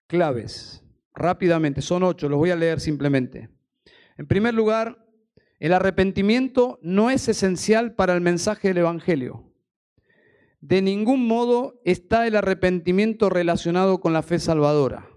claves 0.07 0.85
rápidamente. 1.13 1.83
Son 1.83 2.05
ocho, 2.05 2.29
los 2.29 2.39
voy 2.39 2.51
a 2.51 2.57
leer 2.57 2.79
simplemente. 2.79 3.49
En 4.17 4.29
primer 4.29 4.55
lugar, 4.55 5.05
el 5.59 5.73
arrepentimiento 5.73 6.79
no 6.81 7.11
es 7.11 7.27
esencial 7.29 7.97
para 7.97 8.15
el 8.15 8.21
mensaje 8.21 8.69
del 8.69 8.79
Evangelio. 8.79 9.53
De 10.61 10.81
ningún 10.81 11.27
modo 11.27 11.81
está 11.85 12.29
el 12.29 12.37
arrepentimiento 12.37 13.31
relacionado 13.31 13.99
con 13.99 14.13
la 14.13 14.23
fe 14.23 14.39
salvadora. 14.39 15.09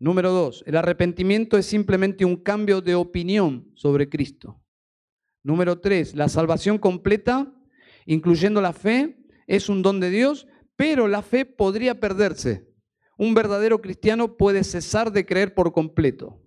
Número 0.00 0.32
dos, 0.32 0.64
el 0.66 0.76
arrepentimiento 0.76 1.56
es 1.56 1.66
simplemente 1.66 2.24
un 2.24 2.34
cambio 2.34 2.80
de 2.80 2.96
opinión 2.96 3.70
sobre 3.76 4.08
Cristo. 4.08 4.60
Número 5.46 5.78
tres, 5.78 6.16
la 6.16 6.28
salvación 6.28 6.76
completa, 6.76 7.54
incluyendo 8.04 8.60
la 8.60 8.72
fe, 8.72 9.16
es 9.46 9.68
un 9.68 9.80
don 9.80 10.00
de 10.00 10.10
Dios, 10.10 10.48
pero 10.74 11.06
la 11.06 11.22
fe 11.22 11.44
podría 11.44 12.00
perderse. 12.00 12.66
Un 13.16 13.32
verdadero 13.32 13.80
cristiano 13.80 14.36
puede 14.36 14.64
cesar 14.64 15.12
de 15.12 15.24
creer 15.24 15.54
por 15.54 15.72
completo. 15.72 16.42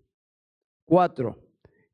Cuatro, 0.84 1.48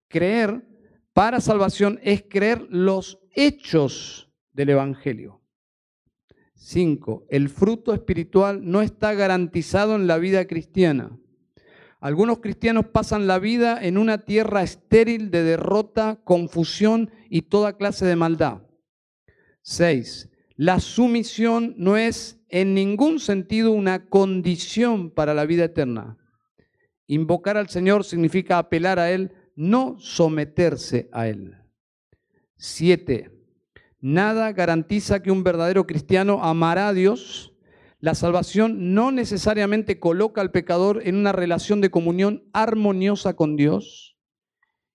creer 0.08 0.68
para 1.14 1.42
salvación 1.42 2.00
es 2.02 2.24
creer 2.28 2.66
los 2.72 3.20
hechos 3.36 4.34
del 4.52 4.70
Evangelio. 4.70 5.44
5. 6.56 7.28
El 7.30 7.50
fruto 7.50 7.94
espiritual 7.94 8.68
no 8.68 8.82
está 8.82 9.14
garantizado 9.14 9.96
en 9.96 10.08
la 10.08 10.18
vida 10.18 10.48
cristiana. 10.48 11.16
Algunos 12.06 12.38
cristianos 12.38 12.86
pasan 12.86 13.26
la 13.26 13.40
vida 13.40 13.84
en 13.84 13.98
una 13.98 14.20
tierra 14.20 14.62
estéril 14.62 15.32
de 15.32 15.42
derrota, 15.42 16.20
confusión 16.24 17.10
y 17.32 17.42
toda 17.42 17.78
clase 17.78 18.06
de 18.06 18.16
maldad. 18.16 18.62
6. 19.64 20.30
La 20.56 20.80
sumisión 20.80 21.74
no 21.80 21.98
es 21.98 22.40
en 22.50 22.76
ningún 22.76 23.20
sentido 23.20 23.72
una 23.72 24.06
condición 24.06 25.10
para 25.10 25.34
la 25.34 25.48
vida 25.48 25.64
eterna. 25.64 26.20
Invocar 27.08 27.58
al 27.58 27.70
Señor 27.70 28.04
significa 28.04 28.60
apelar 28.60 29.00
a 29.00 29.10
Él, 29.10 29.32
no 29.56 29.96
someterse 29.98 31.10
a 31.12 31.28
Él. 31.28 31.58
7. 32.58 33.32
Nada 34.00 34.52
garantiza 34.52 35.24
que 35.24 35.32
un 35.32 35.44
verdadero 35.44 35.88
cristiano 35.88 36.44
amará 36.44 36.90
a 36.90 36.94
Dios. 36.94 37.55
La 38.06 38.14
salvación 38.14 38.94
no 38.94 39.12
necesariamente 39.12 40.00
coloca 40.00 40.40
al 40.40 40.52
pecador 40.52 41.02
en 41.08 41.16
una 41.16 41.32
relación 41.32 41.82
de 41.82 41.90
comunión 41.90 42.48
armoniosa 42.54 43.36
con 43.36 43.56
Dios. 43.56 44.16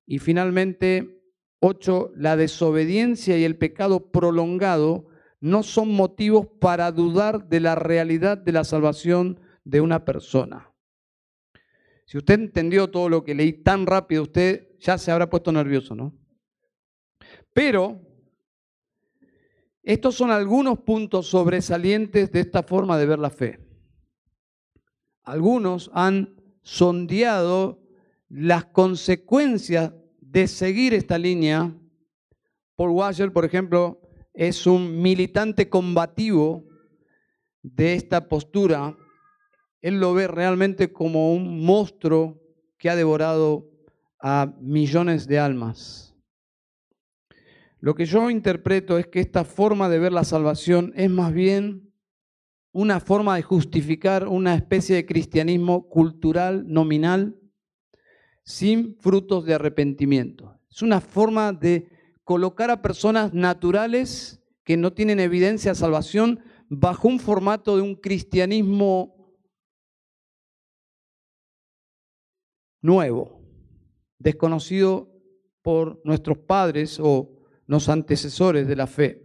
Y 0.07 0.21
finalmente, 0.21 1.21
ocho, 1.59 2.13
la 2.15 2.37
desobediencia 2.37 3.37
y 3.37 3.43
el 3.43 3.59
pecado 3.59 4.13
prolongado 4.13 5.09
no 5.41 5.65
son 5.65 5.93
motivos 5.93 6.47
para 6.61 6.93
dudar 6.93 7.49
de 7.49 7.59
la 7.59 7.75
realidad 7.75 8.39
de 8.39 8.53
la 8.53 8.63
salvación 8.63 9.41
de 9.65 9.81
una 9.81 10.05
persona. 10.05 10.73
Si 12.07 12.17
usted 12.17 12.35
entendió 12.35 12.91
todo 12.93 13.09
lo 13.09 13.25
que 13.25 13.35
leí 13.35 13.55
tan 13.55 13.87
rápido, 13.87 14.23
usted 14.23 14.69
ya 14.79 14.99
se 14.99 15.11
habrá 15.11 15.29
puesto 15.29 15.51
nervioso, 15.51 15.97
¿no? 15.97 16.17
Pero 17.53 18.03
estos 19.93 20.15
son 20.15 20.31
algunos 20.31 20.79
puntos 20.79 21.27
sobresalientes 21.27 22.31
de 22.31 22.39
esta 22.39 22.63
forma 22.63 22.97
de 22.97 23.07
ver 23.07 23.19
la 23.19 23.31
fe. 23.31 23.59
Algunos 25.25 25.91
han 25.93 26.41
sondeado 26.63 27.83
las 28.29 28.67
consecuencias 28.67 29.93
de 30.21 30.47
seguir 30.47 30.95
esta 30.95 31.19
línea. 31.19 31.77
Paul 32.77 32.91
Washer, 32.91 33.33
por 33.33 33.45
ejemplo, 33.45 34.01
es 34.33 34.65
un 34.65 35.03
militante 35.03 35.69
combativo 35.69 36.65
de 37.61 37.95
esta 37.95 38.29
postura. 38.29 38.97
Él 39.81 39.99
lo 39.99 40.15
ve 40.15 40.29
realmente 40.29 40.93
como 40.93 41.35
un 41.35 41.65
monstruo 41.65 42.41
que 42.79 42.91
ha 42.91 42.95
devorado 42.95 43.69
a 44.21 44.55
millones 44.61 45.27
de 45.27 45.41
almas. 45.41 46.10
Lo 47.81 47.95
que 47.95 48.05
yo 48.05 48.29
interpreto 48.29 48.99
es 48.99 49.07
que 49.07 49.21
esta 49.21 49.45
forma 49.45 49.89
de 49.89 49.99
ver 49.99 50.13
la 50.13 50.25
salvación 50.25 50.93
es 50.97 51.11
más 51.11 51.33
bien 51.33 51.95
una 52.73 53.01
forma 53.01 53.37
de 53.37 53.43
justificar 53.43 54.29
una 54.29 54.55
especie 54.55 54.97
de 54.97 55.07
cristianismo 55.07 55.89
cultural, 55.89 56.65
nominal, 56.69 57.41
sin 58.45 58.97
frutos 59.01 59.47
de 59.47 59.55
arrepentimiento. 59.55 60.61
Es 60.71 60.83
una 60.83 61.01
forma 61.01 61.53
de 61.53 61.89
colocar 62.23 62.71
a 62.71 62.83
personas 62.83 63.33
naturales 63.33 64.43
que 64.63 64.77
no 64.77 64.93
tienen 64.93 65.19
evidencia 65.19 65.73
de 65.73 65.77
salvación 65.77 66.41
bajo 66.69 67.09
un 67.09 67.19
formato 67.19 67.77
de 67.77 67.83
un 67.83 67.97
cristianismo 67.97 69.35
nuevo, 72.83 73.41
desconocido 74.19 75.11
por 75.63 76.01
nuestros 76.05 76.39
padres 76.39 77.01
o 77.01 77.40
los 77.71 77.89
antecesores 77.89 78.67
de 78.67 78.75
la 78.75 78.89
fe. 78.89 79.23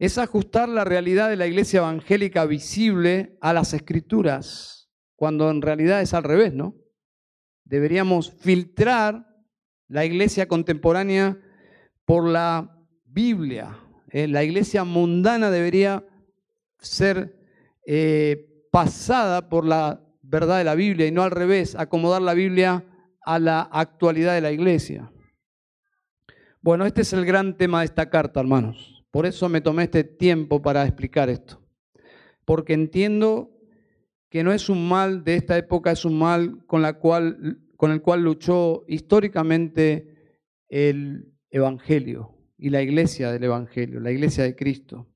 Es 0.00 0.18
ajustar 0.18 0.68
la 0.68 0.82
realidad 0.82 1.28
de 1.28 1.36
la 1.36 1.46
iglesia 1.46 1.78
evangélica 1.78 2.44
visible 2.44 3.38
a 3.40 3.52
las 3.52 3.72
escrituras, 3.72 4.90
cuando 5.14 5.48
en 5.48 5.62
realidad 5.62 6.02
es 6.02 6.12
al 6.12 6.24
revés, 6.24 6.52
¿no? 6.52 6.74
Deberíamos 7.62 8.32
filtrar 8.32 9.28
la 9.86 10.04
iglesia 10.04 10.48
contemporánea 10.48 11.38
por 12.04 12.28
la 12.28 12.84
Biblia. 13.04 13.78
¿eh? 14.10 14.26
La 14.26 14.42
iglesia 14.42 14.82
mundana 14.82 15.48
debería 15.48 16.04
ser 16.80 17.38
eh, 17.86 18.66
pasada 18.72 19.48
por 19.48 19.64
la 19.64 20.04
verdad 20.20 20.58
de 20.58 20.64
la 20.64 20.74
Biblia 20.74 21.06
y 21.06 21.12
no 21.12 21.22
al 21.22 21.30
revés, 21.30 21.76
acomodar 21.76 22.22
la 22.22 22.34
Biblia 22.34 22.84
a 23.24 23.38
la 23.38 23.60
actualidad 23.60 24.34
de 24.34 24.40
la 24.40 24.50
iglesia. 24.50 25.12
Bueno, 26.66 26.84
este 26.84 27.02
es 27.02 27.12
el 27.12 27.24
gran 27.24 27.56
tema 27.56 27.78
de 27.78 27.84
esta 27.84 28.10
carta, 28.10 28.40
hermanos. 28.40 29.04
Por 29.12 29.24
eso 29.24 29.48
me 29.48 29.60
tomé 29.60 29.84
este 29.84 30.02
tiempo 30.02 30.60
para 30.60 30.82
explicar 30.82 31.30
esto. 31.30 31.64
Porque 32.44 32.72
entiendo 32.72 33.56
que 34.28 34.42
no 34.42 34.52
es 34.52 34.68
un 34.68 34.88
mal 34.88 35.22
de 35.22 35.36
esta 35.36 35.56
época, 35.56 35.92
es 35.92 36.04
un 36.04 36.18
mal 36.18 36.66
con, 36.66 36.82
con 37.76 37.92
el 37.92 38.02
cual 38.02 38.22
luchó 38.24 38.84
históricamente 38.88 40.42
el 40.68 41.32
Evangelio 41.50 42.36
y 42.58 42.70
la 42.70 42.82
iglesia 42.82 43.30
del 43.30 43.44
Evangelio, 43.44 44.00
la 44.00 44.10
iglesia 44.10 44.42
de 44.42 44.56
Cristo. 44.56 45.06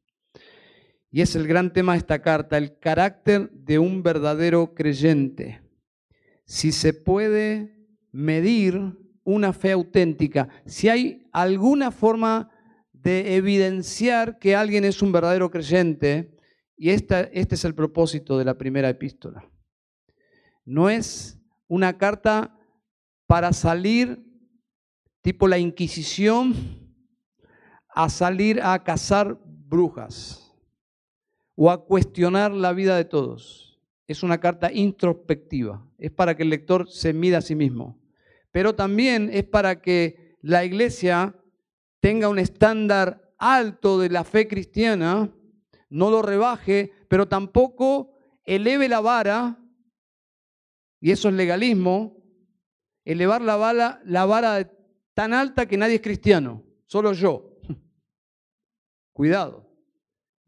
Y 1.10 1.20
es 1.20 1.34
el 1.34 1.48
gran 1.48 1.72
tema 1.72 1.94
de 1.94 1.98
esta 1.98 2.22
carta, 2.22 2.58
el 2.58 2.78
carácter 2.78 3.50
de 3.50 3.80
un 3.80 4.04
verdadero 4.04 4.72
creyente. 4.72 5.62
Si 6.44 6.70
se 6.70 6.94
puede 6.94 7.74
medir 8.12 8.99
una 9.24 9.52
fe 9.52 9.72
auténtica, 9.72 10.48
si 10.64 10.88
hay 10.88 11.28
alguna 11.32 11.90
forma 11.90 12.50
de 12.92 13.36
evidenciar 13.36 14.38
que 14.38 14.56
alguien 14.56 14.84
es 14.84 15.02
un 15.02 15.12
verdadero 15.12 15.50
creyente, 15.50 16.36
y 16.76 16.90
esta, 16.90 17.20
este 17.20 17.54
es 17.54 17.64
el 17.64 17.74
propósito 17.74 18.38
de 18.38 18.44
la 18.44 18.56
primera 18.56 18.88
epístola. 18.88 19.44
No 20.64 20.88
es 20.88 21.38
una 21.68 21.98
carta 21.98 22.58
para 23.26 23.52
salir, 23.52 24.24
tipo 25.22 25.46
la 25.46 25.58
Inquisición, 25.58 26.54
a 27.88 28.08
salir 28.08 28.60
a 28.62 28.82
cazar 28.82 29.38
brujas 29.44 30.54
o 31.54 31.70
a 31.70 31.84
cuestionar 31.84 32.52
la 32.52 32.72
vida 32.72 32.96
de 32.96 33.04
todos. 33.04 33.78
Es 34.06 34.22
una 34.22 34.40
carta 34.40 34.72
introspectiva, 34.72 35.86
es 35.98 36.10
para 36.10 36.36
que 36.36 36.42
el 36.42 36.50
lector 36.50 36.90
se 36.90 37.12
mida 37.12 37.38
a 37.38 37.42
sí 37.42 37.54
mismo 37.54 37.99
pero 38.52 38.74
también 38.74 39.30
es 39.32 39.44
para 39.44 39.80
que 39.80 40.36
la 40.42 40.64
iglesia 40.64 41.34
tenga 42.00 42.28
un 42.28 42.38
estándar 42.38 43.34
alto 43.38 43.98
de 43.98 44.10
la 44.10 44.24
fe 44.24 44.48
cristiana, 44.48 45.30
no 45.88 46.10
lo 46.10 46.22
rebaje, 46.22 46.92
pero 47.08 47.28
tampoco 47.28 48.18
eleve 48.44 48.88
la 48.88 49.00
vara, 49.00 49.58
y 51.00 51.10
eso 51.10 51.28
es 51.28 51.34
legalismo, 51.34 52.16
elevar 53.04 53.40
la 53.40 53.56
vara, 53.56 54.72
tan 55.14 55.32
alta 55.32 55.66
que 55.66 55.76
nadie 55.76 55.96
es 55.96 56.02
cristiano, 56.02 56.62
solo 56.86 57.12
yo. 57.12 57.58
Cuidado. 59.12 59.68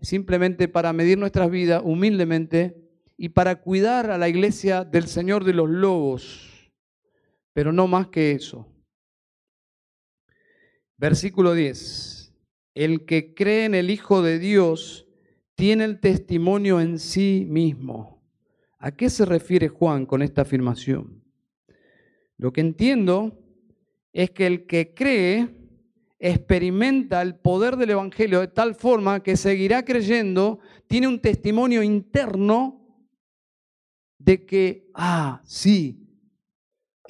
Simplemente 0.01 0.67
para 0.69 0.93
medir 0.93 1.17
nuestras 1.17 1.51
vidas 1.51 1.83
humildemente 1.85 2.77
y 3.17 3.29
para 3.29 3.61
cuidar 3.61 4.11
a 4.11 4.19
la 4.19 4.29
iglesia 4.29 4.85
del 4.85 5.07
Señor 5.07 5.45
de 5.45 5.53
los 5.53 5.71
lobos 5.71 6.52
pero 7.53 7.73
no 7.73 7.87
más 7.87 8.09
que 8.09 8.33
eso. 8.33 8.67
Versículo 10.97 11.55
10. 11.55 12.33
El 12.75 13.05
que 13.05 13.35
cree 13.35 13.65
en 13.65 13.75
el 13.75 13.91
Hijo 13.91 14.23
de 14.23 14.39
Dios 14.39 15.07
tiene 15.55 15.85
el 15.85 16.01
testimonio 16.01 16.81
en 16.81 16.99
sí 16.99 17.47
mismo. 17.49 18.23
¿A 18.79 18.93
qué 18.93 19.11
se 19.11 19.25
refiere 19.25 19.69
Juan 19.69 20.07
con 20.07 20.23
esta 20.23 20.43
afirmación? 20.43 21.23
Lo 22.37 22.53
que 22.53 22.61
entiendo 22.61 23.39
es 24.13 24.31
que 24.31 24.47
el 24.47 24.67
que 24.67 24.95
cree 24.95 25.49
experimenta 26.19 27.21
el 27.21 27.35
poder 27.35 27.77
del 27.77 27.91
Evangelio 27.91 28.41
de 28.41 28.49
tal 28.49 28.77
forma 28.77 29.25
que 29.25 29.37
seguirá 29.37 29.85
creyendo, 29.85 30.61
tiene 30.87 31.09
un 31.09 31.21
testimonio 31.21 31.83
interno 31.83 32.81
de 34.19 34.47
que, 34.47 34.89
ah, 34.95 35.43
sí, 35.45 36.02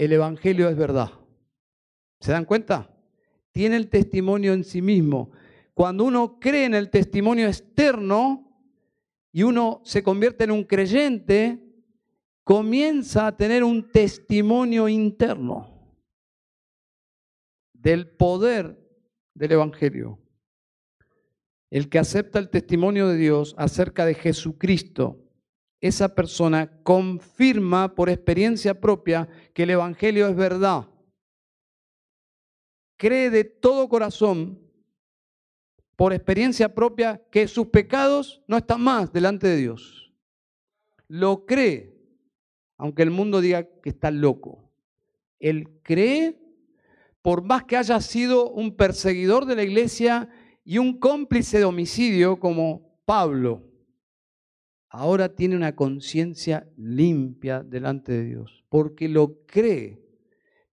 el 0.05 0.13
Evangelio 0.13 0.69
es 0.69 0.77
verdad. 0.77 1.13
¿Se 2.19 2.33
dan 2.33 2.45
cuenta? 2.45 2.91
Tiene 3.53 3.77
el 3.77 3.89
testimonio 3.89 4.53
en 4.53 4.65
sí 4.65 4.83
mismo. 4.83 5.31
Cuando 5.75 6.03
uno 6.05 6.41
cree 6.41 6.65
en 6.65 6.75
el 6.75 6.91
testimonio 6.91 7.47
externo 7.47 8.53
y 9.31 9.45
uno 9.45 9.81
se 9.85 10.03
convierte 10.03 10.43
en 10.43 10.51
un 10.51 10.65
creyente, 10.65 11.63
comienza 12.43 13.29
a 13.29 13.37
tener 13.37 13.63
un 13.63 13.93
testimonio 13.93 14.89
interno 14.89 15.95
del 17.73 18.09
poder 18.09 18.77
del 19.35 19.53
Evangelio. 19.53 20.19
El 21.71 21.89
que 21.89 22.01
acepta 22.01 22.41
el 22.41 22.51
testimonio 22.51 23.07
de 23.07 23.17
Dios 23.17 23.55
acerca 23.57 24.05
de 24.05 24.15
Jesucristo 24.15 25.22
esa 25.83 26.15
persona 26.15 26.71
confirma 26.85 27.95
por 27.97 28.09
experiencia 28.09 28.81
propia 28.81 29.29
que 29.53 29.65
el 29.65 29.71
Evangelio 29.71 30.29
es 30.29 30.37
verdad. 30.37 30.89
Cree 32.97 33.31
de 33.31 33.43
todo 33.43 33.89
corazón, 33.89 34.61
por 35.97 36.13
experiencia 36.13 36.73
propia, 36.73 37.21
que 37.33 37.49
sus 37.49 37.67
pecados 37.67 38.43
no 38.47 38.59
están 38.59 38.81
más 38.81 39.13
delante 39.13 39.49
de 39.49 39.57
Dios. 39.57 40.13
Lo 41.09 41.47
cree, 41.47 41.99
aunque 42.79 43.03
el 43.03 43.11
mundo 43.11 43.41
diga 43.41 43.65
que 43.83 43.91
está 43.91 44.13
loco. 44.13 44.71
Él 45.41 45.81
cree, 45.83 46.39
por 47.23 47.43
más 47.43 47.65
que 47.65 47.77
haya 47.77 48.01
sido 48.01 48.51
un 48.51 48.77
perseguidor 48.77 49.47
de 49.47 49.57
la 49.57 49.65
iglesia 49.65 50.29
y 50.65 50.79
un 50.79 51.01
cómplice 51.01 51.59
de 51.59 51.65
homicidio 51.65 52.39
como 52.39 53.01
Pablo 53.05 53.72
ahora 54.93 55.35
tiene 55.35 55.57
una 55.57 55.75
conciencia 55.75 56.69
limpia 56.77 57.63
delante 57.63 58.13
de 58.13 58.25
Dios, 58.25 58.63
porque 58.69 59.09
lo 59.09 59.41
cree. 59.47 59.99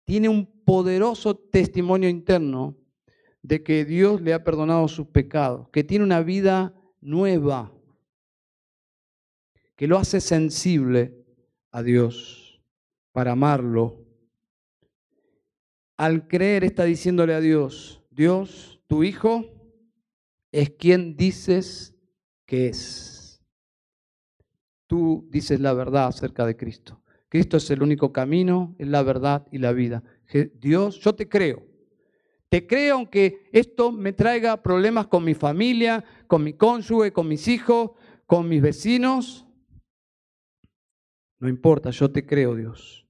Tiene 0.03 0.27
un 0.27 0.45
poderoso 0.65 1.37
testimonio 1.37 2.09
interno 2.09 2.77
de 3.41 3.63
que 3.63 3.85
Dios 3.85 4.21
le 4.21 4.33
ha 4.33 4.43
perdonado 4.43 4.89
sus 4.89 5.07
pecados, 5.07 5.69
que 5.69 5.85
tiene 5.85 6.03
una 6.03 6.21
vida 6.21 6.75
nueva, 6.99 7.73
que 9.77 9.87
lo 9.87 9.97
hace 9.97 10.19
sensible 10.19 11.25
a 11.71 11.81
Dios 11.81 12.61
para 13.13 13.31
amarlo. 13.31 14.05
Al 15.95 16.27
creer 16.27 16.65
está 16.65 16.83
diciéndole 16.83 17.33
a 17.33 17.39
Dios, 17.39 18.03
Dios, 18.11 18.81
tu 18.87 19.03
Hijo 19.05 19.45
es 20.51 20.71
quien 20.71 21.15
dices 21.15 21.95
que 22.45 22.67
es 22.67 23.18
tú 24.89 25.27
dices 25.29 25.59
la 25.59 25.71
verdad 25.73 26.07
acerca 26.07 26.47
de 26.47 26.57
Cristo. 26.57 26.99
Cristo 27.29 27.57
es 27.57 27.69
el 27.69 27.83
único 27.83 28.11
camino, 28.11 28.75
es 28.79 28.87
la 28.87 29.03
verdad 29.03 29.45
y 29.51 29.59
la 29.59 29.71
vida. 29.71 30.03
Dios, 30.55 30.99
yo 30.99 31.13
te 31.13 31.29
creo. 31.29 31.63
Te 32.49 32.65
creo 32.65 32.95
aunque 32.95 33.47
esto 33.51 33.91
me 33.91 34.13
traiga 34.13 34.63
problemas 34.63 35.05
con 35.05 35.23
mi 35.23 35.35
familia, 35.35 36.03
con 36.25 36.43
mi 36.43 36.53
cónyuge, 36.53 37.13
con 37.13 37.27
mis 37.27 37.47
hijos, 37.47 37.91
con 38.25 38.49
mis 38.49 38.63
vecinos. 38.63 39.45
No 41.37 41.47
importa, 41.47 41.91
yo 41.91 42.09
te 42.09 42.25
creo, 42.25 42.55
Dios. 42.55 43.07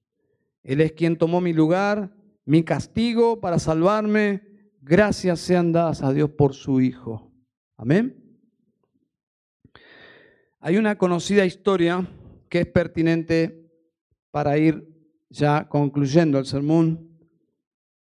Él 0.62 0.82
es 0.82 0.92
quien 0.92 1.16
tomó 1.16 1.40
mi 1.40 1.54
lugar, 1.54 2.14
mi 2.44 2.62
castigo 2.62 3.40
para 3.40 3.58
salvarme. 3.58 4.42
Gracias 4.82 5.40
sean 5.40 5.72
dadas 5.72 6.02
a 6.02 6.12
Dios 6.12 6.28
por 6.28 6.52
su 6.52 6.82
Hijo. 6.82 7.32
Amén. 7.78 8.19
Hay 10.62 10.76
una 10.76 10.98
conocida 10.98 11.46
historia 11.46 12.06
que 12.50 12.60
es 12.60 12.66
pertinente 12.66 13.72
para 14.30 14.58
ir 14.58 14.86
ya 15.30 15.66
concluyendo 15.70 16.38
el 16.38 16.44
sermón. 16.44 17.18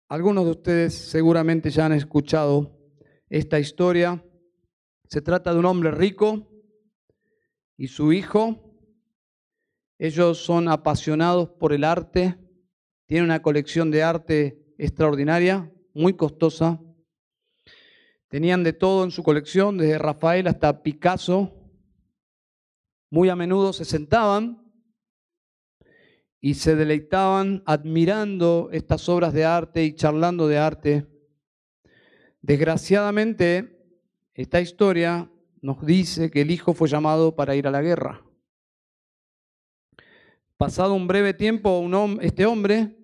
Algunos 0.07 0.45
de 0.45 0.51
ustedes 0.51 0.95
seguramente 0.95 1.69
ya 1.69 1.85
han 1.85 1.93
escuchado 1.93 2.79
esta 3.29 3.59
historia. 3.59 4.25
Se 5.07 5.21
trata 5.21 5.53
de 5.53 5.59
un 5.59 5.67
hombre 5.67 5.91
rico 5.91 6.49
y 7.77 7.89
su 7.89 8.11
hijo. 8.11 8.75
Ellos 9.99 10.39
son 10.39 10.67
apasionados 10.67 11.47
por 11.47 11.73
el 11.73 11.83
arte, 11.83 12.39
tiene 13.05 13.23
una 13.23 13.43
colección 13.43 13.91
de 13.91 14.01
arte 14.01 14.73
extraordinaria, 14.79 15.71
muy 15.93 16.15
costosa. 16.15 16.81
Tenían 18.29 18.63
de 18.63 18.73
todo 18.73 19.03
en 19.03 19.11
su 19.11 19.21
colección, 19.21 19.77
desde 19.77 19.99
Rafael 19.99 20.47
hasta 20.47 20.81
Picasso. 20.81 21.60
Muy 23.11 23.27
a 23.27 23.35
menudo 23.35 23.73
se 23.73 23.83
sentaban 23.83 24.65
y 26.39 26.53
se 26.55 26.75
deleitaban 26.75 27.61
admirando 27.65 28.69
estas 28.71 29.07
obras 29.09 29.33
de 29.33 29.43
arte 29.43 29.83
y 29.83 29.93
charlando 29.93 30.47
de 30.47 30.57
arte. 30.57 31.07
Desgraciadamente, 32.41 33.85
esta 34.33 34.61
historia 34.61 35.29
nos 35.61 35.85
dice 35.85 36.31
que 36.31 36.41
el 36.41 36.51
hijo 36.51 36.73
fue 36.73 36.87
llamado 36.87 37.35
para 37.35 37.53
ir 37.53 37.67
a 37.67 37.71
la 37.71 37.81
guerra. 37.81 38.25
Pasado 40.55 40.93
un 40.93 41.05
breve 41.05 41.33
tiempo, 41.33 41.85
este 42.21 42.45
hombre 42.45 42.97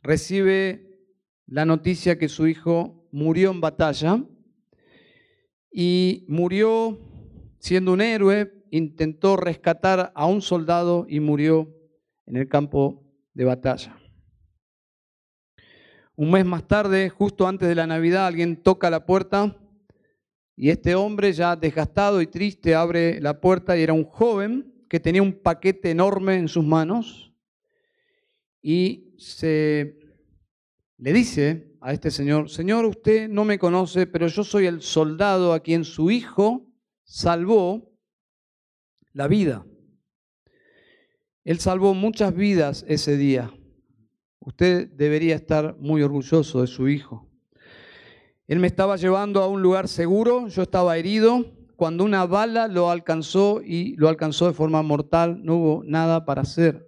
recibe 0.00 1.06
la 1.46 1.64
noticia 1.64 2.18
que 2.18 2.28
su 2.28 2.46
hijo 2.46 3.08
murió 3.10 3.50
en 3.50 3.60
batalla 3.60 4.24
y 5.72 6.24
murió 6.28 7.00
siendo 7.58 7.92
un 7.92 8.00
héroe, 8.00 8.59
intentó 8.70 9.36
rescatar 9.36 10.12
a 10.14 10.26
un 10.26 10.42
soldado 10.42 11.06
y 11.08 11.20
murió 11.20 11.68
en 12.26 12.36
el 12.36 12.48
campo 12.48 13.04
de 13.34 13.44
batalla. 13.44 13.96
Un 16.16 16.30
mes 16.30 16.44
más 16.44 16.66
tarde, 16.68 17.08
justo 17.08 17.46
antes 17.46 17.68
de 17.68 17.74
la 17.74 17.86
Navidad, 17.86 18.26
alguien 18.26 18.62
toca 18.62 18.90
la 18.90 19.06
puerta 19.06 19.56
y 20.54 20.68
este 20.68 20.94
hombre 20.94 21.32
ya 21.32 21.56
desgastado 21.56 22.20
y 22.20 22.26
triste 22.26 22.74
abre 22.74 23.20
la 23.20 23.40
puerta 23.40 23.78
y 23.78 23.82
era 23.82 23.94
un 23.94 24.04
joven 24.04 24.74
que 24.88 25.00
tenía 25.00 25.22
un 25.22 25.32
paquete 25.32 25.90
enorme 25.90 26.36
en 26.36 26.48
sus 26.48 26.64
manos 26.64 27.32
y 28.60 29.14
se 29.16 29.98
le 30.98 31.12
dice 31.14 31.76
a 31.80 31.94
este 31.94 32.10
señor, 32.10 32.50
Señor, 32.50 32.84
usted 32.84 33.26
no 33.28 33.46
me 33.46 33.58
conoce, 33.58 34.06
pero 34.06 34.26
yo 34.26 34.44
soy 34.44 34.66
el 34.66 34.82
soldado 34.82 35.54
a 35.54 35.60
quien 35.60 35.84
su 35.84 36.10
hijo 36.10 36.66
salvó 37.04 37.89
la 39.12 39.28
vida. 39.28 39.64
Él 41.44 41.58
salvó 41.58 41.94
muchas 41.94 42.34
vidas 42.34 42.84
ese 42.88 43.16
día. 43.16 43.52
Usted 44.40 44.88
debería 44.90 45.34
estar 45.34 45.76
muy 45.78 46.02
orgulloso 46.02 46.60
de 46.60 46.66
su 46.66 46.88
hijo. 46.88 47.28
Él 48.46 48.58
me 48.58 48.66
estaba 48.66 48.96
llevando 48.96 49.42
a 49.42 49.48
un 49.48 49.62
lugar 49.62 49.86
seguro, 49.86 50.48
yo 50.48 50.62
estaba 50.62 50.96
herido, 50.96 51.46
cuando 51.76 52.04
una 52.04 52.26
bala 52.26 52.68
lo 52.68 52.90
alcanzó 52.90 53.62
y 53.64 53.94
lo 53.96 54.08
alcanzó 54.08 54.46
de 54.46 54.52
forma 54.52 54.82
mortal, 54.82 55.40
no 55.44 55.56
hubo 55.56 55.84
nada 55.84 56.24
para 56.24 56.42
hacer. 56.42 56.86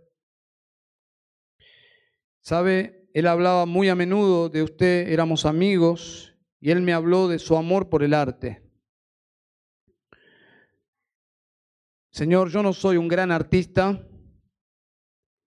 ¿Sabe? 2.40 3.08
Él 3.14 3.26
hablaba 3.26 3.64
muy 3.64 3.88
a 3.88 3.94
menudo 3.94 4.48
de 4.48 4.62
usted, 4.62 5.08
éramos 5.08 5.46
amigos, 5.46 6.34
y 6.60 6.70
él 6.70 6.82
me 6.82 6.92
habló 6.92 7.28
de 7.28 7.38
su 7.38 7.56
amor 7.56 7.88
por 7.88 8.02
el 8.02 8.12
arte. 8.12 8.62
Señor, 12.12 12.50
yo 12.50 12.62
no 12.62 12.74
soy 12.74 12.98
un 12.98 13.08
gran 13.08 13.32
artista, 13.32 14.06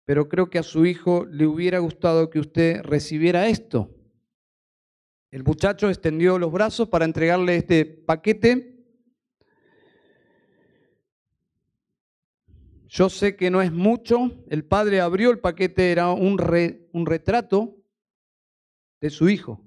pero 0.05 0.29
creo 0.29 0.51
que 0.51 0.59
a 0.59 0.65
su 0.65 0.87
hijo 0.87 1.25
le 1.25 1.47
hubiera 1.47 1.79
gustado 1.79 2.31
que 2.31 2.41
usted 2.41 2.83
recibiera 2.83 3.47
esto. 3.47 3.95
El 5.31 5.45
muchacho 5.45 5.89
extendió 5.89 6.37
los 6.37 6.51
brazos 6.51 6.89
para 6.89 7.05
entregarle 7.05 7.55
este 7.55 7.85
paquete. 7.85 8.77
Yo 12.89 13.09
sé 13.09 13.37
que 13.37 13.51
no 13.51 13.63
es 13.63 13.71
mucho. 13.71 14.33
El 14.49 14.65
padre 14.65 15.01
abrió 15.01 15.31
el 15.31 15.39
paquete, 15.39 15.93
era 15.93 16.11
un, 16.11 16.43
un 16.93 17.07
retrato 17.07 17.77
de 19.01 19.11
su 19.11 19.29
hijo, 19.29 19.65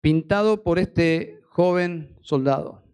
pintado 0.00 0.62
por 0.62 0.78
este 0.78 1.42
joven 1.50 2.16
soldado. 2.22 2.89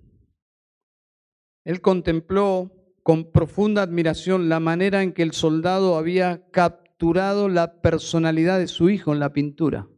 Él 1.67 1.81
contempló 1.81 2.71
con 3.03 3.33
profunda 3.33 3.83
admiración 3.83 4.49
la 4.49 4.61
manera 4.61 5.03
en 5.03 5.13
que 5.13 5.25
el 5.25 5.33
soldado 5.33 5.97
había 5.97 6.49
capturado 6.53 7.49
la 7.49 7.83
personalidad 7.83 8.61
de 8.61 8.69
su 8.69 8.89
hijo 8.89 9.13
en 9.13 9.19
la 9.19 9.33
pintura. 9.33 9.89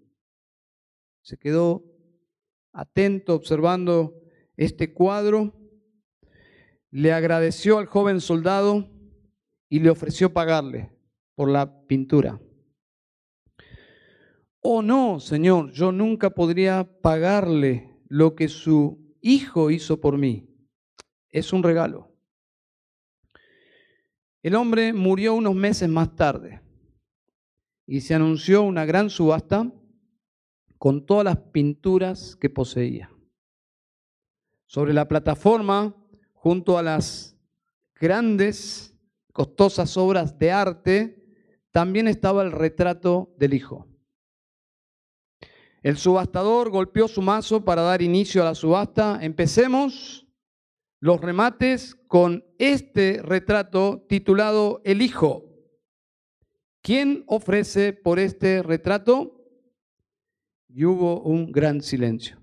Se 1.21 1.37
quedó 1.37 1.85
atento 2.73 3.35
observando 3.35 4.15
este 4.57 4.95
cuadro, 4.95 5.61
le 6.91 7.13
agradeció 7.13 7.77
al 7.77 7.85
joven 7.85 8.23
soldado 8.23 8.89
y 9.69 9.81
le 9.81 9.91
ofreció 9.91 10.33
pagarle 10.33 10.91
por 11.35 11.51
la 11.51 11.87
pintura. 11.87 12.41
Oh 14.61 14.81
no, 14.81 15.21
Señor, 15.21 15.71
yo 15.73 15.93
nunca 15.93 16.31
podría 16.31 16.89
pagarle 17.03 18.01
lo 18.09 18.35
que 18.35 18.49
su 18.49 19.15
hijo 19.21 19.71
hizo 19.71 20.01
por 20.01 20.17
mí. 20.17 20.48
Es 21.31 21.53
un 21.53 21.63
regalo. 21.63 22.11
El 24.43 24.55
hombre 24.55 24.93
murió 24.93 25.35
unos 25.35 25.55
meses 25.55 25.89
más 25.89 26.15
tarde 26.15 26.63
y 27.87 28.01
se 28.01 28.15
anunció 28.15 28.63
una 28.63 28.85
gran 28.85 29.11
subasta 29.11 29.73
con 30.79 31.05
todas 31.05 31.25
las 31.25 31.37
pinturas 31.37 32.37
que 32.37 32.49
poseía. 32.49 33.11
Sobre 34.67 34.93
la 34.93 35.09
plataforma, 35.09 35.97
junto 36.35 36.79
a 36.79 36.83
las 36.83 37.37
grandes, 37.97 38.95
costosas 39.33 39.97
obras 39.97 40.39
de 40.39 40.53
arte, 40.53 41.25
también 41.73 42.07
estaba 42.09 42.43
el 42.43 42.53
retrato 42.53 43.35
del 43.39 43.55
hijo. 43.55 43.87
El 45.83 45.97
subastador 45.97 46.71
golpeó 46.71 47.09
su 47.09 47.23
mazo 47.23 47.65
para 47.65 47.83
dar 47.83 48.03
inicio 48.03 48.43
a 48.43 48.47
la 48.47 48.55
subasta. 48.55 49.19
Empecemos 49.23 50.28
los 51.01 51.21
remates 51.21 51.95
con 52.07 52.45
este 52.59 53.21
retrato 53.23 54.05
titulado 54.09 54.81
El 54.85 55.03
Hijo. 55.03 55.45
¿Quién 56.83 57.25
ofrece 57.27 57.93
por 57.93 58.19
este 58.19 58.63
retrato? 58.63 59.45
Y 60.69 60.85
hubo 60.85 61.21
un 61.23 61.53
gran 61.53 61.83
silencio. 61.83 62.41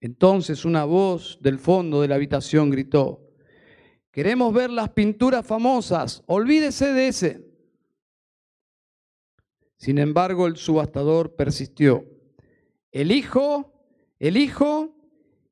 Entonces 0.00 0.64
una 0.64 0.84
voz 0.84 1.38
del 1.42 1.58
fondo 1.58 2.00
de 2.00 2.08
la 2.08 2.14
habitación 2.14 2.70
gritó, 2.70 3.28
queremos 4.10 4.52
ver 4.54 4.70
las 4.70 4.90
pinturas 4.90 5.46
famosas, 5.46 6.22
olvídese 6.26 6.92
de 6.92 7.08
ese. 7.08 7.50
Sin 9.76 9.98
embargo, 9.98 10.46
el 10.46 10.56
subastador 10.56 11.36
persistió. 11.36 12.06
El 12.92 13.12
hijo, 13.12 13.72
el 14.18 14.36
hijo 14.36 14.99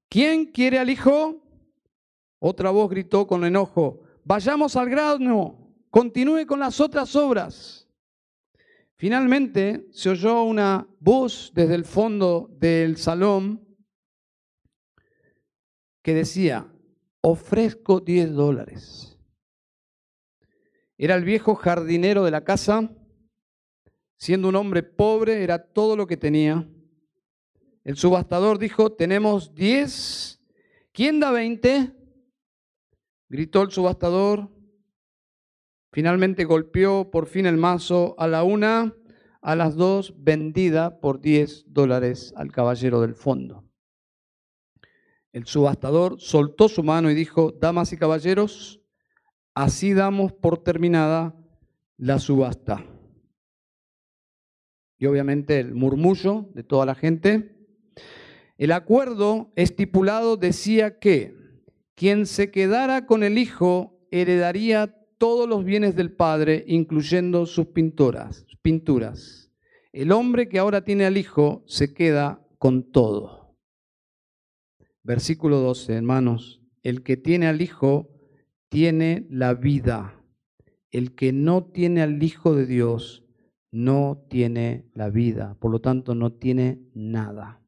¿Quién 0.09 0.47
quiere 0.47 0.79
al 0.79 0.91
Hijo? 0.91 1.43
Otra 2.39 2.71
voz 2.71 2.89
gritó 2.91 3.27
con 3.27 3.45
enojo, 3.45 4.03
vayamos 4.25 4.77
al 4.77 4.89
grano, 4.89 5.75
continúe 5.91 6.47
con 6.47 6.61
las 6.61 6.81
otras 6.81 7.15
obras. 7.17 7.89
Finalmente 8.97 9.87
se 9.93 10.11
oyó 10.11 10.43
una 10.43 10.89
voz 11.01 11.53
desde 11.55 11.75
el 11.75 11.85
fondo 11.85 12.49
del 12.59 12.97
salón 12.97 13.65
que 16.03 16.15
decía, 16.15 16.67
ofrezco 17.21 18.01
10 18.01 18.33
dólares. 18.33 19.19
Era 20.97 21.15
el 21.15 21.25
viejo 21.25 21.55
jardinero 21.55 22.25
de 22.25 22.31
la 22.31 22.45
casa, 22.45 22.91
siendo 24.17 24.49
un 24.49 24.57
hombre 24.57 24.83
pobre, 24.83 25.45
era 25.45 25.59
todo 25.73 25.97
lo 25.97 26.07
que 26.07 26.17
tenía. 26.17 26.69
El 27.89 27.97
subastador 27.97 28.59
dijo, 28.59 28.93
tenemos 28.93 29.55
10. 29.55 30.43
¿Quién 30.93 31.21
da 31.21 31.31
20? 31.31 31.91
Gritó 33.31 33.63
el 33.63 33.71
subastador. 33.71 34.51
Finalmente 35.91 36.45
golpeó 36.45 37.11
por 37.11 37.25
fin 37.25 37.47
el 37.47 37.57
mazo 37.57 38.15
a 38.19 38.27
la 38.27 38.45
una, 38.45 38.95
a 39.41 39.57
las 39.57 39.75
dos, 39.75 40.13
vendida 40.19 41.01
por 41.01 41.23
10 41.23 41.73
dólares 41.73 42.35
al 42.37 42.53
caballero 42.53 43.01
del 43.01 43.15
fondo. 43.15 43.65
El 45.33 45.47
subastador 45.47 46.21
soltó 46.21 46.69
su 46.69 46.83
mano 46.83 47.11
y 47.11 47.15
dijo, 47.15 47.53
damas 47.53 47.95
y 47.95 47.97
caballeros, 47.97 48.83
así 49.55 49.95
damos 49.95 50.35
por 50.35 50.63
terminada 50.63 51.35
la 51.97 52.19
subasta. 52.19 52.85
Y 54.99 55.07
obviamente 55.07 55.59
el 55.59 55.75
murmullo 55.75 56.51
de 56.53 56.65
toda 56.65 56.85
la 56.85 56.95
gente. 56.95 57.55
El 58.59 58.73
acuerdo 58.73 59.53
estipulado 59.57 60.37
decía 60.37 60.99
que 60.99 61.35
quien 61.95 62.27
se 62.27 62.51
quedara 62.51 63.07
con 63.07 63.23
el 63.23 63.39
hijo 63.39 64.07
heredaría 64.11 64.95
todos 65.17 65.49
los 65.49 65.65
bienes 65.65 65.97
del 65.97 66.13
padre, 66.13 66.65
incluyendo 66.67 67.47
sus 67.47 67.67
pinturas. 67.69 68.45
El 69.93 70.13
hombre 70.13 70.49
que 70.49 70.59
ahora 70.59 70.85
tiene 70.85 71.07
al 71.07 71.17
hijo 71.17 71.65
se 71.67 71.95
queda 71.95 72.45
con 72.59 72.91
todo. 72.93 73.57
Versículo 75.03 75.61
12, 75.61 75.95
hermanos. 75.95 76.61
El 76.83 77.03
que 77.03 77.17
tiene 77.17 77.47
al 77.47 77.63
hijo 77.63 78.11
tiene 78.69 79.27
la 79.31 79.55
vida. 79.55 80.15
el 80.91 81.15
que 81.15 81.33
no 81.33 81.65
tiene 81.65 82.01
al 82.03 82.23
Hijo 82.23 82.55
de 82.55 82.65
Dios 82.67 83.27
no 83.71 84.25
tiene 84.31 84.89
la 84.95 85.11
vida, 85.11 85.55
por 85.61 85.71
lo 85.71 85.81
tanto 85.81 86.15
no 86.15 86.33
tiene 86.33 86.81
nada. 86.95 87.63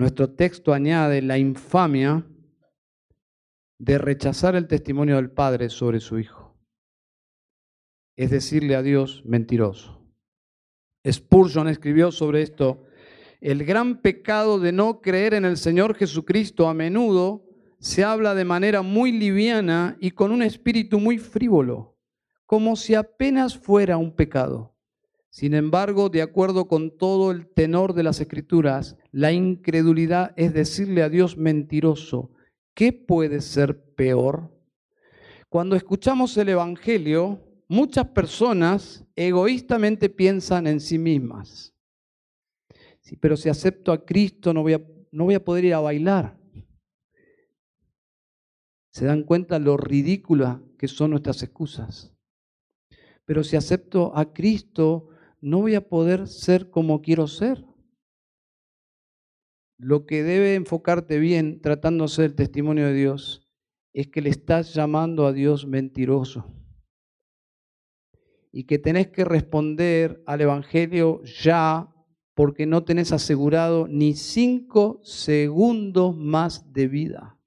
Nuestro 0.00 0.30
texto 0.30 0.72
añade 0.72 1.20
la 1.20 1.36
infamia 1.36 2.26
de 3.78 3.98
rechazar 3.98 4.56
el 4.56 4.66
testimonio 4.66 5.16
del 5.16 5.30
Padre 5.30 5.68
sobre 5.68 6.00
su 6.00 6.18
Hijo. 6.18 6.56
Es 8.16 8.30
decirle 8.30 8.76
a 8.76 8.82
Dios 8.82 9.22
mentiroso. 9.26 10.02
Spurgeon 11.06 11.68
escribió 11.68 12.12
sobre 12.12 12.40
esto, 12.40 12.86
el 13.42 13.62
gran 13.66 14.00
pecado 14.00 14.58
de 14.58 14.72
no 14.72 15.02
creer 15.02 15.34
en 15.34 15.44
el 15.44 15.58
Señor 15.58 15.94
Jesucristo 15.94 16.66
a 16.66 16.72
menudo 16.72 17.44
se 17.78 18.02
habla 18.02 18.34
de 18.34 18.46
manera 18.46 18.80
muy 18.80 19.12
liviana 19.12 19.98
y 20.00 20.12
con 20.12 20.32
un 20.32 20.42
espíritu 20.42 20.98
muy 20.98 21.18
frívolo, 21.18 21.98
como 22.46 22.74
si 22.74 22.94
apenas 22.94 23.58
fuera 23.58 23.98
un 23.98 24.16
pecado. 24.16 24.74
Sin 25.30 25.54
embargo, 25.54 26.08
de 26.08 26.22
acuerdo 26.22 26.66
con 26.66 26.96
todo 26.98 27.30
el 27.30 27.46
tenor 27.46 27.94
de 27.94 28.02
las 28.02 28.20
escrituras, 28.20 28.96
la 29.12 29.30
incredulidad 29.30 30.34
es 30.36 30.52
decirle 30.52 31.02
a 31.02 31.08
Dios 31.08 31.36
mentiroso. 31.36 32.32
¿Qué 32.74 32.92
puede 32.92 33.40
ser 33.40 33.94
peor? 33.94 34.50
Cuando 35.48 35.76
escuchamos 35.76 36.36
el 36.36 36.48
Evangelio, 36.48 37.40
muchas 37.68 38.08
personas 38.08 39.04
egoístamente 39.14 40.08
piensan 40.08 40.66
en 40.66 40.80
sí 40.80 40.98
mismas. 40.98 41.74
Pero 43.20 43.36
si 43.36 43.48
acepto 43.48 43.92
a 43.92 44.04
Cristo 44.04 44.52
no 44.52 44.62
voy 44.62 44.74
a, 44.74 44.82
no 45.12 45.24
voy 45.24 45.34
a 45.34 45.44
poder 45.44 45.64
ir 45.64 45.74
a 45.74 45.80
bailar. 45.80 46.38
Se 48.92 49.04
dan 49.04 49.22
cuenta 49.22 49.60
lo 49.60 49.76
ridículas 49.76 50.58
que 50.76 50.88
son 50.88 51.12
nuestras 51.12 51.42
excusas. 51.42 52.12
Pero 53.24 53.44
si 53.44 53.56
acepto 53.56 54.16
a 54.16 54.32
Cristo, 54.32 55.09
no 55.40 55.60
voy 55.60 55.74
a 55.74 55.88
poder 55.88 56.28
ser 56.28 56.70
como 56.70 57.00
quiero 57.00 57.26
ser. 57.26 57.64
Lo 59.78 60.04
que 60.04 60.22
debe 60.22 60.54
enfocarte 60.54 61.18
bien 61.18 61.60
tratándose 61.60 62.22
del 62.22 62.34
testimonio 62.34 62.86
de 62.86 62.94
Dios 62.94 63.50
es 63.92 64.08
que 64.08 64.20
le 64.20 64.30
estás 64.30 64.74
llamando 64.74 65.26
a 65.26 65.32
Dios 65.32 65.66
mentiroso 65.66 66.54
y 68.52 68.64
que 68.64 68.78
tenés 68.78 69.08
que 69.08 69.24
responder 69.24 70.22
al 70.26 70.40
Evangelio 70.42 71.22
ya 71.22 71.94
porque 72.34 72.66
no 72.66 72.84
tenés 72.84 73.12
asegurado 73.12 73.86
ni 73.88 74.14
cinco 74.14 75.00
segundos 75.04 76.16
más 76.16 76.72
de 76.72 76.88
vida. 76.88 77.38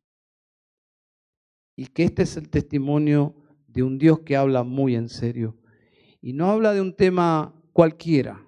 Y 1.76 1.88
que 1.88 2.04
este 2.04 2.24
es 2.24 2.38
el 2.38 2.50
testimonio 2.50 3.36
de 3.68 3.84
un 3.84 3.98
Dios 3.98 4.20
que 4.20 4.38
habla 4.38 4.64
muy 4.64 4.96
en 4.96 5.10
serio. 5.10 5.58
Y 6.22 6.34
no 6.34 6.52
habla 6.52 6.74
de 6.74 6.82
un 6.82 6.96
tema 6.96 7.63
cualquiera. 7.74 8.46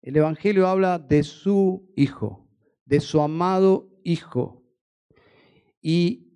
El 0.00 0.16
Evangelio 0.16 0.66
habla 0.66 0.98
de 0.98 1.22
su 1.22 1.92
Hijo, 1.96 2.48
de 2.86 3.00
su 3.00 3.20
amado 3.20 3.90
Hijo. 4.04 4.62
Y 5.82 6.28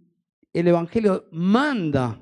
el 0.53 0.68
Evangelio 0.68 1.26
manda 1.32 2.20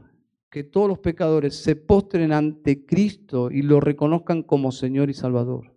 que 0.51 0.63
todos 0.63 0.89
los 0.89 0.99
pecadores 0.99 1.57
se 1.57 1.77
postren 1.77 2.33
ante 2.33 2.85
Cristo 2.85 3.51
y 3.51 3.63
lo 3.63 3.81
reconozcan 3.81 4.43
como 4.43 4.71
Señor 4.71 5.09
y 5.09 5.15
Salvador. 5.15 5.75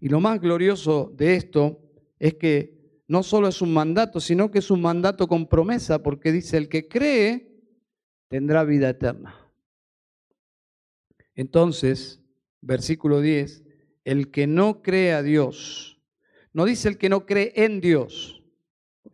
Y 0.00 0.08
lo 0.08 0.20
más 0.20 0.40
glorioso 0.40 1.12
de 1.14 1.36
esto 1.36 1.80
es 2.18 2.34
que 2.34 3.02
no 3.08 3.22
solo 3.22 3.48
es 3.48 3.60
un 3.60 3.74
mandato, 3.74 4.20
sino 4.20 4.50
que 4.50 4.60
es 4.60 4.70
un 4.70 4.80
mandato 4.80 5.26
con 5.26 5.46
promesa, 5.48 6.02
porque 6.02 6.32
dice, 6.32 6.56
el 6.56 6.68
que 6.68 6.88
cree 6.88 7.60
tendrá 8.28 8.64
vida 8.64 8.88
eterna. 8.88 9.36
Entonces, 11.34 12.21
versículo 12.62 13.20
10, 13.20 13.64
el 14.04 14.30
que 14.30 14.46
no 14.46 14.82
cree 14.82 15.12
a 15.12 15.22
Dios, 15.22 16.00
no 16.52 16.64
dice 16.64 16.88
el 16.88 16.96
que 16.96 17.08
no 17.08 17.26
cree 17.26 17.52
en 17.56 17.80
Dios, 17.80 18.42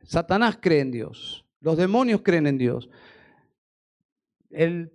Satanás 0.05 0.59
cree 0.61 0.81
en 0.81 0.91
Dios, 0.91 1.45
los 1.61 1.77
demonios 1.77 2.23
creen 2.23 2.47
en 2.47 2.59
Dios, 2.59 2.89
el, 4.51 4.93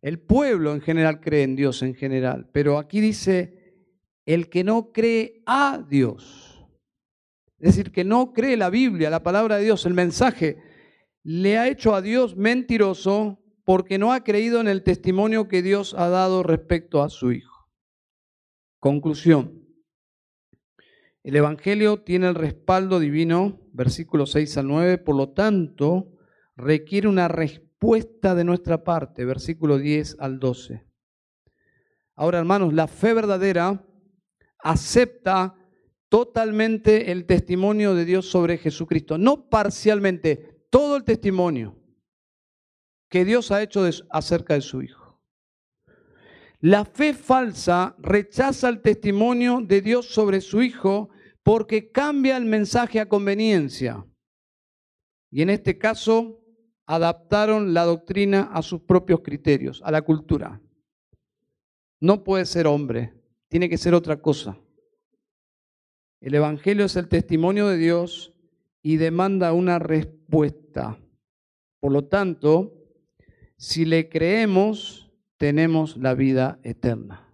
el 0.00 0.20
pueblo 0.20 0.72
en 0.72 0.80
general 0.80 1.20
cree 1.20 1.42
en 1.42 1.56
Dios 1.56 1.82
en 1.82 1.94
general, 1.94 2.48
pero 2.52 2.78
aquí 2.78 3.00
dice 3.00 3.82
el 4.26 4.48
que 4.48 4.62
no 4.62 4.92
cree 4.92 5.42
a 5.46 5.84
Dios, 5.88 6.64
es 7.58 7.76
decir, 7.76 7.92
que 7.92 8.04
no 8.04 8.32
cree 8.32 8.56
la 8.56 8.68
Biblia, 8.68 9.08
la 9.08 9.22
palabra 9.22 9.56
de 9.56 9.64
Dios, 9.64 9.86
el 9.86 9.94
mensaje, 9.94 10.58
le 11.22 11.56
ha 11.56 11.68
hecho 11.68 11.94
a 11.94 12.02
Dios 12.02 12.36
mentiroso 12.36 13.38
porque 13.64 13.98
no 13.98 14.12
ha 14.12 14.22
creído 14.22 14.60
en 14.60 14.68
el 14.68 14.82
testimonio 14.82 15.48
que 15.48 15.62
Dios 15.62 15.94
ha 15.94 16.08
dado 16.08 16.42
respecto 16.42 17.02
a 17.02 17.08
su 17.08 17.32
Hijo. 17.32 17.53
Conclusión. 18.84 19.64
El 21.22 21.36
Evangelio 21.36 22.02
tiene 22.02 22.28
el 22.28 22.34
respaldo 22.34 23.00
divino, 23.00 23.62
versículos 23.72 24.32
6 24.32 24.58
al 24.58 24.66
9, 24.66 24.98
por 24.98 25.16
lo 25.16 25.30
tanto, 25.30 26.12
requiere 26.54 27.08
una 27.08 27.28
respuesta 27.28 28.34
de 28.34 28.44
nuestra 28.44 28.84
parte, 28.84 29.24
versículo 29.24 29.78
10 29.78 30.16
al 30.20 30.38
12. 30.38 30.84
Ahora, 32.14 32.40
hermanos, 32.40 32.74
la 32.74 32.86
fe 32.86 33.14
verdadera 33.14 33.86
acepta 34.58 35.56
totalmente 36.10 37.10
el 37.10 37.24
testimonio 37.24 37.94
de 37.94 38.04
Dios 38.04 38.28
sobre 38.28 38.58
Jesucristo, 38.58 39.16
no 39.16 39.48
parcialmente, 39.48 40.66
todo 40.68 40.98
el 40.98 41.04
testimonio 41.04 41.74
que 43.08 43.24
Dios 43.24 43.50
ha 43.50 43.62
hecho 43.62 43.88
acerca 44.10 44.52
de 44.52 44.60
su 44.60 44.82
Hijo. 44.82 45.03
La 46.66 46.86
fe 46.86 47.12
falsa 47.12 47.94
rechaza 47.98 48.70
el 48.70 48.80
testimonio 48.80 49.60
de 49.60 49.82
Dios 49.82 50.06
sobre 50.06 50.40
su 50.40 50.62
Hijo 50.62 51.10
porque 51.42 51.92
cambia 51.92 52.38
el 52.38 52.46
mensaje 52.46 53.00
a 53.00 53.06
conveniencia. 53.06 54.02
Y 55.30 55.42
en 55.42 55.50
este 55.50 55.76
caso, 55.76 56.40
adaptaron 56.86 57.74
la 57.74 57.84
doctrina 57.84 58.48
a 58.50 58.62
sus 58.62 58.80
propios 58.80 59.20
criterios, 59.20 59.82
a 59.84 59.90
la 59.90 60.00
cultura. 60.00 60.58
No 62.00 62.24
puede 62.24 62.46
ser 62.46 62.66
hombre, 62.66 63.12
tiene 63.48 63.68
que 63.68 63.76
ser 63.76 63.92
otra 63.92 64.22
cosa. 64.22 64.58
El 66.18 66.34
Evangelio 66.34 66.86
es 66.86 66.96
el 66.96 67.08
testimonio 67.08 67.68
de 67.68 67.76
Dios 67.76 68.32
y 68.80 68.96
demanda 68.96 69.52
una 69.52 69.78
respuesta. 69.78 70.98
Por 71.78 71.92
lo 71.92 72.06
tanto, 72.06 72.72
si 73.58 73.84
le 73.84 74.08
creemos, 74.08 75.03
tenemos 75.36 75.96
la 75.96 76.14
vida 76.14 76.60
eterna. 76.62 77.28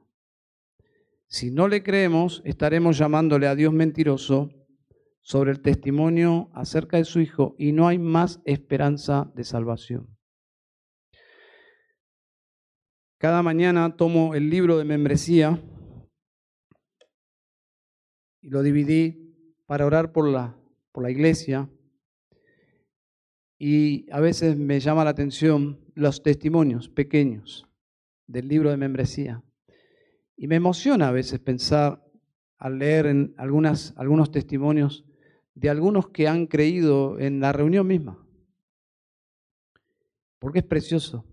Si 1.27 1.51
no 1.51 1.69
le 1.69 1.83
creemos, 1.83 2.43
estaremos 2.45 2.99
llamándole 2.99 3.47
a 3.47 3.55
Dios 3.55 3.73
mentiroso 3.73 4.51
sobre 5.21 5.53
el 5.53 5.61
testimonio 5.61 6.51
acerca 6.55 6.97
de 6.97 7.05
su 7.05 7.21
Hijo 7.21 7.55
y 7.59 7.73
no 7.73 7.87
hay 7.87 7.99
más 7.99 8.41
esperanza 8.45 9.31
de 9.37 9.45
salvación. 9.45 10.17
Cada 13.19 13.43
mañana 13.43 13.97
tomo 13.97 14.35
el 14.35 14.51
libro 14.51 14.79
de 14.79 14.85
membresía 14.85 15.63
y 18.41 18.49
lo 18.49 18.63
dividí 18.63 19.37
para 19.67 19.87
orar 19.87 20.11
por 20.11 20.27
la, 20.27 20.57
por 20.91 21.05
la 21.05 21.11
iglesia. 21.11 21.71
Y 23.59 24.11
a 24.11 24.21
veces 24.21 24.57
me 24.57 24.81
llama 24.81 25.05
la 25.05 25.11
atención 25.11 25.79
los 25.95 26.23
testimonios 26.23 26.89
pequeños 26.89 27.70
del 28.31 28.49
libro 28.49 28.71
de 28.71 28.77
membresía. 28.77 29.43
Y 30.37 30.47
me 30.47 30.57
emociona 30.57 31.09
a 31.09 31.13
veces 31.13 31.41
pensar 31.41 32.05
al 32.59 32.79
leer 32.79 33.07
en 33.07 33.35
algunas, 33.37 33.93
algunos 33.97 34.31
testimonios 34.31 35.05
de 35.55 35.69
algunos 35.69 36.11
que 36.11 36.29
han 36.29 36.47
creído 36.47 37.19
en 37.19 37.41
la 37.41 37.53
reunión 37.53 37.87
misma. 37.87 38.25
Porque 40.39 40.61
es 40.61 40.65
precioso. 40.65 41.25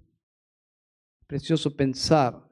precioso 1.27 1.75
pensar 1.75 2.49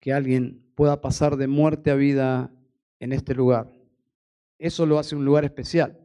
que 0.00 0.12
alguien 0.12 0.70
pueda 0.74 1.00
pasar 1.00 1.36
de 1.36 1.48
muerte 1.48 1.90
a 1.90 1.94
vida 1.94 2.52
en 3.00 3.12
este 3.12 3.34
lugar. 3.34 3.72
Eso 4.58 4.86
lo 4.86 4.98
hace 4.98 5.16
un 5.16 5.24
lugar 5.24 5.44
especial. 5.44 5.98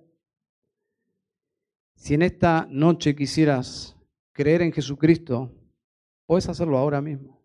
Si 1.96 2.14
en 2.14 2.22
esta 2.22 2.68
noche 2.70 3.14
quisieras 3.16 3.96
creer 4.32 4.62
en 4.62 4.72
Jesucristo, 4.72 5.61
Puedes 6.32 6.48
hacerlo 6.48 6.78
ahora 6.78 7.02
mismo. 7.02 7.44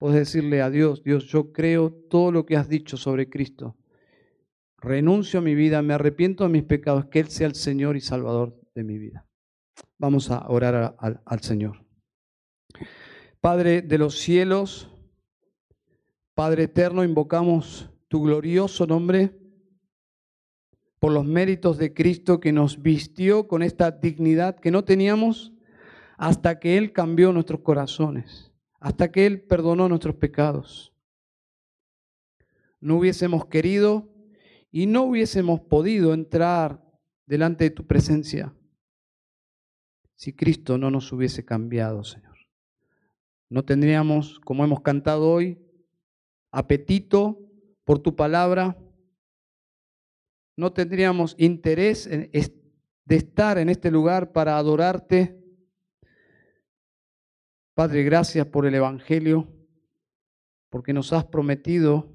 Puedes 0.00 0.18
decirle 0.18 0.62
a 0.62 0.68
Dios, 0.68 1.04
Dios, 1.04 1.26
yo 1.26 1.52
creo 1.52 1.92
todo 1.92 2.32
lo 2.32 2.44
que 2.44 2.56
has 2.56 2.68
dicho 2.68 2.96
sobre 2.96 3.30
Cristo. 3.30 3.76
Renuncio 4.78 5.38
a 5.38 5.42
mi 5.44 5.54
vida, 5.54 5.80
me 5.80 5.94
arrepiento 5.94 6.42
de 6.42 6.50
mis 6.50 6.64
pecados, 6.64 7.06
que 7.06 7.20
Él 7.20 7.28
sea 7.28 7.46
el 7.46 7.54
Señor 7.54 7.96
y 7.96 8.00
Salvador 8.00 8.60
de 8.74 8.82
mi 8.82 8.98
vida. 8.98 9.28
Vamos 9.96 10.28
a 10.32 10.44
orar 10.48 10.96
al, 10.98 11.22
al 11.24 11.40
Señor. 11.40 11.86
Padre 13.40 13.80
de 13.80 13.98
los 13.98 14.18
cielos, 14.18 14.90
Padre 16.34 16.64
eterno, 16.64 17.04
invocamos 17.04 17.88
tu 18.08 18.24
glorioso 18.24 18.88
nombre 18.88 19.38
por 20.98 21.12
los 21.12 21.24
méritos 21.24 21.78
de 21.78 21.94
Cristo 21.94 22.40
que 22.40 22.50
nos 22.50 22.82
vistió 22.82 23.46
con 23.46 23.62
esta 23.62 23.92
dignidad 23.92 24.58
que 24.58 24.72
no 24.72 24.82
teníamos 24.82 25.55
hasta 26.16 26.58
que 26.58 26.78
Él 26.78 26.92
cambió 26.92 27.32
nuestros 27.32 27.60
corazones, 27.60 28.52
hasta 28.80 29.10
que 29.10 29.26
Él 29.26 29.42
perdonó 29.42 29.88
nuestros 29.88 30.16
pecados. 30.16 30.92
No 32.80 32.98
hubiésemos 32.98 33.46
querido 33.46 34.08
y 34.70 34.86
no 34.86 35.04
hubiésemos 35.04 35.60
podido 35.60 36.14
entrar 36.14 36.82
delante 37.26 37.64
de 37.64 37.70
tu 37.70 37.86
presencia 37.86 38.54
si 40.16 40.32
Cristo 40.32 40.78
no 40.78 40.90
nos 40.90 41.12
hubiese 41.12 41.44
cambiado, 41.44 42.02
Señor. 42.02 42.36
No 43.48 43.64
tendríamos, 43.64 44.40
como 44.40 44.64
hemos 44.64 44.80
cantado 44.80 45.30
hoy, 45.30 45.58
apetito 46.50 47.38
por 47.84 47.98
tu 48.00 48.16
palabra, 48.16 48.76
no 50.56 50.72
tendríamos 50.72 51.36
interés 51.38 52.08
de 52.08 53.16
estar 53.16 53.58
en 53.58 53.68
este 53.68 53.90
lugar 53.90 54.32
para 54.32 54.56
adorarte. 54.56 55.38
Padre, 57.76 58.04
gracias 58.04 58.46
por 58.46 58.64
el 58.64 58.74
Evangelio, 58.74 59.52
porque 60.70 60.94
nos 60.94 61.12
has 61.12 61.26
prometido 61.26 62.10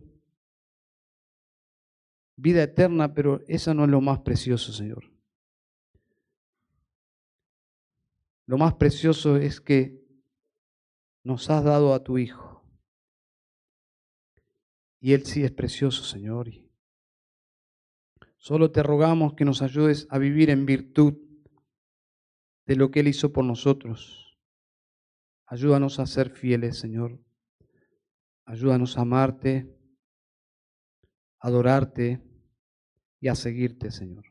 vida 2.36 2.64
eterna, 2.64 3.14
pero 3.14 3.44
esa 3.48 3.76
no 3.76 3.84
es 3.84 3.92
lo 3.92 4.02
más 4.02 4.22
precioso, 4.22 4.74
Señor. 4.74 5.12
Lo 8.48 8.58
más 8.58 8.74
precioso 8.74 9.38
es 9.38 9.62
que 9.62 10.04
nos 11.24 11.48
has 11.52 11.64
dado 11.64 11.94
a 11.94 12.04
tu 12.04 12.18
Hijo. 12.18 12.66
Y 15.00 15.14
Él 15.14 15.28
sí 15.28 15.44
es 15.44 15.52
precioso, 15.52 16.04
Señor. 16.04 16.50
Solo 18.38 18.72
te 18.72 18.82
rogamos 18.82 19.36
que 19.36 19.46
nos 19.46 19.62
ayudes 19.62 20.08
a 20.10 20.18
vivir 20.18 20.50
en 20.50 20.66
virtud 20.66 21.20
de 22.66 22.76
lo 22.76 22.90
que 22.90 23.02
Él 23.02 23.10
hizo 23.10 23.32
por 23.32 23.46
nosotros. 23.46 24.31
Ayúdanos 25.52 26.00
a 26.00 26.06
ser 26.06 26.30
fieles, 26.30 26.80
Señor. 26.80 27.20
Ayúdanos 28.46 28.98
a 28.98 29.02
amarte, 29.02 29.70
adorarte 31.42 32.22
y 33.20 33.28
a 33.28 33.36
seguirte, 33.36 33.92
Señor. 33.92 34.24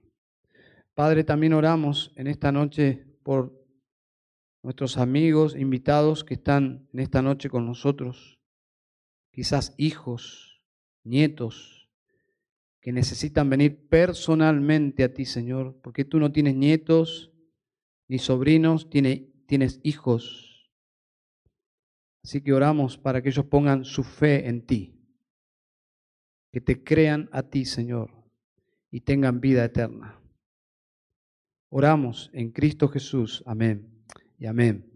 Padre, 0.94 1.22
también 1.22 1.52
oramos 1.52 2.14
en 2.16 2.26
esta 2.26 2.52
noche 2.52 3.04
por 3.22 3.52
nuestros 4.62 4.96
amigos, 4.96 5.54
invitados 5.54 6.24
que 6.24 6.32
están 6.32 6.88
en 6.94 7.00
esta 7.00 7.20
noche 7.20 7.50
con 7.50 7.66
nosotros, 7.66 8.40
quizás 9.30 9.74
hijos, 9.76 10.62
nietos, 11.04 11.90
que 12.80 12.92
necesitan 12.92 13.50
venir 13.50 13.90
personalmente 13.90 15.04
a 15.04 15.12
ti, 15.12 15.26
Señor, 15.26 15.78
porque 15.82 16.06
tú 16.06 16.18
no 16.18 16.32
tienes 16.32 16.56
nietos 16.56 17.30
ni 18.08 18.18
sobrinos, 18.18 18.88
tienes, 18.88 19.80
hijos. 19.82 20.49
Así 22.22 22.42
que 22.42 22.52
oramos 22.52 22.98
para 22.98 23.22
que 23.22 23.30
ellos 23.30 23.46
pongan 23.46 23.84
su 23.84 24.02
fe 24.02 24.48
en 24.48 24.66
ti, 24.66 24.94
que 26.52 26.60
te 26.60 26.82
crean 26.82 27.28
a 27.32 27.42
ti, 27.42 27.64
Señor, 27.64 28.10
y 28.90 29.00
tengan 29.00 29.40
vida 29.40 29.64
eterna. 29.64 30.20
Oramos 31.70 32.30
en 32.32 32.50
Cristo 32.50 32.88
Jesús. 32.88 33.42
Amén 33.46 34.04
y 34.38 34.46
amén. 34.46 34.89